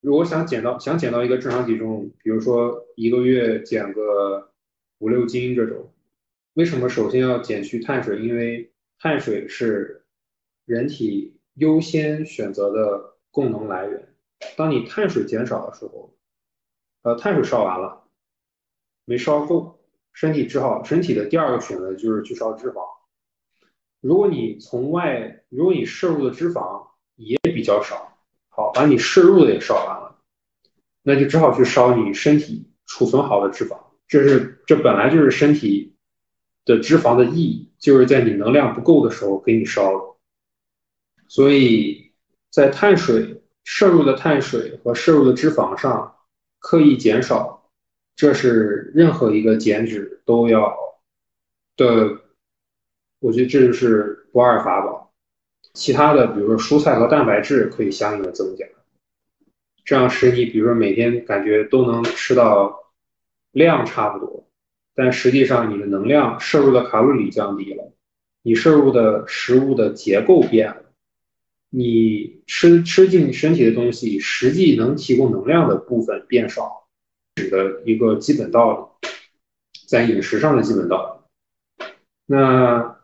[0.00, 4.50] 如果想减到想减到一个正常体重，比如说一个月减个
[4.98, 5.88] 五六斤这种。
[6.54, 8.20] 为什么首先要减去碳水？
[8.20, 10.04] 因为碳水是
[10.66, 14.14] 人体优先选择的供能来源。
[14.54, 16.14] 当你碳水减少的时候，
[17.04, 18.04] 呃，碳水烧完了，
[19.06, 19.80] 没烧够，
[20.12, 22.82] 身体只好身体的第二个选择就是去烧脂肪。
[24.02, 28.18] 如果你从外，如果你摄入的脂肪也比较少，
[28.50, 30.18] 好，把你摄入的也烧完了，
[31.02, 33.78] 那就只好去烧你身体储存好的脂肪。
[34.06, 35.91] 这是这本来就是身体。
[36.64, 40.16] 的脂肪的意义就是在你能量不够的时候给你烧了，
[41.28, 42.12] 所以
[42.50, 46.16] 在碳水摄入的碳水和摄入的脂肪上
[46.58, 47.70] 刻意减少，
[48.14, 50.76] 这是任何一个减脂都要
[51.76, 52.20] 的，
[53.18, 55.12] 我觉得这就是不二法宝。
[55.74, 58.66] 其他的，比如说蔬菜和蛋白质可以相应的增加，
[59.84, 62.92] 这样使你比如说每天感觉都能吃到
[63.52, 64.46] 量差不多。
[64.94, 67.92] 但实际上，你的能量摄入的卡路里降低了，
[68.42, 70.82] 你摄入的食物的结构变了，
[71.70, 76.86] 你吃吃进身体的东西，实际能提供能量的部分变少，
[77.36, 79.08] 指的一个基本道理，
[79.88, 81.24] 在饮食上的基本道
[81.78, 81.86] 理。
[82.26, 82.98] 那，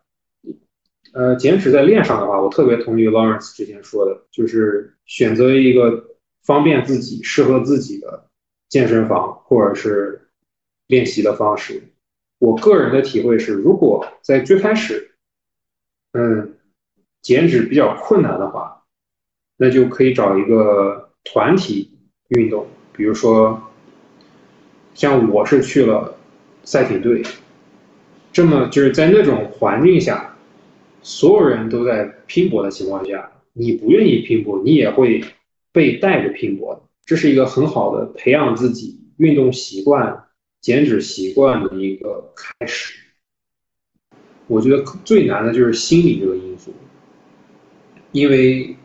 [1.14, 8.28] 呃，减脂在练上的话，我特别同意 Lawrence 之前说的，就是选择一个方便自己、适合自己的
[8.68, 10.27] 健身房，或者是。
[10.88, 11.82] 练习的方式，
[12.38, 15.12] 我个人的体会是，如果在最开始，
[16.12, 16.56] 嗯，
[17.22, 18.82] 减脂比较困难的话，
[19.56, 21.98] 那就可以找一个团体
[22.28, 23.62] 运动，比如说，
[24.94, 26.18] 像我是去了
[26.64, 27.22] 赛艇队，
[28.32, 30.36] 这么就是在那种环境下，
[31.02, 35.22] 所有人都在拼搏的情况下，你不愿意拼搏，你也会
[35.70, 40.24] 被带着拼搏，这是一个很好的培养自己运动习惯。
[40.60, 42.98] 减脂习惯的一个开始，
[44.48, 46.74] 我觉得最难的就是心理这个因素，
[48.10, 48.76] 因为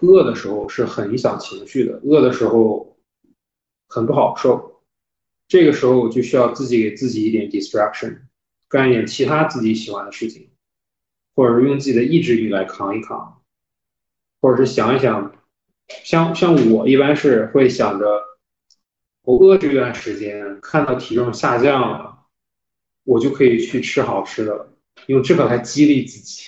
[0.00, 2.98] 饿的时候是很影响情绪的，饿的时候
[3.88, 4.82] 很不好受，
[5.48, 8.18] 这个时候就需要自己给自己一点 distraction，
[8.68, 10.50] 干一点其他自己喜欢的事情，
[11.34, 13.40] 或者是用自己的意志力来扛一扛，
[14.42, 15.34] 或者是想一想，
[15.88, 18.33] 像像我一般是会想着。
[19.24, 22.26] 我饿这段时间看到体重下降了，
[23.04, 24.74] 我就可以去吃好吃的，
[25.06, 26.42] 用这个来激励自己。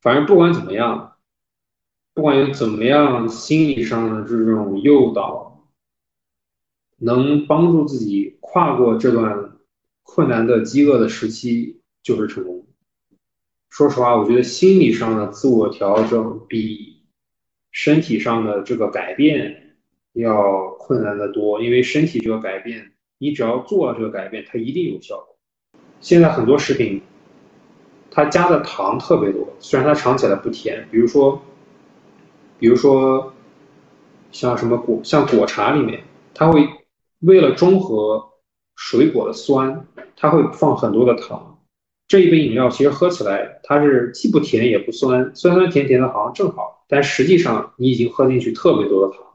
[0.00, 1.18] 反正不管怎么样，
[2.14, 5.68] 不管怎么样心理上的这种诱导，
[6.96, 9.58] 能帮助自己跨过这段
[10.02, 12.66] 困难的饥饿的时期，就是成功。
[13.68, 17.04] 说实话，我觉得心理上的自我调整比
[17.70, 19.67] 身体上的这个改变。
[20.22, 25.36] 要困难的多，因为身体这个改变，你只要做了这个改变，它一定有效果。
[26.00, 27.02] 现在很多食品，
[28.10, 31.40] 它加的糖特别多，虽然它尝起来不甜，比如说，
[32.58, 33.32] 比如说
[34.30, 36.02] 像什么果，像果茶里面，
[36.34, 36.68] 它会
[37.20, 38.30] 为了中和
[38.76, 39.86] 水果的酸，
[40.16, 41.58] 它会放很多的糖。
[42.06, 49.27] 这一杯饮料其实喝起来，它是既不甜也不酸，酸酸甜甜的，好像正好，但实际上你已经喝进去特别多的糖。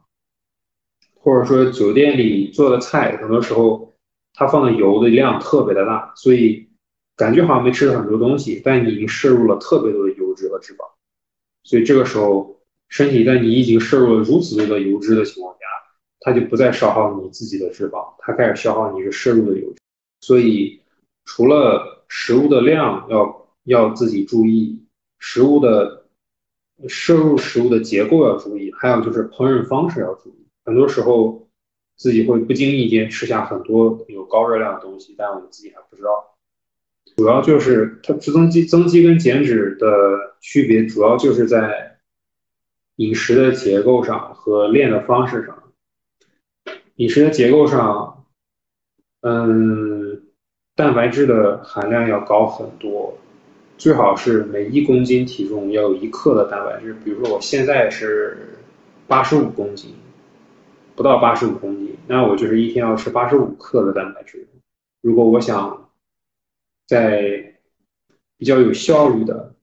[1.24, 3.94] 或者说酒店里做的菜，很多时候
[4.34, 6.68] 它放的油的量特别的大，所以
[7.16, 10.80] 感觉好像没吃很多东西，但你已经摄入了特别多的油脂和脂肪，
[11.64, 12.60] 所以这个时候
[12.90, 15.60] 身体在你已经摄入了如此多的油脂的情况下，
[16.20, 19.78] 它就不再消耗你自己的脂肪，它开始消耗你的摄入的油脂。
[20.20, 20.82] 所以，
[21.24, 24.84] 除了食物的量要要自己注意，
[25.20, 26.06] 食物的
[26.90, 30.43] 摄入食物的结构要注意，还有就是烹饪方式要注意。
[30.66, 31.48] 很多时候
[31.96, 36.36] 自己会不经意间吃下很多有高热量的东西，但我们自己还不知道。
[37.16, 41.98] 主要就是它增肌、增肌跟减脂的区别，主要就是在
[42.96, 45.64] 饮食的结构上和练的方式上。
[46.96, 48.26] 饮食的结构上，
[49.22, 50.24] 嗯，
[50.76, 53.18] 蛋白质的含量要高很多，
[53.78, 56.96] 最好是每一公斤体重要有一克的蛋白质。
[57.04, 58.58] 比如说我现在是
[59.08, 59.94] 八十五公斤，
[60.96, 64.48] 不到八十五公斤，那我就是一天要吃八十五克的蛋白质。
[65.02, 65.90] 如果我想
[66.86, 67.60] 在
[68.38, 69.56] 比较有效率的，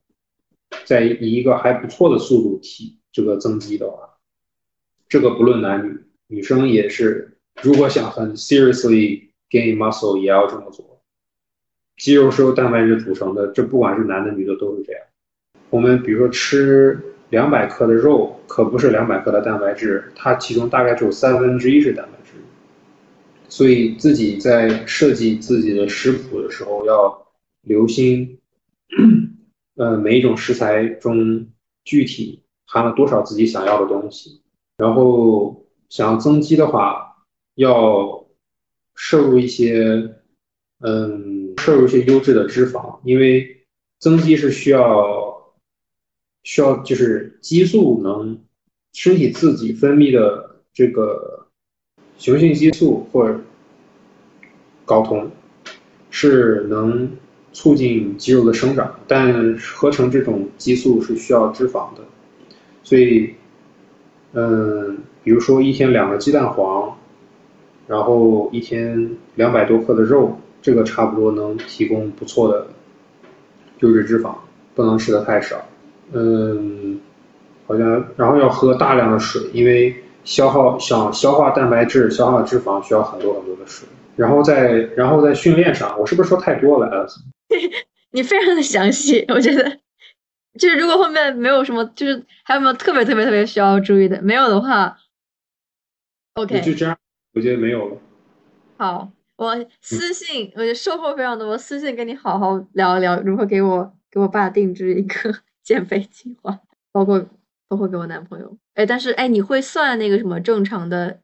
[0.85, 4.17] 在以一个还不错的速度提这个增肌的话，
[5.07, 11.01] 这个不论男女，女生也是，如果想很 seriously gain muscle，也要这么做。
[11.97, 15.01] 肌肉是由蛋白质组成的，这不管是男的女的都是这样。
[15.69, 16.99] 我们比如说吃
[17.31, 22.37] 两百克的肉，可不是两百克的蛋白质，它其中大概只有三分之一是蛋白质。
[23.47, 27.25] 所以自己在设计自己的食谱的时候，要
[27.61, 28.37] 留心，
[29.75, 31.47] 呃，每一种食材中
[31.85, 34.41] 具体含了多少自己想要的东西。
[34.77, 37.15] 然后想要增肌的话，
[37.55, 38.25] 要
[38.95, 40.15] 摄入一些，
[40.81, 43.65] 嗯，摄入一些优质的脂肪，因为
[43.99, 45.30] 增肌是需要
[46.43, 48.39] 需要就是激素能
[48.93, 51.37] 身体自己分泌的这个。
[52.17, 53.27] 雄性激素或
[54.85, 55.31] 睾酮
[56.11, 57.09] 是能
[57.51, 62.03] 促进肌肉的生长，但合成这种激素是需要脂肪的，
[62.83, 63.33] 所以，
[64.33, 66.95] 嗯，比如说一天两个鸡蛋黄，
[67.87, 72.67] 然后一天两百多克的肉，这个差不多能提供不错的
[73.79, 74.35] 优质脂肪，
[74.75, 75.67] 不能吃的太少。
[76.13, 76.99] 嗯，
[77.67, 80.03] 好像然后要喝大量的水，因为。
[80.23, 87.07] 消耗想消化蛋白质、消化脂肪需要很多很多的水，然后在然后在训练上，我是不是说太多了？
[88.13, 89.79] 你非常的详细，我觉得
[90.59, 94.21] 就是如果后面没有什么，就是还有没有特别特别特别需要注意的？
[94.21, 94.95] 没有的话
[96.35, 96.95] ，OK，就这样，
[97.33, 97.97] 我觉得没有了。
[98.77, 105.33] 好，我私信，我觉得收获非常多，我私信跟你好好聊一聊，如何给我给我爸定制一个
[105.63, 106.61] 减肥计划，
[106.91, 107.27] 包括。
[107.71, 111.21] 包括给我男朋友，哎，但是哎，你会算那个什么正常的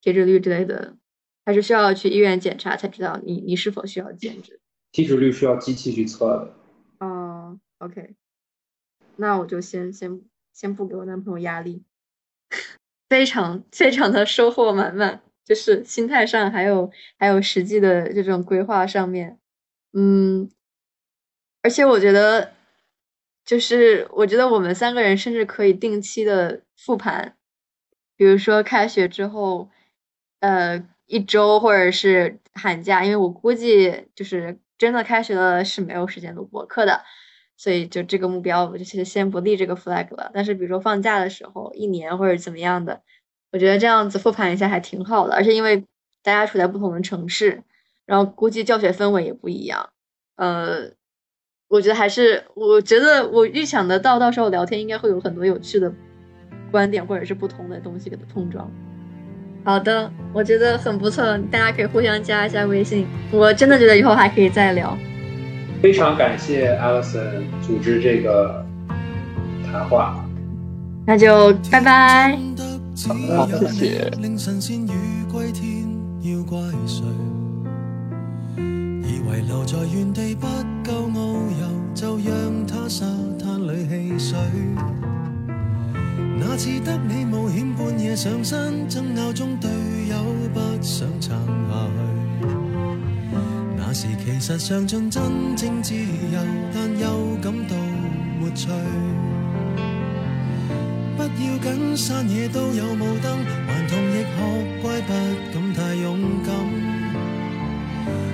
[0.00, 0.96] 体脂率之类的，
[1.44, 4.58] 还是需要去医院检查才知道你你是否需要减脂？
[4.90, 6.54] 体脂率需要机器去测的。
[7.00, 8.14] 哦，OK，
[9.16, 10.22] 那我就先先
[10.54, 11.82] 先不给我男朋友压力，
[13.10, 19.38] 非常非常的收获满满，就是心态上还有还有实际的这种规划上面，
[19.92, 20.48] 嗯，
[21.60, 22.55] 而且我觉得。
[23.46, 27.36] 就是我觉得我们三个人甚至可以定期的复盘，
[28.16, 29.70] 比如说开学之后，
[30.40, 37.04] 呃，一周或者是寒假，因为我估计就是真的开学了是没有时间录播课的，
[37.56, 40.28] 所以就这个目标我就其实先不立这个 flag 了。
[40.34, 43.00] 但是比如说放假的时候，一年或者怎么样的，
[43.52, 45.34] 我觉得这样子复盘一下还挺好的。
[45.36, 45.84] 而且因为
[46.24, 47.62] 大家处在不同的城市，
[48.06, 49.90] 然后估计教学氛围也不一样，
[50.34, 50.90] 呃。
[51.76, 55.92] 我觉得还是，我觉得我预想得到，到时候聊天应该会有很多有趣的
[56.70, 58.66] 观点或者是不同的东西给它碰撞。
[59.62, 63.06] 好的，我觉得很不错，大家可以互相加一下微信。
[63.30, 64.96] 我真的觉得以后还可以再聊。
[65.82, 68.64] 非常感谢 Alison 组织这个
[69.70, 70.24] 谈话，
[71.06, 72.38] 那就拜拜。
[73.36, 74.10] 好，谢谢。
[79.36, 80.46] 遗留在原地不
[80.82, 81.06] 够
[81.96, 83.06] 就让它沙
[83.42, 84.38] 滩里戏水。
[86.38, 89.70] 那次得你冒险半夜上山，争拗中队
[90.10, 90.16] 友
[90.52, 92.48] 不想撑下去。
[93.78, 95.22] 那时其实尝尽真
[95.56, 96.38] 正自由，
[96.74, 97.74] 但又感到
[98.38, 98.68] 没趣。
[101.16, 104.36] 不要紧，山野都有雾灯，顽童亦学
[104.82, 105.08] 乖，不
[105.54, 106.85] 敢太勇敢。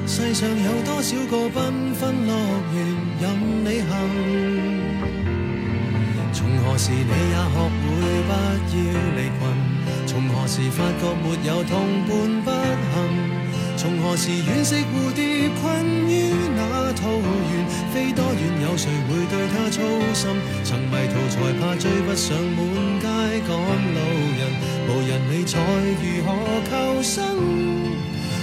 [0.06, 2.34] 世上有多少个缤纷乐
[2.74, 2.76] 园
[3.20, 3.24] 任
[3.64, 3.90] 你行？
[6.32, 7.96] 从何时你也学会
[8.26, 8.82] 不要
[9.16, 9.40] 离群？
[10.06, 11.72] 从何时发觉没有同
[12.06, 12.10] 伴
[12.44, 12.94] 不行？
[13.76, 16.12] 从何时惋惜蝴蝶困于
[16.56, 17.52] 那桃源？
[17.94, 19.80] 飞多远有谁会对它操
[20.12, 20.20] 心？
[20.64, 22.60] 曾迷途才怕追不上满。
[23.00, 23.06] 街
[23.48, 23.98] 赶路
[24.36, 24.40] 人，
[24.88, 25.58] 无人理睬
[26.02, 26.28] 如何
[26.68, 27.20] 求生？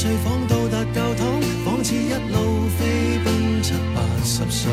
[0.00, 4.72] 睡房，到达教堂，仿似一路飞奔七八十岁。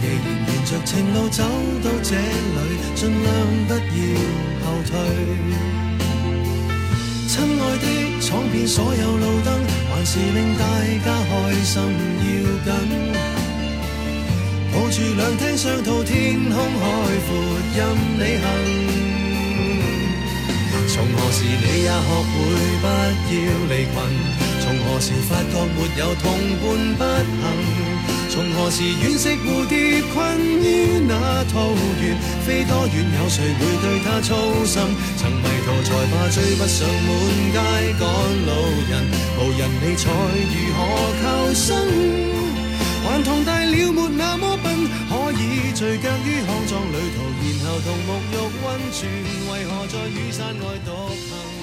[0.00, 1.44] 既然沿着情路走
[1.84, 2.58] 到这里，
[2.96, 3.32] 尽量
[3.68, 3.78] 不要
[4.64, 4.92] 后退。
[7.28, 7.86] 亲爱的，
[8.20, 9.54] 闯遍所有路灯，
[9.88, 10.64] 还是令大
[11.04, 11.32] 家开
[11.62, 11.80] 心
[12.24, 12.32] 要
[12.64, 12.68] 紧。
[14.72, 16.82] 抱住两厅双套，天空海
[17.28, 17.30] 阔，
[17.76, 17.78] 任
[18.18, 18.93] 你行。
[20.94, 22.30] 从何时你也学会
[22.78, 23.92] 不要离群？
[24.62, 26.30] 从何时发觉没有同
[26.60, 26.62] 伴
[26.96, 27.50] 不行？
[28.30, 32.14] 从何时惋惜蝴蝶困于那桃源？
[32.46, 34.80] 飞多远有谁会对它操心？
[35.18, 37.10] 曾迷途才怕追不上满
[37.50, 37.58] 街
[37.98, 38.06] 赶
[38.46, 38.54] 路
[38.88, 38.94] 人，
[39.34, 40.04] 无人理睬
[40.54, 40.78] 如何
[41.20, 41.74] 求生？
[43.02, 44.72] 还同大了没那么笨，
[45.10, 47.18] 可以聚脚于康庄旅途，
[47.64, 49.08] 头同沐浴温泉，
[49.50, 51.53] 为何在雨伞外独行？